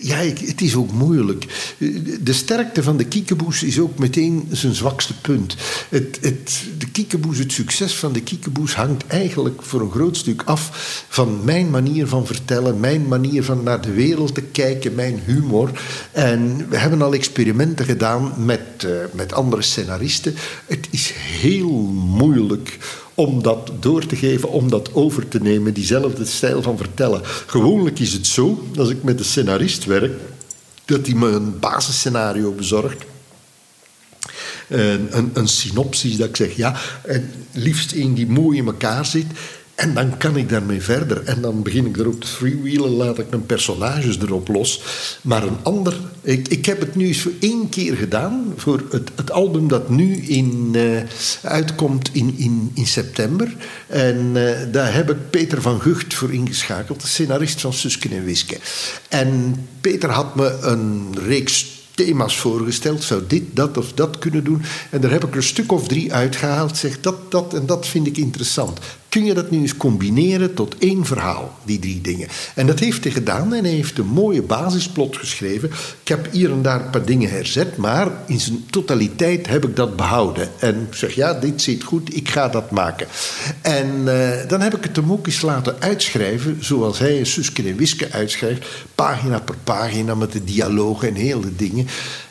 ja, 0.00 0.16
het 0.16 0.60
is 0.60 0.74
ook 0.74 0.92
moeilijk. 0.92 1.74
De 2.20 2.32
sterkte 2.32 2.82
van 2.82 2.96
de 2.96 3.04
kiekeboes 3.04 3.62
is 3.62 3.78
ook 3.78 3.98
meteen 3.98 4.48
zijn 4.50 4.74
zwakste 4.74 5.20
punt. 5.20 5.56
Het, 5.88 6.18
het, 6.20 6.62
de 6.78 6.90
kiekeboes, 6.90 7.38
het 7.38 7.52
succes 7.52 7.96
van 7.96 8.12
de 8.12 8.22
kiekeboes 8.22 8.74
hangt 8.74 9.06
eigenlijk 9.06 9.62
voor 9.62 9.80
een 9.80 9.90
groot 9.90 10.16
stuk 10.16 10.42
af 10.42 11.04
van 11.08 11.44
mijn 11.44 11.70
manier 11.70 12.06
van 12.06 12.26
vertellen, 12.26 12.80
mijn 12.80 13.08
manier 13.08 13.44
van 13.44 13.62
naar 13.62 13.80
de 13.80 13.92
wereld 13.92 14.34
te 14.34 14.42
kijken, 14.42 14.94
mijn 14.94 15.20
humor. 15.24 15.70
En 16.12 16.68
we 16.68 16.76
hebben 16.76 17.02
al 17.02 17.14
experimenten 17.14 17.84
gedaan 17.84 18.32
met, 18.44 18.60
uh, 18.84 18.90
met 19.12 19.32
andere 19.32 19.62
scenaristen. 19.62 20.34
Het 20.66 20.88
is 20.90 21.12
heel 21.14 21.70
moeilijk 21.92 22.78
om 23.20 23.42
dat 23.42 23.70
door 23.80 24.06
te 24.06 24.16
geven, 24.16 24.50
om 24.50 24.70
dat 24.70 24.94
over 24.94 25.28
te 25.28 25.40
nemen, 25.40 25.74
diezelfde 25.74 26.24
stijl 26.24 26.62
van 26.62 26.76
vertellen. 26.76 27.20
Gewoonlijk 27.46 27.98
is 27.98 28.12
het 28.12 28.26
zo, 28.26 28.66
als 28.76 28.88
ik 28.88 29.02
met 29.02 29.18
een 29.18 29.24
scenarist 29.24 29.84
werk, 29.84 30.12
dat 30.84 31.06
hij 31.06 31.14
me 31.14 31.28
een 31.28 31.58
basisscenario 31.58 32.52
bezorgt. 32.52 33.04
Een, 34.68 35.16
een, 35.16 35.30
een 35.32 35.48
synopsis 35.48 36.16
dat 36.16 36.28
ik 36.28 36.36
zeg, 36.36 36.56
ja, 36.56 36.76
en 37.02 37.30
liefst 37.52 37.92
een 37.92 38.14
die 38.14 38.26
mooi 38.26 38.58
in 38.58 38.66
elkaar 38.66 39.06
zit. 39.06 39.26
En 39.80 39.94
dan 39.94 40.16
kan 40.16 40.36
ik 40.36 40.48
daarmee 40.48 40.82
verder. 40.82 41.24
En 41.24 41.40
dan 41.40 41.62
begin 41.62 41.86
ik 41.86 41.96
erop 41.96 42.20
te 42.20 42.26
freewheelen, 42.26 42.90
laat 42.90 43.18
ik 43.18 43.30
mijn 43.30 43.46
personages 43.46 44.18
erop 44.18 44.48
los. 44.48 44.82
Maar 45.22 45.42
een 45.42 45.58
ander... 45.62 45.96
Ik, 46.20 46.48
ik 46.48 46.66
heb 46.66 46.80
het 46.80 46.94
nu 46.96 47.06
eens 47.06 47.20
voor 47.20 47.32
één 47.40 47.68
keer 47.68 47.96
gedaan. 47.96 48.52
Voor 48.56 48.82
het, 48.90 49.10
het 49.14 49.30
album 49.30 49.68
dat 49.68 49.88
nu 49.88 50.16
in, 50.16 50.72
uh, 50.72 51.02
uitkomt 51.42 52.10
in, 52.12 52.34
in, 52.36 52.70
in 52.74 52.86
september. 52.86 53.56
En 53.86 54.30
uh, 54.34 54.50
daar 54.72 54.94
heb 54.94 55.10
ik 55.10 55.30
Peter 55.30 55.62
van 55.62 55.80
Gucht 55.80 56.14
voor 56.14 56.32
ingeschakeld. 56.32 57.00
De 57.00 57.06
scenarist 57.06 57.60
van 57.60 57.72
Susken 57.72 58.12
en 58.12 58.24
Wiske. 58.24 58.58
En 59.08 59.54
Peter 59.80 60.10
had 60.10 60.34
me 60.34 60.58
een 60.60 61.14
reeks 61.26 61.66
thema's 61.94 62.36
voorgesteld. 62.36 63.02
Zou 63.02 63.22
dit, 63.26 63.42
dat 63.52 63.76
of 63.76 63.92
dat 63.92 64.18
kunnen 64.18 64.44
doen? 64.44 64.62
En 64.90 65.00
daar 65.00 65.10
heb 65.10 65.24
ik 65.24 65.30
er 65.30 65.36
een 65.36 65.42
stuk 65.42 65.72
of 65.72 65.88
drie 65.88 66.12
uitgehaald. 66.12 66.76
Zeg 66.76 67.00
dat, 67.00 67.30
dat 67.30 67.54
en 67.54 67.66
dat 67.66 67.86
vind 67.86 68.06
ik 68.06 68.16
interessant. 68.16 68.78
Kun 69.10 69.24
je 69.24 69.34
dat 69.34 69.50
nu 69.50 69.60
eens 69.60 69.76
combineren 69.76 70.54
tot 70.54 70.74
één 70.78 71.04
verhaal, 71.04 71.58
die 71.64 71.78
drie 71.78 72.00
dingen? 72.00 72.28
En 72.54 72.66
dat 72.66 72.78
heeft 72.78 73.04
hij 73.04 73.12
gedaan 73.12 73.54
en 73.54 73.64
hij 73.64 73.72
heeft 73.72 73.98
een 73.98 74.06
mooie 74.06 74.42
basisplot 74.42 75.16
geschreven. 75.16 75.70
Ik 76.02 76.08
heb 76.08 76.32
hier 76.32 76.50
en 76.50 76.62
daar 76.62 76.84
een 76.84 76.90
paar 76.90 77.04
dingen 77.04 77.30
herzet, 77.30 77.76
maar 77.76 78.08
in 78.26 78.40
zijn 78.40 78.66
totaliteit 78.70 79.46
heb 79.46 79.64
ik 79.64 79.76
dat 79.76 79.96
behouden. 79.96 80.48
En 80.58 80.88
zeg, 80.90 81.14
ja, 81.14 81.34
dit 81.34 81.62
zit 81.62 81.82
goed, 81.82 82.16
ik 82.16 82.28
ga 82.28 82.48
dat 82.48 82.70
maken. 82.70 83.06
En 83.60 83.86
uh, 84.04 84.30
dan 84.48 84.60
heb 84.60 84.76
ik 84.76 84.84
het 84.84 84.96
hem 84.96 85.12
ook 85.12 85.26
eens 85.26 85.42
laten 85.42 85.76
uitschrijven, 85.78 86.56
zoals 86.60 86.98
hij 86.98 87.18
een 87.18 87.26
Suske 87.26 87.62
en 87.62 87.76
Wiske 87.76 88.12
uitschrijft. 88.12 88.66
Pagina 88.94 89.40
per 89.40 89.56
pagina 89.64 90.14
met 90.14 90.32
de 90.32 90.44
dialogen 90.44 91.08
en 91.08 91.14
hele 91.14 91.56
dingen. 91.56 91.86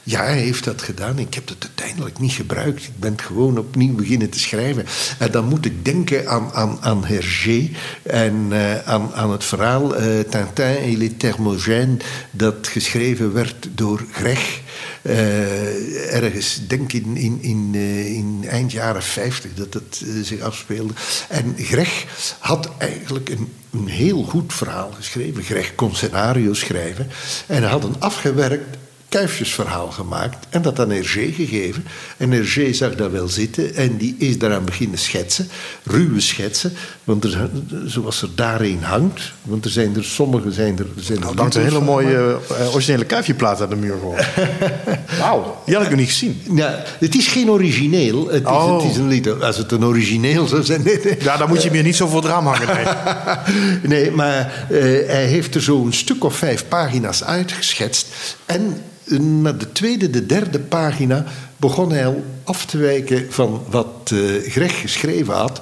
Ja, 0.10 0.24
hij 0.24 0.38
heeft 0.38 0.64
dat 0.64 0.82
gedaan. 0.82 1.20
Ik 1.20 1.34
heb 1.34 1.48
het 1.48 1.58
uiteindelijk 1.60 2.20
niet 2.20 2.32
gebruikt. 2.32 2.84
Ik 2.84 3.00
ben 3.00 3.20
gewoon 3.22 3.58
opnieuw 3.58 3.96
beginnen 3.96 4.30
te 4.30 4.40
schrijven. 4.40 4.86
En 5.20 5.32
dan 5.32 5.46
moet 5.46 5.66
ik 5.66 5.86
denken 5.86 6.28
aan, 6.28 6.52
aan, 6.54 6.78
aan 6.82 7.06
Hergé 7.06 7.70
en 8.04 8.48
uh, 8.50 8.88
aan, 8.88 9.14
aan 9.14 9.32
het 9.32 9.44
verhaal 9.44 10.02
uh, 10.02 10.20
Tintin 10.20 10.66
et 10.66 10.98
les 10.98 11.10
Thermogènes, 11.18 12.04
dat 12.32 12.68
geschreven 12.68 13.34
werd 13.34 13.70
door 13.76 14.06
Greg. 14.12 14.62
Uh, 15.02 16.16
ergens, 16.16 16.62
denk 16.68 16.94
in, 16.94 17.18
in, 17.18 17.38
in, 17.42 17.76
in 18.06 18.46
eind 18.48 18.72
jaren 18.72 19.04
50 19.04 19.54
dat 19.54 19.74
het 19.74 20.06
zich 20.24 20.42
afspeelde. 20.42 20.94
En 21.28 21.56
Greg 21.58 22.06
had 22.40 22.70
eigenlijk 22.78 23.30
een, 23.30 23.54
een 23.72 23.88
heel 23.88 24.24
goed 24.24 24.54
verhaal 24.54 24.92
geschreven. 24.92 25.44
Greg 25.44 25.76
kon 25.76 25.96
scenario 25.96 26.54
schrijven. 26.54 27.08
En 27.48 27.62
hij 27.62 27.72
had 27.72 27.84
een 27.84 28.00
afgewerkt 28.00 28.78
kuifjesverhaal 29.10 29.92
gemaakt 29.92 30.48
en 30.50 30.62
dat 30.62 30.80
aan 30.80 30.90
Hergé 30.90 31.32
gegeven. 31.32 31.86
En 32.18 32.32
Hergé 32.32 32.74
zag 32.74 32.96
dat 32.96 33.12
wel 33.12 33.28
zitten 33.28 33.76
en 33.76 33.98
die 33.98 34.16
is 34.18 34.38
daaraan 34.38 34.66
beginnen 34.66 35.00
schetsen, 35.00 35.50
ruwe 35.84 36.20
schetsen, 36.20 36.74
want 37.04 37.24
er, 37.24 37.50
zoals 37.86 38.22
er 38.22 38.30
daarin 38.36 38.82
hangt, 38.82 39.32
want 39.42 39.66
er 39.66 39.72
zijn 39.72 39.96
er 39.96 40.04
sommige 40.04 40.52
zijn 40.52 40.80
er. 40.80 40.86
Zijn 40.96 41.18
er 41.18 41.24
nou, 41.24 41.38
hangt 41.38 41.56
een 41.56 41.64
hele 41.64 41.82
mooie 41.82 42.40
uh, 42.52 42.74
originele 42.74 43.06
kuifjeplaat 43.06 43.62
aan 43.62 43.70
de 43.70 43.76
muur 43.76 43.98
gewoon. 44.00 44.18
Wauw, 45.20 45.62
die 45.66 45.76
had 45.76 45.84
ik 45.84 45.90
nog 45.90 46.00
niet 46.00 46.10
gezien. 46.10 46.42
Ja, 46.54 46.84
het 47.00 47.16
is 47.16 47.28
geen 47.28 47.50
origineel, 47.50 48.28
het 48.28 48.44
is, 48.44 48.50
oh. 48.50 48.82
het 48.82 48.92
is 48.92 48.98
een 48.98 49.08
lied. 49.08 49.42
Als 49.42 49.58
het 49.58 49.72
een 49.72 49.86
origineel 49.86 50.48
zou 50.48 50.64
zijn. 50.64 50.82
Nee, 50.84 51.00
nee. 51.04 51.18
Ja, 51.20 51.38
dan 51.38 51.48
moet 51.48 51.64
je 51.64 51.70
hier 51.70 51.84
niet 51.84 51.96
zo 51.96 52.08
voor 52.08 52.22
het 52.22 52.32
raam 52.32 52.48
hangen. 52.48 52.68
Nee, 52.68 52.86
nee 54.02 54.12
maar 54.12 54.68
uh, 54.72 54.82
hij 55.08 55.26
heeft 55.26 55.56
er 55.56 55.62
zo 55.62 55.86
een 55.86 55.94
stuk 55.94 56.24
of 56.24 56.36
vijf 56.36 56.68
pagina's 56.68 57.24
uitgeschetst 57.24 58.08
en 58.46 58.82
na 59.18 59.52
de 59.52 59.72
tweede, 59.72 60.10
de 60.10 60.26
derde 60.26 60.60
pagina 60.60 61.26
begon 61.58 61.92
hij 61.92 62.06
al 62.06 62.24
af 62.44 62.66
te 62.66 62.78
wijken 62.78 63.26
van 63.30 63.64
wat 63.70 64.12
uh, 64.14 64.52
Greg 64.52 64.82
geschreven 64.82 65.34
had. 65.34 65.62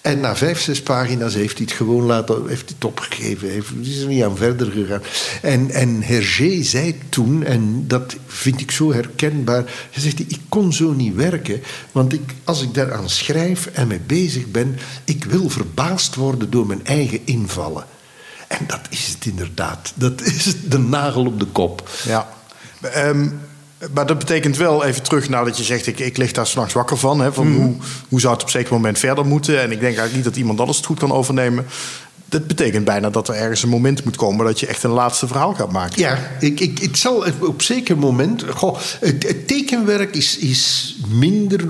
En 0.00 0.20
na 0.20 0.36
vijf, 0.36 0.60
zes 0.60 0.82
pagina's 0.82 1.34
heeft 1.34 1.56
hij 1.56 1.66
het 1.68 1.76
gewoon 1.76 2.02
laten, 2.02 2.48
heeft 2.48 2.64
hij 2.64 2.74
het 2.74 2.84
opgegeven. 2.84 3.50
Heeft, 3.50 3.68
is 3.82 4.00
er 4.00 4.08
niet 4.08 4.22
aan 4.22 4.36
verder 4.36 4.70
gegaan. 4.70 5.02
En, 5.42 5.70
en 5.70 6.02
Hergé 6.02 6.62
zei 6.62 6.98
toen, 7.08 7.44
en 7.44 7.84
dat 7.86 8.16
vind 8.26 8.60
ik 8.60 8.70
zo 8.70 8.92
herkenbaar. 8.92 9.64
Hij 9.90 10.02
zegt, 10.02 10.20
ik 10.20 10.40
kon 10.48 10.72
zo 10.72 10.92
niet 10.92 11.14
werken. 11.14 11.62
Want 11.92 12.12
ik, 12.12 12.34
als 12.44 12.62
ik 12.62 12.74
daaraan 12.74 13.08
schrijf 13.08 13.66
en 13.66 13.86
mee 13.86 14.00
bezig 14.06 14.46
ben, 14.50 14.78
ik 15.04 15.24
wil 15.24 15.48
verbaasd 15.48 16.14
worden 16.14 16.50
door 16.50 16.66
mijn 16.66 16.86
eigen 16.86 17.20
invallen. 17.24 17.84
En 18.48 18.64
dat 18.66 18.80
is 18.90 19.06
het 19.06 19.26
inderdaad. 19.26 19.92
Dat 19.94 20.22
is 20.22 20.54
de 20.68 20.78
nagel 20.78 21.26
op 21.26 21.40
de 21.40 21.46
kop. 21.46 21.88
Ja. 22.06 22.36
Um, 22.96 23.40
maar 23.94 24.06
dat 24.06 24.18
betekent 24.18 24.56
wel, 24.56 24.84
even 24.84 25.02
terug 25.02 25.28
naar 25.28 25.44
dat 25.44 25.56
je 25.56 25.64
zegt... 25.64 25.86
ik, 25.86 25.98
ik 25.98 26.16
lig 26.16 26.32
daar 26.32 26.46
s'nachts 26.46 26.74
wakker 26.74 26.96
van. 26.96 27.20
Hè, 27.20 27.32
van 27.32 27.48
mm. 27.48 27.56
hoe, 27.56 27.74
hoe 28.08 28.20
zou 28.20 28.32
het 28.32 28.42
op 28.42 28.48
een 28.48 28.54
zeker 28.54 28.72
moment 28.72 28.98
verder 28.98 29.26
moeten? 29.26 29.56
En 29.60 29.64
ik 29.64 29.80
denk 29.80 29.82
eigenlijk 29.82 30.14
niet 30.14 30.24
dat 30.24 30.36
iemand 30.36 30.58
anders 30.58 30.76
het 30.76 30.86
goed 30.86 30.98
kan 30.98 31.12
overnemen. 31.12 31.66
Dat 32.24 32.46
betekent 32.46 32.84
bijna 32.84 33.10
dat 33.10 33.28
er 33.28 33.34
ergens 33.34 33.62
een 33.62 33.68
moment 33.68 34.04
moet 34.04 34.16
komen... 34.16 34.46
dat 34.46 34.60
je 34.60 34.66
echt 34.66 34.82
een 34.82 34.90
laatste 34.90 35.26
verhaal 35.26 35.54
gaat 35.54 35.72
maken. 35.72 36.00
Ja, 36.00 36.18
ik, 36.40 36.60
ik, 36.60 36.78
het 36.78 36.98
zal 36.98 37.24
op 37.40 37.62
zeker 37.62 37.98
moment... 37.98 38.44
Goh, 38.50 38.78
het, 39.00 39.28
het, 39.28 39.48
tekenwerk 39.48 40.16
is, 40.16 40.38
is 40.38 40.96
minder 41.08 41.68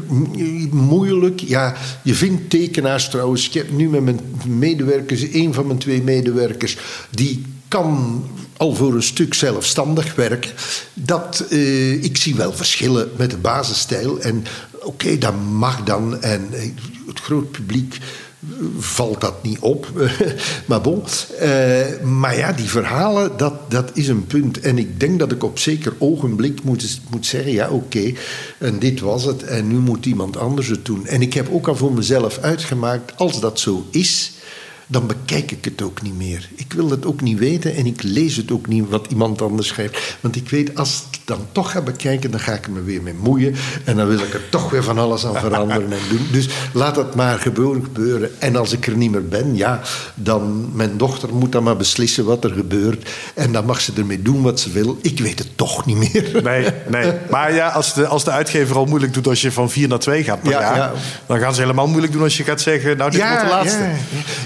moeilijk. 0.70 1.40
Ja, 1.40 1.74
je 2.02 2.14
vindt 2.14 2.50
tekenaars 2.50 3.08
trouwens. 3.08 3.46
Ik 3.46 3.54
heb 3.54 3.70
nu 3.70 3.88
met 3.88 4.02
mijn 4.04 4.20
medewerkers... 4.46 5.22
een 5.32 5.54
van 5.54 5.66
mijn 5.66 5.78
twee 5.78 6.02
medewerkers... 6.02 6.78
die 7.10 7.44
kan 7.68 8.22
al 8.58 8.74
voor 8.74 8.94
een 8.94 9.02
stuk 9.02 9.34
zelfstandig 9.34 10.14
werken. 10.14 10.50
Dat, 10.94 11.44
uh, 11.50 12.04
ik 12.04 12.16
zie 12.16 12.34
wel 12.34 12.52
verschillen 12.52 13.10
met 13.16 13.30
de 13.30 13.36
basisstijl. 13.36 14.20
En 14.20 14.44
oké, 14.82 15.18
dat 15.18 15.34
mag 15.52 15.84
dan. 15.84 16.22
En 16.22 16.48
uh, 16.52 16.60
het 17.06 17.20
groot 17.20 17.50
publiek 17.50 17.98
valt 18.78 19.20
dat 19.20 19.42
niet 19.42 19.58
op. 19.58 19.90
maar 20.66 20.80
bon. 20.80 21.02
Maar 22.02 22.36
ja, 22.36 22.52
die 22.52 22.68
verhalen, 22.68 23.36
dat, 23.36 23.70
dat 23.70 23.90
is 23.94 24.08
een 24.08 24.26
punt. 24.26 24.60
En 24.60 24.78
ik 24.78 25.00
denk 25.00 25.18
dat 25.18 25.32
ik 25.32 25.44
op 25.44 25.58
zeker 25.58 25.94
ogenblik 25.98 26.62
moet, 26.62 27.00
moet 27.10 27.26
zeggen: 27.26 27.52
ja, 27.52 27.68
oké, 27.70 28.12
en 28.58 28.78
dit 28.78 29.00
was 29.00 29.24
het. 29.24 29.42
En 29.42 29.68
nu 29.68 29.74
moet 29.74 30.06
iemand 30.06 30.36
anders 30.36 30.68
het 30.68 30.84
doen. 30.84 31.06
En 31.06 31.22
ik 31.22 31.34
heb 31.34 31.48
ook 31.50 31.68
al 31.68 31.76
voor 31.76 31.92
mezelf 31.92 32.38
uitgemaakt: 32.38 33.16
als 33.16 33.40
dat 33.40 33.60
zo 33.60 33.86
is 33.90 34.32
dan 34.90 35.06
bekijk 35.06 35.50
ik 35.50 35.64
het 35.64 35.82
ook 35.82 36.02
niet 36.02 36.16
meer. 36.16 36.48
Ik 36.54 36.72
wil 36.72 36.90
het 36.90 37.06
ook 37.06 37.20
niet 37.20 37.38
weten 37.38 37.74
en 37.74 37.86
ik 37.86 38.02
lees 38.02 38.36
het 38.36 38.50
ook 38.50 38.66
niet 38.66 38.88
wat 38.88 39.06
iemand 39.10 39.42
anders 39.42 39.68
schrijft. 39.68 40.16
Want 40.20 40.36
ik 40.36 40.50
weet, 40.50 40.76
als 40.78 41.04
ik 41.08 41.14
het 41.14 41.26
dan 41.26 41.46
toch 41.52 41.70
ga 41.70 41.80
bekijken, 41.80 42.30
dan 42.30 42.40
ga 42.40 42.52
ik 42.52 42.68
me 42.68 42.82
weer 42.82 43.02
mee 43.02 43.14
moeien. 43.14 43.54
En 43.84 43.96
dan 43.96 44.06
wil 44.06 44.18
ik 44.18 44.34
er 44.34 44.48
toch 44.50 44.70
weer 44.70 44.82
van 44.82 44.98
alles 44.98 45.26
aan 45.26 45.40
veranderen 45.48 45.92
en 45.92 45.98
doen. 46.08 46.26
Dus 46.32 46.48
laat 46.72 46.96
het 46.96 47.14
maar 47.14 47.38
gebeuren, 47.38 47.82
gebeuren. 47.82 48.40
En 48.40 48.56
als 48.56 48.72
ik 48.72 48.86
er 48.86 48.96
niet 48.96 49.10
meer 49.10 49.28
ben, 49.28 49.56
ja, 49.56 49.80
dan 50.14 50.70
mijn 50.74 50.96
dochter 50.96 51.34
moet 51.34 51.52
dan 51.52 51.62
maar 51.62 51.76
beslissen 51.76 52.24
wat 52.24 52.44
er 52.44 52.50
gebeurt. 52.50 53.10
En 53.34 53.52
dan 53.52 53.64
mag 53.64 53.80
ze 53.80 53.92
ermee 53.96 54.22
doen 54.22 54.42
wat 54.42 54.60
ze 54.60 54.70
wil. 54.70 54.98
Ik 55.02 55.20
weet 55.20 55.38
het 55.38 55.56
toch 55.56 55.86
niet 55.86 55.96
meer. 55.96 56.42
Nee, 56.42 56.66
nee. 56.88 57.12
Maar 57.30 57.54
ja, 57.54 57.68
als 57.68 57.94
de, 57.94 58.06
als 58.06 58.24
de 58.24 58.30
uitgever 58.30 58.76
al 58.76 58.84
moeilijk 58.84 59.14
doet 59.14 59.26
als 59.26 59.42
je 59.42 59.52
van 59.52 59.70
vier 59.70 59.88
naar 59.88 59.98
twee 59.98 60.24
gaat 60.24 60.42
per 60.42 60.50
ja, 60.50 60.60
jaar, 60.60 60.76
ja. 60.76 60.92
dan 61.26 61.38
gaan 61.38 61.54
ze 61.54 61.60
helemaal 61.60 61.86
moeilijk 61.86 62.12
doen 62.12 62.22
als 62.22 62.36
je 62.36 62.44
gaat 62.44 62.60
zeggen, 62.60 62.96
nou, 62.96 63.10
dit 63.10 63.20
ja, 63.20 63.28
wordt 63.28 63.42
de 63.42 63.50
laatste. 63.50 63.82
Ja, 63.82 63.94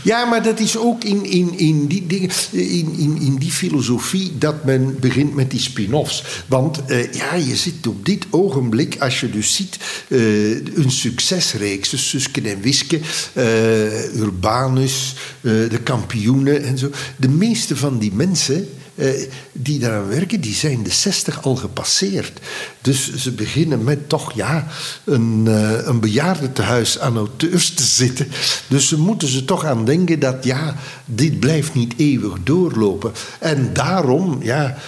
ja 0.02 0.31
maar 0.32 0.42
dat 0.42 0.60
is 0.60 0.76
ook 0.76 1.04
in, 1.04 1.24
in, 1.24 1.58
in, 1.58 1.86
die, 1.86 2.06
dingen, 2.06 2.30
in, 2.50 2.94
in, 2.98 3.18
in 3.20 3.36
die 3.36 3.50
filosofie 3.50 4.38
dat 4.38 4.64
men 4.64 4.96
begint 5.00 5.34
met 5.34 5.50
die 5.50 5.60
spin-offs. 5.60 6.24
Want 6.46 6.80
uh, 6.88 7.12
ja, 7.12 7.34
je 7.34 7.56
zit 7.56 7.86
op 7.86 8.06
dit 8.06 8.26
ogenblik, 8.30 8.96
als 9.00 9.20
je 9.20 9.30
dus 9.30 9.54
ziet, 9.54 9.78
uh, 10.08 10.50
een 10.76 10.90
succesreeks, 10.90 11.88
dus 11.88 12.08
Susken 12.08 12.44
en 12.44 12.60
Wiske, 12.60 13.00
uh, 13.34 14.14
Urbanus, 14.14 15.14
de 15.40 15.80
kampioenen 15.82 16.62
en 16.64 16.78
zo. 16.78 16.90
De 17.16 17.28
meeste 17.28 17.76
van 17.76 17.98
die 17.98 18.12
mensen 18.14 18.68
uh, 19.02 19.28
die 19.52 19.78
daaraan 19.78 20.08
werken, 20.08 20.40
die 20.40 20.54
zijn 20.54 20.82
de 20.82 20.90
60 20.90 21.42
al 21.42 21.56
gepasseerd. 21.56 22.40
Dus 22.80 23.14
ze 23.14 23.32
beginnen 23.32 23.84
met 23.84 24.08
toch 24.08 24.32
ja, 24.32 24.66
een, 25.04 25.44
uh, 25.48 25.86
een 25.86 26.00
bejaardentehuis 26.00 26.98
aan 26.98 27.16
auteurs 27.16 27.74
te 27.74 27.82
zitten. 27.82 28.28
Dus 28.68 28.88
ze 28.88 28.98
moeten 28.98 29.28
ze 29.28 29.44
toch 29.44 29.64
aan 29.64 29.84
denken 29.84 30.20
dat 30.20 30.44
ja, 30.44 30.76
dit 31.04 31.40
blijft 31.40 31.74
niet 31.74 31.94
eeuwig 31.96 32.36
doorlopen. 32.44 33.12
En 33.38 33.70
daarom, 33.72 34.38
ja, 34.42 34.78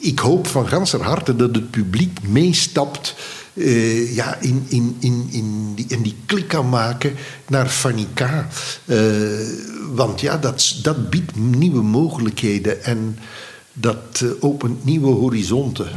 ik 0.00 0.18
hoop 0.18 0.46
van 0.46 0.68
ganser 0.68 1.02
harte 1.02 1.36
dat 1.36 1.54
het 1.54 1.70
publiek 1.70 2.18
meestapt 2.22 3.14
uh, 3.52 4.14
ja, 4.14 4.36
in, 4.40 4.64
in, 4.68 4.96
in, 5.00 5.28
in, 5.30 5.72
die, 5.74 5.84
in 5.88 6.02
die 6.02 6.16
klik 6.26 6.48
kan 6.48 6.68
maken 6.68 7.14
naar 7.48 7.68
Fanica. 7.68 8.48
Want 9.92 10.20
ja, 10.20 10.36
dat, 10.36 10.76
dat 10.82 11.10
biedt 11.10 11.36
nieuwe 11.36 11.82
mogelijkheden 11.82 12.84
en 12.84 13.18
dat 13.72 14.20
uh, 14.22 14.30
opent 14.40 14.84
nieuwe 14.84 15.14
horizonten. 15.14 15.88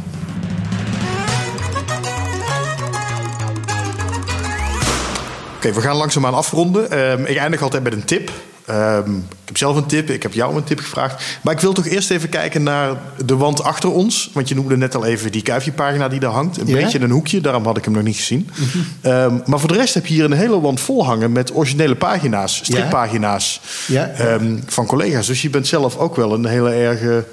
Oké, 5.56 5.72
okay, 5.72 5.74
we 5.74 5.80
gaan 5.80 5.96
langzaamaan 5.96 6.34
afronden. 6.34 6.98
Um, 7.10 7.24
ik 7.24 7.36
eindig 7.36 7.62
altijd 7.62 7.82
met 7.82 7.92
een 7.92 8.04
tip. 8.04 8.30
Um, 8.70 9.16
ik 9.16 9.50
heb 9.50 9.56
zelf 9.56 9.76
een 9.76 9.86
tip, 9.86 10.10
ik 10.10 10.22
heb 10.22 10.32
jou 10.32 10.56
een 10.56 10.64
tip 10.64 10.78
gevraagd. 10.78 11.24
Maar 11.42 11.54
ik 11.54 11.60
wil 11.60 11.72
toch 11.72 11.86
eerst 11.86 12.10
even 12.10 12.28
kijken 12.28 12.62
naar 12.62 12.96
de 13.24 13.36
wand 13.36 13.62
achter 13.62 13.90
ons. 13.92 14.30
Want 14.32 14.48
je 14.48 14.54
noemde 14.54 14.76
net 14.76 14.94
al 14.94 15.04
even 15.04 15.32
die 15.32 15.42
kuifjepagina 15.42 16.08
die 16.08 16.20
daar 16.20 16.30
hangt. 16.30 16.56
Een 16.56 16.66
ja? 16.66 16.74
beetje 16.74 16.98
in 16.98 17.04
een 17.04 17.10
hoekje, 17.10 17.40
daarom 17.40 17.64
had 17.64 17.76
ik 17.76 17.84
hem 17.84 17.92
nog 17.94 18.02
niet 18.02 18.16
gezien. 18.16 18.50
Mm 18.54 18.66
-hmm. 18.66 19.12
um, 19.12 19.42
maar 19.46 19.58
voor 19.58 19.68
de 19.68 19.76
rest 19.76 19.94
heb 19.94 20.06
je 20.06 20.14
hier 20.14 20.24
een 20.24 20.32
hele 20.32 20.60
wand 20.60 20.80
vol 20.80 21.04
hangen 21.04 21.32
met 21.32 21.54
originele 21.54 21.94
pagina's, 21.94 22.56
strippagina's 22.56 23.60
ja? 23.86 24.12
Ja, 24.18 24.38
van 24.66 24.86
collega's. 24.86 25.26
Dus 25.26 25.42
je 25.42 25.50
bent 25.50 25.66
zelf 25.66 25.96
ook 25.96 26.16
wel 26.16 26.34
een 26.34 26.46
hele 26.46 26.70
erge 26.70 27.24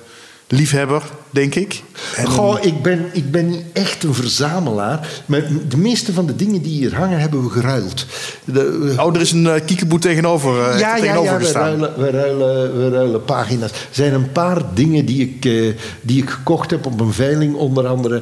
liefhebber, 0.51 1.03
denk 1.29 1.55
ik. 1.55 1.83
En... 2.15 2.27
Goh, 2.27 2.57
ik 2.61 2.81
ben, 2.81 3.05
ik 3.11 3.31
ben 3.31 3.49
niet 3.49 3.63
echt 3.73 4.03
een 4.03 4.13
verzamelaar. 4.13 5.23
Maar 5.25 5.41
de 5.67 5.77
meeste 5.77 6.13
van 6.13 6.25
de 6.25 6.35
dingen 6.35 6.61
die 6.61 6.71
hier 6.71 6.95
hangen, 6.95 7.19
hebben 7.19 7.43
we 7.43 7.49
geruild. 7.49 8.05
De. 8.45 8.93
Oh, 8.97 9.15
er 9.15 9.21
is 9.21 9.31
een 9.31 9.43
uh, 9.43 9.53
kiekeboe 9.65 9.99
tegenover, 9.99 10.73
uh, 10.73 10.79
ja, 10.79 10.95
tegenover 10.95 11.31
ja, 11.31 11.39
ja. 11.39 11.43
We 11.43 11.51
ruilen, 11.51 11.93
we, 11.97 12.09
ruilen, 12.09 12.77
we 12.77 12.89
ruilen 12.89 13.23
pagina's. 13.23 13.71
Er 13.71 13.77
zijn 13.91 14.13
een 14.13 14.31
paar 14.31 14.61
dingen 14.73 15.05
die 15.05 15.21
ik, 15.21 15.45
uh, 15.45 15.75
die 16.01 16.21
ik 16.21 16.29
gekocht 16.29 16.71
heb 16.71 16.85
op 16.85 16.99
een 16.99 17.13
veiling. 17.13 17.55
Onder 17.55 17.87
andere 17.87 18.21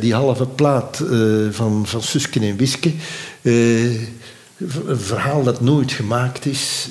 die 0.00 0.14
halve 0.14 0.46
plaat 0.46 1.02
van, 1.50 1.82
van 1.86 2.02
Susken 2.02 2.42
en 2.42 2.56
Wiske. 2.56 2.92
Een 4.86 5.00
verhaal 5.00 5.42
dat 5.42 5.60
nooit 5.60 5.92
gemaakt 5.92 6.46
is. 6.46 6.88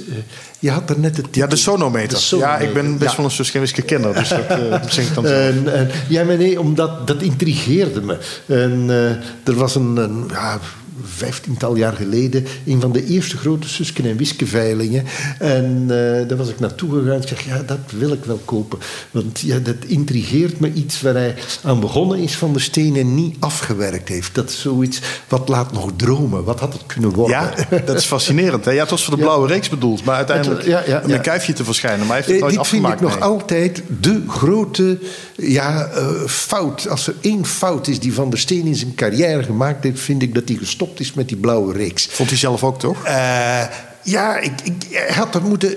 Je 0.59 0.71
had 0.71 0.89
er 0.89 0.99
net 0.99 1.17
het 1.17 1.27
Ja, 1.31 1.47
de 1.47 1.55
sonometer. 1.55 2.09
De 2.09 2.15
sonometer. 2.15 2.61
Ja, 2.61 2.67
ik 2.67 2.73
ben 2.73 2.97
best 2.97 3.15
wel 3.15 3.25
een 3.25 3.31
Suske 3.31 3.81
kenner. 3.81 4.13
Dus 4.13 4.29
dat 4.29 4.59
uh, 4.59 4.83
zeg 4.87 5.07
ik 5.07 5.13
dan 5.13 5.27
zo. 5.27 5.33
En, 5.33 5.73
en, 5.73 5.89
ja, 6.07 6.23
maar 6.23 6.37
nee, 6.37 6.59
omdat 6.59 7.07
dat 7.07 7.21
intrigeerde 7.21 8.01
me. 8.01 8.17
En 8.45 8.85
uh, 8.87 9.09
er 9.43 9.55
was 9.55 9.75
een, 9.75 9.97
een 9.97 10.29
ja, 10.31 10.59
vijftiental 11.03 11.75
jaar 11.75 11.93
geleden 11.93 12.45
een 12.65 12.81
van 12.81 12.91
de 12.91 13.05
eerste 13.05 13.37
grote 13.37 13.69
Susken 13.69 14.05
en 14.05 14.17
Wiske 14.17 14.45
veilingen. 14.45 15.05
En 15.39 15.81
uh, 15.81 15.87
daar 16.27 16.37
was 16.37 16.49
ik 16.49 16.59
naartoe 16.59 16.89
gegaan 16.91 17.21
en 17.21 17.27
zeg, 17.27 17.45
ja, 17.45 17.63
dat 17.65 17.79
wil 17.97 18.11
ik 18.11 18.25
wel 18.25 18.41
kopen. 18.45 18.79
Want 19.11 19.39
ja, 19.39 19.59
dat 19.59 19.75
intrigeert 19.85 20.59
me 20.59 20.73
iets 20.73 21.01
waar 21.01 21.13
hij 21.13 21.35
aan 21.63 21.79
begonnen 21.79 22.19
is 22.19 22.35
van 22.35 22.53
de 22.53 22.59
steen 22.59 22.95
en 22.95 23.15
niet 23.15 23.35
afgewerkt 23.39 24.09
heeft. 24.09 24.35
Dat 24.35 24.49
is 24.49 24.61
zoiets 24.61 24.99
wat 25.27 25.49
laat 25.49 25.71
nog 25.71 25.91
dromen. 25.95 26.43
Wat 26.43 26.59
had 26.59 26.73
het 26.73 26.85
kunnen 26.85 27.09
worden? 27.09 27.37
Ja, 27.69 27.79
dat 27.85 27.97
is 27.97 28.05
fascinerend. 28.05 28.65
Hè? 28.65 28.71
Ja, 28.71 28.81
het 28.81 28.89
was 28.89 29.03
voor 29.03 29.15
de 29.15 29.21
blauwe 29.21 29.47
reeks 29.47 29.69
bedoeld, 29.69 30.03
maar 30.03 30.15
uiteindelijk 30.15 30.65
ja, 30.65 30.83
ja, 30.87 31.01
om 31.05 31.11
een 31.11 31.21
kuifje 31.21 31.53
te 31.53 31.63
verschijnen. 31.63 32.07
Maar 32.07 32.07
hij 32.07 32.15
heeft 32.17 32.29
het 32.29 32.39
nooit 32.39 32.51
Dit 32.51 32.61
afgemaakt. 32.61 32.99
vind 32.99 33.11
ik 33.11 33.17
nog 33.17 33.27
nee. 33.27 33.37
altijd 33.37 33.83
de 34.01 34.23
grote 34.27 34.99
ja, 35.35 35.89
uh, 35.95 36.27
fout. 36.27 36.89
Als 36.89 37.07
er 37.07 37.15
één 37.21 37.45
fout 37.45 37.87
is 37.87 37.99
die 37.99 38.13
Van 38.13 38.29
der 38.29 38.39
Steen 38.39 38.65
in 38.65 38.75
zijn 38.75 38.95
carrière 38.95 39.43
gemaakt 39.43 39.83
heeft, 39.83 39.99
vind 39.99 40.21
ik 40.21 40.33
dat 40.33 40.43
hij 40.47 40.57
gestopt 40.57 40.90
is 40.99 41.13
met 41.13 41.27
die 41.27 41.37
blauwe 41.37 41.73
reeks. 41.73 42.05
Vond 42.05 42.29
hij 42.29 42.37
zelf 42.37 42.63
ook, 42.63 42.79
toch? 42.79 43.07
Uh, 43.07 43.63
ja, 44.03 44.37
ik, 44.37 44.61
ik, 44.63 44.73
hij 44.89 45.15
had 45.15 45.33
dat 45.33 45.43
moeten. 45.43 45.73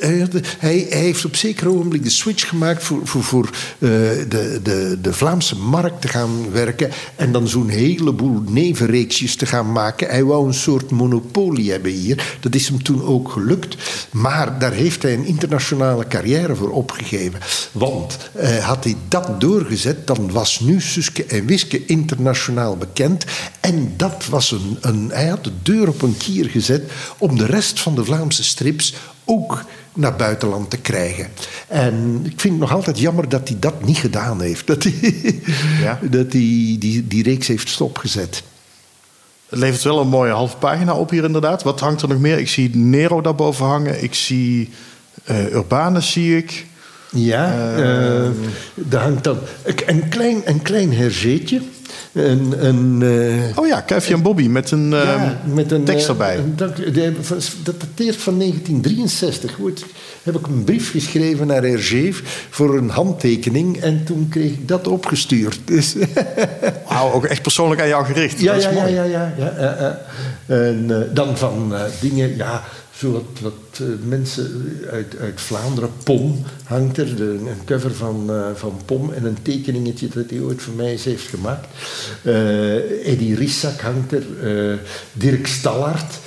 Hij, 0.59 0.87
heeft 0.89 1.25
op 1.25 1.37
zeker 1.37 1.69
ogenblik 1.69 2.03
de 2.03 2.11
switch 2.11 2.49
gemaakt 2.49 2.83
voor, 2.83 3.01
voor, 3.05 3.23
voor 3.23 3.51
uh, 3.79 3.91
de, 4.29 4.61
de, 4.63 4.99
de 5.01 5.13
Vlaamse 5.13 5.57
markt 5.57 6.01
te 6.01 6.09
gaan 6.09 6.51
werken. 6.51 6.91
En 7.17 7.33
dan 7.33 7.49
zo'n 7.49 7.69
heleboel 7.69 8.43
nevenreeksjes 8.49 9.37
te 9.37 9.47
gaan 9.47 9.73
maken. 9.73 10.09
Hij 10.09 10.25
wou 10.25 10.47
een 10.47 10.55
soort 10.55 10.91
monopolie 10.91 11.71
hebben 11.71 11.91
hier. 11.91 12.37
Dat 12.41 12.55
is 12.55 12.69
hem 12.69 12.83
toen 12.83 13.05
ook 13.05 13.31
gelukt. 13.31 13.77
Maar 14.11 14.59
daar 14.59 14.73
heeft 14.73 15.03
hij 15.03 15.15
een 15.15 15.27
internationale 15.27 16.07
carrière 16.07 16.57
voor 16.57 16.71
opgegeven. 16.71 17.41
Want 17.73 18.17
uh, 18.37 18.59
had 18.59 18.85
hij 18.85 18.97
dat 19.09 19.41
doorgezet, 19.41 20.07
dan 20.07 20.33
was 20.33 20.61
nu 20.61 20.81
Suske 20.81 21.25
en 21.25 21.47
Wiske 21.47 21.87
internationaal 21.87 22.77
bekend. 22.77 23.25
En 23.61 23.95
dat 23.97 24.27
was 24.31 24.51
een, 24.51 24.79
een. 24.81 25.11
Hij 25.13 25.27
had 25.27 25.45
de 25.45 25.53
deur 25.63 25.89
op 25.89 26.03
een 26.03 26.17
kier 26.17 26.49
gezet 26.51 26.91
om 27.19 27.39
de 27.39 27.47
rest 27.47 27.81
van 27.81 27.95
de 27.95 28.05
Vlaamse 28.05 28.13
strips 28.29 28.95
ook 29.25 29.65
naar 29.95 30.17
buitenland 30.17 30.71
te 30.71 30.77
krijgen. 30.77 31.29
En 31.69 32.21
ik 32.25 32.41
vind 32.41 32.53
het 32.53 32.63
nog 32.63 32.73
altijd 32.73 32.99
jammer 32.99 33.29
dat 33.29 33.49
hij 33.49 33.57
dat 33.61 33.85
niet 33.85 33.99
gedaan 33.99 34.41
heeft. 34.41 34.67
Dat 34.67 34.83
hij, 34.83 35.41
ja. 35.81 35.99
dat 36.03 36.33
hij 36.33 36.77
die, 36.79 37.07
die 37.07 37.23
reeks 37.23 37.47
heeft 37.47 37.69
stopgezet. 37.69 38.43
Het 39.49 39.59
levert 39.59 39.83
wel 39.83 40.01
een 40.01 40.09
mooie 40.09 40.33
halve 40.33 40.57
pagina 40.57 40.95
op 40.95 41.11
hier 41.11 41.25
inderdaad. 41.25 41.63
Wat 41.63 41.81
hangt 41.81 42.03
er 42.03 42.09
nog 42.09 42.19
meer? 42.19 42.39
Ik 42.39 42.49
zie 42.49 42.77
Nero 42.77 43.21
daarboven 43.21 43.67
hangen. 43.67 44.03
Ik 44.03 44.15
zie 44.15 44.71
uh, 45.31 45.53
Urbanus, 45.53 46.13
zie 46.13 46.37
ik. 46.37 46.67
Ja, 47.11 47.77
uh, 47.77 48.25
uh, 48.25 48.31
daar 48.75 49.03
hangt 49.03 49.25
dan 49.25 49.39
een 49.87 50.09
klein, 50.09 50.43
een 50.45 50.63
klein 50.63 50.93
herzeetje. 50.93 51.61
Een, 52.15 52.67
een, 52.67 53.01
uh, 53.01 53.59
oh 53.59 53.67
ja, 53.67 53.81
Kuifje 53.81 54.15
en 54.15 54.23
Bobby 54.23 54.47
met 54.47 54.71
een, 54.71 54.91
ja, 54.91 55.41
met 55.45 55.73
een 55.73 55.85
tekst 55.85 56.09
erbij. 56.09 56.37
Uh, 56.37 56.43
dat, 56.57 56.77
dat 57.63 57.81
dateert 57.81 58.17
van 58.17 58.39
1963. 58.39 59.55
Goed, 59.55 59.85
heb 60.23 60.35
ik 60.35 60.47
een 60.47 60.65
brief 60.65 60.91
geschreven 60.91 61.47
naar 61.47 61.63
Hergé 61.63 62.11
voor 62.51 62.77
een 62.77 62.91
handtekening. 62.91 63.81
En 63.81 64.05
toen 64.05 64.29
kreeg 64.31 64.53
ik 64.53 64.69
dat 64.69 64.87
opgestuurd. 64.87 65.59
Dus 65.75 65.95
Wauw, 66.89 67.13
ook 67.13 67.25
echt 67.25 67.43
persoonlijk 67.43 67.81
aan 67.81 67.89
jou 67.89 68.05
gericht. 68.05 68.41
Ja, 68.41 68.55
ja, 68.55 68.71
ja, 68.71 68.87
ja, 68.87 69.05
ja, 69.05 69.33
ja. 69.59 70.01
En 70.47 71.09
dan 71.13 71.37
van 71.37 71.75
dingen, 72.01 72.37
ja 72.37 72.65
zo 72.97 73.13
wat, 73.13 73.41
wat 73.41 73.81
uh, 73.81 73.87
mensen 74.07 74.79
uit, 74.91 75.17
uit 75.21 75.41
Vlaanderen. 75.41 75.91
Pom 76.05 76.45
hangt 76.65 76.99
er, 76.99 77.17
de, 77.17 77.25
een 77.25 77.65
cover 77.65 77.95
van, 77.95 78.27
uh, 78.31 78.47
van 78.55 78.81
Pom 78.85 79.13
en 79.13 79.25
een 79.25 79.43
tekeningetje 79.43 80.09
dat 80.09 80.31
hij 80.31 80.41
ooit 80.41 80.63
voor 80.63 80.75
mij 80.75 80.87
eens 80.87 81.05
heeft 81.05 81.29
gemaakt. 81.29 81.67
Uh, 82.23 83.09
Eddie 83.13 83.37
Rissak 83.37 83.81
hangt 83.81 84.13
er, 84.13 84.23
Dirk 85.13 85.47
Stallard 85.47 86.19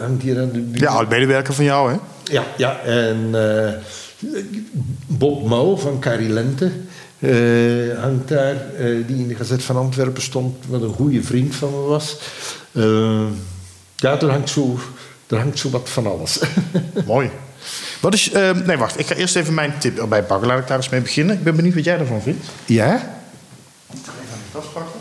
hangt 0.00 0.22
hier 0.22 0.40
aan 0.40 0.50
de 0.52 0.60
buurt. 0.60 0.80
Ja, 0.80 0.88
oud-medewerker 0.90 1.54
van 1.54 1.64
jou, 1.64 1.92
hè? 1.92 1.98
Ja, 2.24 2.44
ja 2.56 2.80
en 2.80 3.34
Bob 5.06 5.46
Mouw 5.46 5.76
van 5.76 6.00
Carrie 6.00 6.28
Lente. 6.28 6.70
hangt 8.00 8.28
daar, 8.28 8.56
die 9.06 9.16
in 9.16 9.28
de 9.28 9.34
Gazet 9.34 9.62
van 9.62 9.76
Antwerpen 9.76 10.22
stond, 10.22 10.56
wat 10.68 10.82
een 10.82 10.92
goede 10.92 11.22
vriend 11.22 11.54
van 11.54 11.70
me 11.70 11.86
was. 11.86 12.18
ja, 13.96 14.20
er 14.20 14.30
hangt 14.30 14.50
zo 14.50 14.78
er 15.26 15.38
hangt 15.38 15.58
zo 15.58 15.70
wat 15.70 15.88
van 15.88 16.06
alles. 16.06 16.40
Mooi. 17.06 17.30
Wat 18.00 18.14
is, 18.14 18.32
uh, 18.32 18.50
nee, 18.50 18.76
wacht. 18.76 18.98
Ik 18.98 19.06
ga 19.06 19.14
eerst 19.14 19.36
even 19.36 19.54
mijn 19.54 19.78
tip 19.78 19.98
erbij 19.98 20.22
pakken. 20.22 20.48
Laat 20.48 20.58
ik 20.58 20.66
daar 20.66 20.76
eens 20.76 20.88
mee 20.88 21.00
beginnen. 21.00 21.36
Ik 21.36 21.44
ben 21.44 21.56
benieuwd 21.56 21.74
wat 21.74 21.84
jij 21.84 21.98
ervan 21.98 22.22
vindt. 22.22 22.44
Ja? 22.66 22.94
Ik 22.94 23.98
ga 24.04 24.12
even 24.12 24.28
mijn 24.28 24.50
tas 24.52 24.64
pakken. 24.72 25.00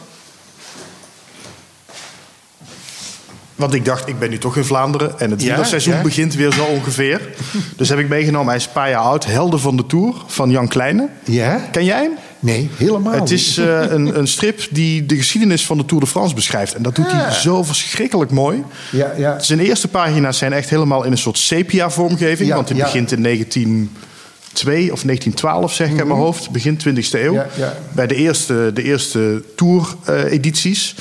Want 3.55 3.73
ik 3.73 3.85
dacht, 3.85 4.07
ik 4.07 4.19
ben 4.19 4.29
nu 4.29 4.37
toch 4.37 4.57
in 4.57 4.65
Vlaanderen. 4.65 5.19
En 5.19 5.31
het 5.31 5.41
Ja, 5.41 5.47
wielerseizoen 5.47 5.95
ja. 5.95 6.01
begint 6.01 6.33
weer 6.35 6.51
zo 6.51 6.63
ongeveer. 6.63 7.21
Dus 7.77 7.89
heb 7.89 7.99
ik 7.99 8.09
meegenomen, 8.09 8.47
hij 8.47 8.55
is 8.55 8.65
een 8.65 8.71
paar 8.71 8.89
jaar 8.89 9.01
oud. 9.01 9.25
Helden 9.25 9.59
van 9.59 9.75
de 9.77 9.85
Tour 9.85 10.15
van 10.27 10.49
Jan 10.49 10.67
Kleine. 10.67 11.09
Ja? 11.23 11.67
Ken 11.71 11.85
jij 11.85 12.01
hem? 12.01 12.17
Nee, 12.43 12.69
helemaal 12.77 13.13
Het 13.13 13.31
is 13.31 13.57
eh, 13.57 13.81
een, 13.91 14.17
een 14.17 14.27
strip 14.27 14.67
die 14.69 15.05
de 15.05 15.15
geschiedenis 15.17 15.65
van 15.65 15.77
de 15.77 15.85
Tour 15.85 16.03
de 16.03 16.09
France 16.09 16.35
beschrijft. 16.35 16.73
En 16.75 16.83
dat 16.83 16.95
doet 16.95 17.11
hij 17.11 17.25
Ah. 17.25 17.31
zo 17.31 17.63
verschrikkelijk 17.63 18.31
mooi. 18.31 18.63
Ja, 18.91 19.13
ja. 19.17 19.39
Zijn 19.39 19.59
eerste 19.59 19.87
pagina's 19.87 20.37
zijn 20.37 20.53
echt 20.53 20.69
helemaal 20.69 21.03
in 21.03 21.11
een 21.11 21.17
soort 21.17 21.37
sepia-vormgeving. 21.37 22.49
Ja, 22.49 22.55
want 22.55 22.69
het 22.69 22.77
ja. 22.77 22.83
begint 22.83 23.11
in 23.11 23.23
1902 23.23 24.91
of 24.91 25.01
1912, 25.03 25.73
zeg 25.73 25.89
ik 25.89 25.97
uit 25.97 26.07
mijn 26.07 26.19
hoofd. 26.19 26.49
Begin 26.49 26.77
20e 26.77 27.19
eeuw. 27.19 27.33
Mhm. 27.33 27.41
Ja, 27.41 27.47
ja. 27.55 27.73
Bij 27.91 28.07
de 28.07 28.15
eerste, 28.15 28.71
de 28.73 28.83
eerste 28.83 29.43
Tour-edities. 29.55 30.95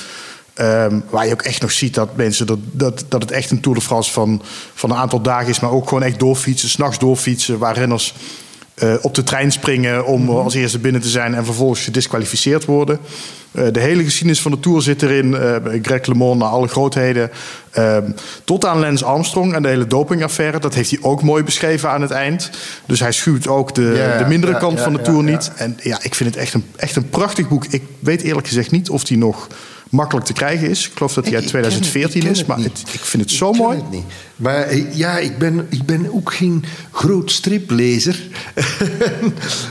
Ehm, 0.53 0.99
waar 1.09 1.25
je 1.25 1.31
ook 1.33 1.41
echt 1.41 1.61
nog 1.61 1.71
ziet 1.71 1.93
dat 1.93 2.15
mensen 2.15 2.45
dat, 2.47 2.59
dat, 2.71 3.05
dat 3.07 3.21
het 3.21 3.31
echt 3.31 3.51
een 3.51 3.59
Tour 3.61 3.77
de 3.77 3.83
France 3.83 4.11
van, 4.11 4.41
van 4.73 4.89
een 4.91 4.97
aantal 4.97 5.21
dagen 5.21 5.49
is. 5.49 5.59
Maar 5.59 5.71
ook 5.71 5.87
gewoon 5.87 6.03
echt 6.03 6.19
doorfietsen, 6.19 6.69
s'nachts 6.69 6.99
doorfietsen. 6.99 7.57
Waar 7.57 7.77
renners 7.77 8.13
eh, 8.73 8.93
op 9.01 9.15
de 9.15 9.23
trein 9.23 9.51
springen 9.51 10.05
om 10.05 10.21
Mhm. 10.23 10.31
als 10.35 10.53
eerste 10.53 10.79
binnen 10.79 11.01
te 11.01 11.09
zijn. 11.09 11.35
En 11.35 11.45
vervolgens 11.45 11.83
gedisqualificeerd 11.83 12.65
worden. 12.65 12.99
Eh, 13.51 13.65
de 13.71 13.79
hele 13.79 14.03
geschiedenis 14.03 14.41
van 14.41 14.51
de 14.51 14.59
Tour 14.59 14.81
zit 14.81 15.01
erin. 15.01 15.35
eh 15.35 15.55
Greg 15.81 16.05
LeMond 16.05 16.39
naar 16.39 16.49
alle 16.49 16.67
grootheden. 16.67 17.31
Ehm, 17.71 18.11
tot 18.43 18.65
aan 18.65 18.79
Lance 18.79 19.05
Armstrong 19.05 19.53
en 19.53 19.61
de 19.61 19.67
hele 19.67 19.87
dopingaffaire. 19.87 20.59
Dat 20.59 20.73
heeft 20.73 20.89
hij 20.89 20.99
ook 21.01 21.23
mooi 21.23 21.43
beschreven 21.43 21.89
aan 21.89 22.01
het 22.01 22.11
eind. 22.11 22.49
Dus 22.85 22.99
hij 22.99 23.11
schuwt 23.11 23.47
ook 23.47 23.75
de, 23.75 24.15
de 24.17 24.25
mindere 24.27 24.53
ja, 24.53 24.59
kant 24.59 24.77
ja, 24.77 24.83
van 24.83 24.93
de 24.93 25.01
Tour 25.01 25.23
ja. 25.25 25.31
niet. 25.31 25.51
En 25.55 25.77
ja, 25.81 25.97
ik 26.01 26.15
vind 26.15 26.29
het 26.29 26.39
echt 26.39 26.53
een, 26.53 26.65
echt 26.75 26.95
een 26.95 27.09
prachtig 27.09 27.47
boek. 27.47 27.65
Ik 27.69 27.83
weet 27.99 28.21
eerlijk 28.21 28.47
gezegd 28.47 28.71
niet 28.71 28.89
of 28.89 29.03
die 29.03 29.17
nog 29.17 29.47
makkelijk 29.93 30.25
te 30.25 30.33
krijgen 30.33 30.69
is. 30.69 30.87
Ik 30.87 30.91
geloof 30.95 31.13
dat 31.13 31.25
hij 31.25 31.33
uit 31.35 31.43
Ik- 31.43 31.49
ik 31.49 31.61
ken 31.61 31.63
het- 31.71 31.81
2014 31.81 32.21
ik 32.21 32.27
ken 32.27 32.35
is, 32.41 32.45
maar 32.45 32.57
het- 32.57 32.83
ik 32.93 32.99
vind 32.99 33.23
het 33.23 33.31
Ik 33.31 33.37
zo 33.37 33.51
ken 33.51 33.59
mooi. 33.61 33.77
het 33.77 33.91
niet. 33.91 34.03
Maar 34.35 34.61
eh, 34.63 34.95
ja, 34.95 35.17
ik 35.17 35.37
ben, 35.37 35.65
ik 35.69 35.83
ben 35.83 36.13
ook 36.13 36.33
geen 36.33 36.63
groot 36.91 37.31
striplezer. 37.31 38.19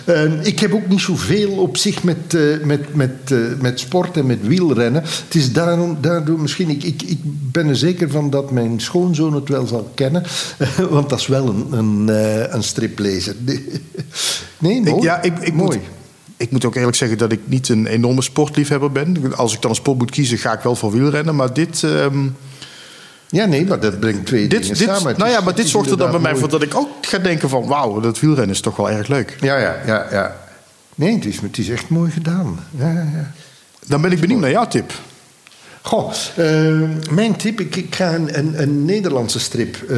En 0.05 0.41
ik 0.43 0.59
heb 0.61 0.75
ook 0.75 0.89
niet 0.89 1.01
zoveel 1.01 1.51
op 1.51 1.77
zich 1.77 2.03
met, 2.03 2.35
eh, 2.35 2.43
met, 2.65 2.95
met, 2.95 3.11
eh, 3.25 3.39
met 3.61 3.81
sport 3.81 4.17
en 4.17 4.27
met 4.27 4.47
wielrennen. 4.47 5.03
Het 5.03 5.35
is 5.35 5.53
daarom, 5.53 5.99
daardoor 6.01 6.41
misschien... 6.41 6.71
Ik, 6.71 6.83
ik, 6.85 7.03
ik 7.03 7.19
ben 7.25 7.69
er 7.69 7.77
zeker 7.77 8.11
van 8.11 8.31
dat 8.31 8.51
mijn 8.51 8.81
schoonzoon 8.81 9.35
het 9.35 9.49
wel 9.49 9.67
zal 9.67 9.91
kennen. 9.95 10.23
Want 10.91 11.09
dat 11.09 11.21
is 11.21 11.27
wel 11.27 11.49
een, 11.49 11.67
een, 11.79 12.09
eh, 12.09 12.55
een 12.55 12.63
striplezer. 12.63 13.35
Nee, 14.59 14.81
mooi. 14.81 14.97
Ik, 14.97 15.03
ja, 15.03 15.23
ik, 15.23 15.39
ik, 15.39 15.53
mooi. 15.55 15.79
Moet, 15.79 15.87
ik 16.43 16.51
moet 16.51 16.65
ook 16.65 16.75
eerlijk 16.75 16.97
zeggen 16.97 17.19
dat 17.19 17.33
ik 17.33 17.41
niet 17.45 17.69
een 17.69 17.87
enorme 17.87 18.23
sportliefhebber 18.23 18.93
ben. 18.93 19.37
Als 19.37 19.55
ik 19.55 19.61
dan 19.61 19.71
een 19.71 19.77
sport 19.77 19.99
moet 19.99 20.11
kiezen, 20.11 20.39
ga 20.39 20.53
ik 20.53 20.61
wel 20.61 20.77
voor 20.77 20.93
wielrennen. 20.93 21.37
Maar 21.37 21.53
dit, 21.53 21.83
ehm, 21.83 22.29
Ja, 23.29 23.45
nee, 23.45 23.67
maar 23.67 23.81
dat 23.81 24.01
brengt 24.01 24.27
twee 24.27 24.47
dit, 24.49 24.63
dingen 24.63 24.79
dit, 24.79 24.89
samen. 24.89 25.15
Nou 25.19 25.31
ja, 25.31 25.41
maar 25.41 25.55
dit 25.55 25.69
zorgt 25.69 25.91
er 25.91 25.97
dan 25.97 26.11
bij 26.11 26.21
mij 26.21 26.37
voor 26.37 26.49
dat 26.49 26.63
ik 26.63 26.75
ook 26.75 26.89
ga 27.01 27.19
denken 27.19 27.49
van... 27.49 27.67
wauw, 27.67 28.01
dat 28.01 28.21
wielrennen 28.21 28.55
is 28.55 28.61
toch 28.61 28.77
wel 28.77 28.91
erg 28.91 29.09
leuk. 29.09 29.37
Ja, 29.41 29.57
ja, 29.57 29.77
ja, 29.87 30.07
ja. 30.11 30.37
Nee, 30.95 31.15
het 31.15 31.25
is, 31.25 31.41
het 31.41 31.59
is 31.59 31.69
echt 31.69 31.89
mooi 31.89 32.11
gedaan. 32.11 32.59
Ja, 32.71 32.91
ja, 32.91 33.09
ja. 33.15 33.33
Dan 33.87 34.01
ben 34.01 34.13
ik 34.13 34.21
benieuwd 34.21 34.41
naar 34.41 34.51
jouw 34.51 34.67
tip. 34.67 34.93
Goh, 35.83 36.13
eh, 36.37 36.81
mijn 37.11 37.37
tip, 37.37 37.61
ik, 37.61 37.77
ik 37.77 37.95
ga 37.95 38.15
een, 38.15 38.39
een, 38.39 38.63
een 38.63 38.85
Nederlandse 38.85 39.41
strip 39.41 39.77
eh, 39.77 39.97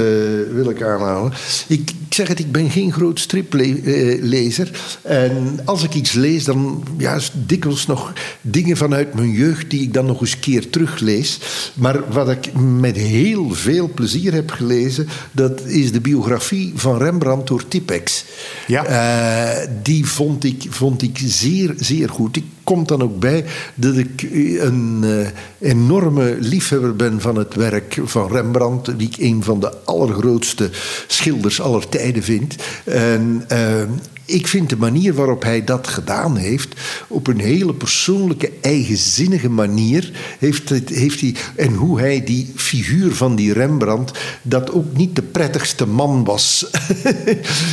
wil 0.52 0.70
ik 0.70 0.82
aanhalen. 0.82 1.32
Ik, 1.66 1.90
ik 1.90 2.14
zeg 2.14 2.28
het, 2.28 2.38
ik 2.38 2.52
ben 2.52 2.70
geen 2.70 2.92
groot 2.92 3.20
striplezer. 3.20 4.70
en 5.02 5.60
als 5.64 5.82
ik 5.82 5.94
iets 5.94 6.12
lees, 6.12 6.44
dan 6.44 6.84
ja, 6.98 7.18
dikwijls 7.32 7.86
nog 7.86 8.12
dingen 8.40 8.76
vanuit 8.76 9.14
mijn 9.14 9.30
jeugd 9.30 9.70
die 9.70 9.82
ik 9.82 9.94
dan 9.94 10.06
nog 10.06 10.20
eens 10.20 10.32
een 10.32 10.40
keer 10.40 10.70
teruglees. 10.70 11.38
Maar 11.74 12.12
wat 12.12 12.30
ik 12.30 12.54
met 12.54 12.96
heel 12.96 13.50
veel 13.50 13.90
plezier 13.94 14.32
heb 14.32 14.50
gelezen, 14.50 15.08
dat 15.32 15.64
is 15.64 15.92
de 15.92 16.00
biografie 16.00 16.72
van 16.76 16.98
Rembrandt 16.98 17.46
door 17.46 17.68
Tipex. 17.68 18.24
Ja. 18.66 18.84
Eh, 18.84 19.68
die 19.82 20.06
vond 20.06 20.44
ik, 20.44 20.66
vond 20.68 21.02
ik 21.02 21.20
zeer, 21.24 21.74
zeer 21.76 22.08
goed. 22.08 22.36
Ik 22.36 22.44
kom 22.64 22.86
dan 22.86 23.02
ook 23.02 23.18
bij 23.18 23.44
dat 23.74 23.96
ik 23.96 24.22
een 24.58 25.00
eh, 25.02 25.70
enorme 25.70 26.36
liefhebber 26.40 26.96
ben 26.96 27.20
van 27.20 27.36
het 27.36 27.54
werk 27.54 28.00
van 28.04 28.32
Rembrandt, 28.32 28.98
die 28.98 29.08
ik 29.08 29.16
een 29.18 29.42
van 29.42 29.60
de 29.60 29.72
allergrootste 29.84 30.70
schilders 31.06 31.60
aller 31.60 31.88
tijden 31.88 32.22
vind. 32.22 32.56
En 32.84 33.44
eh, 33.48 33.82
ik 34.24 34.46
vind 34.46 34.70
de 34.70 34.76
manier 34.76 35.14
waarop 35.14 35.42
hij 35.42 35.64
dat 35.64 35.86
gedaan 35.86 36.36
heeft, 36.36 36.74
op 37.08 37.26
een 37.26 37.40
hele 37.40 37.74
persoonlijke, 37.74 38.50
eigenzinnige 38.60 39.48
manier, 39.48 40.10
heeft, 40.38 40.68
het, 40.68 40.88
heeft 40.88 41.20
hij, 41.20 41.34
en 41.56 41.74
hoe 41.74 42.00
hij 42.00 42.24
die 42.24 42.52
figuur 42.54 43.14
van 43.14 43.36
die 43.36 43.52
Rembrandt, 43.52 44.18
dat 44.42 44.72
ook 44.72 44.96
niet 44.96 45.16
de 45.16 45.22
prettigste 45.22 45.86
man 45.86 46.24
was 46.24 46.66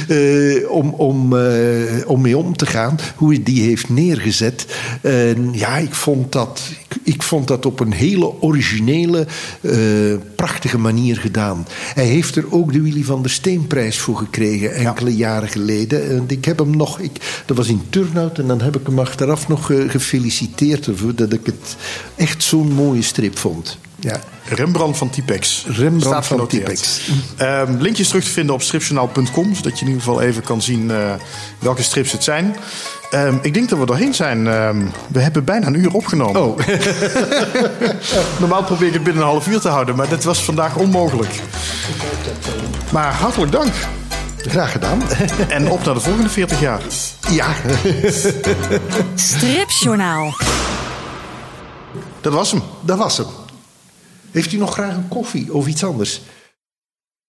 eh, 0.07 0.69
om, 0.69 0.89
om, 0.89 1.37
eh, 1.37 2.07
om 2.07 2.21
mee 2.21 2.37
om 2.37 2.55
te 2.55 2.65
gaan, 2.65 2.99
hoe 3.15 3.33
hij 3.33 3.43
die 3.43 3.61
heeft 3.61 3.89
neergezet. 3.89 4.65
En 5.01 5.49
ja, 5.53 5.77
ik 5.77 5.93
vond 5.93 6.31
dat, 6.31 6.61
ik, 6.87 6.97
ik 7.03 7.23
vond 7.23 7.47
dat 7.47 7.65
op 7.65 7.79
een 7.79 7.93
hele 7.93 8.41
originele, 8.41 9.27
eh, 9.61 9.73
prachtige 10.35 10.77
manier 10.77 11.17
gedaan. 11.17 11.67
Hij 11.93 12.05
heeft 12.05 12.35
er 12.35 12.51
ook 12.51 12.73
de 12.73 12.81
Willy 12.81 13.03
van 13.03 13.21
der 13.21 13.31
Steenprijs 13.31 13.99
voor 13.99 14.17
gekregen 14.17 14.73
enkele 14.73 15.15
jaren 15.15 15.49
geleden. 15.49 16.09
En 16.09 16.23
ik 16.27 16.40
heb 16.45 16.59
hem 16.59 16.77
nog, 16.77 16.99
ik, 16.99 17.43
dat 17.45 17.57
was 17.57 17.67
in 17.67 17.81
Turnhout 17.89 18.37
en 18.37 18.47
dan 18.47 18.61
heb 18.61 18.75
ik 18.75 18.85
hem 18.85 18.99
achteraf 18.99 19.47
nog 19.47 19.71
eh, 19.71 19.89
gefeliciteerd 19.89 20.87
ervoor 20.87 21.15
dat 21.15 21.33
ik 21.33 21.45
het 21.45 21.75
echt 22.15 22.43
zo'n 22.43 22.73
mooie 22.73 23.01
strip 23.01 23.37
vond. 23.37 23.77
Ja. 23.99 24.19
Rembrandt 24.43 24.97
van 24.97 25.09
Tipex. 25.09 25.65
Rembrandt 25.67 26.03
Staat 26.05 26.27
van. 26.27 26.47
Tipex. 26.47 27.01
Ehm, 27.37 27.75
linkjes 27.77 28.07
terug 28.07 28.23
te 28.23 28.29
vinden 28.29 28.55
op 28.55 28.61
stripjournaal.com, 28.61 29.55
zodat 29.55 29.79
je 29.79 29.85
in 29.85 29.91
ieder 29.91 30.03
geval 30.03 30.21
even 30.21 30.43
kan 30.43 30.61
zien 30.61 30.91
eh, 30.91 31.13
welke 31.59 31.83
strips 31.83 32.11
het 32.11 32.23
zijn. 32.23 32.55
Ehm, 33.11 33.35
ik 33.41 33.53
denk 33.53 33.69
dat 33.69 33.79
we 33.79 33.85
doorheen 33.85 34.13
zijn. 34.13 34.47
Ehm, 34.47 34.85
we 35.07 35.19
hebben 35.19 35.43
bijna 35.43 35.67
een 35.67 35.79
uur 35.79 35.93
opgenomen. 35.93 36.43
Oh, 36.43 36.59
Normaal 38.39 38.63
probeer 38.63 38.87
ik 38.87 38.93
het 38.93 39.03
binnen 39.03 39.23
een 39.23 39.29
half 39.29 39.47
uur 39.47 39.59
te 39.59 39.69
houden, 39.69 39.95
maar 39.95 40.09
dat 40.09 40.23
was 40.23 40.43
vandaag 40.43 40.75
onmogelijk. 40.75 41.41
Maar 42.91 43.13
hartelijk 43.13 43.51
dank. 43.51 43.73
Graag 44.47 44.71
gedaan. 44.71 45.01
En 45.49 45.69
op 45.69 45.83
naar 45.85 45.93
de 45.93 45.99
volgende 45.99 46.29
40 46.29 46.59
jaar. 46.59 46.81
ja. 47.29 47.47
Stripjournaal. 49.15 50.33
Dat 52.21 52.33
was 52.33 52.51
hem. 52.51 52.61
Dat 52.81 52.97
was 52.97 53.17
hem. 53.17 53.27
Heeft 54.31 54.51
u 54.51 54.57
nog 54.57 54.73
graag 54.73 54.95
een 54.95 55.07
koffie 55.07 55.53
of 55.53 55.67
iets 55.67 55.83
anders? 55.83 56.21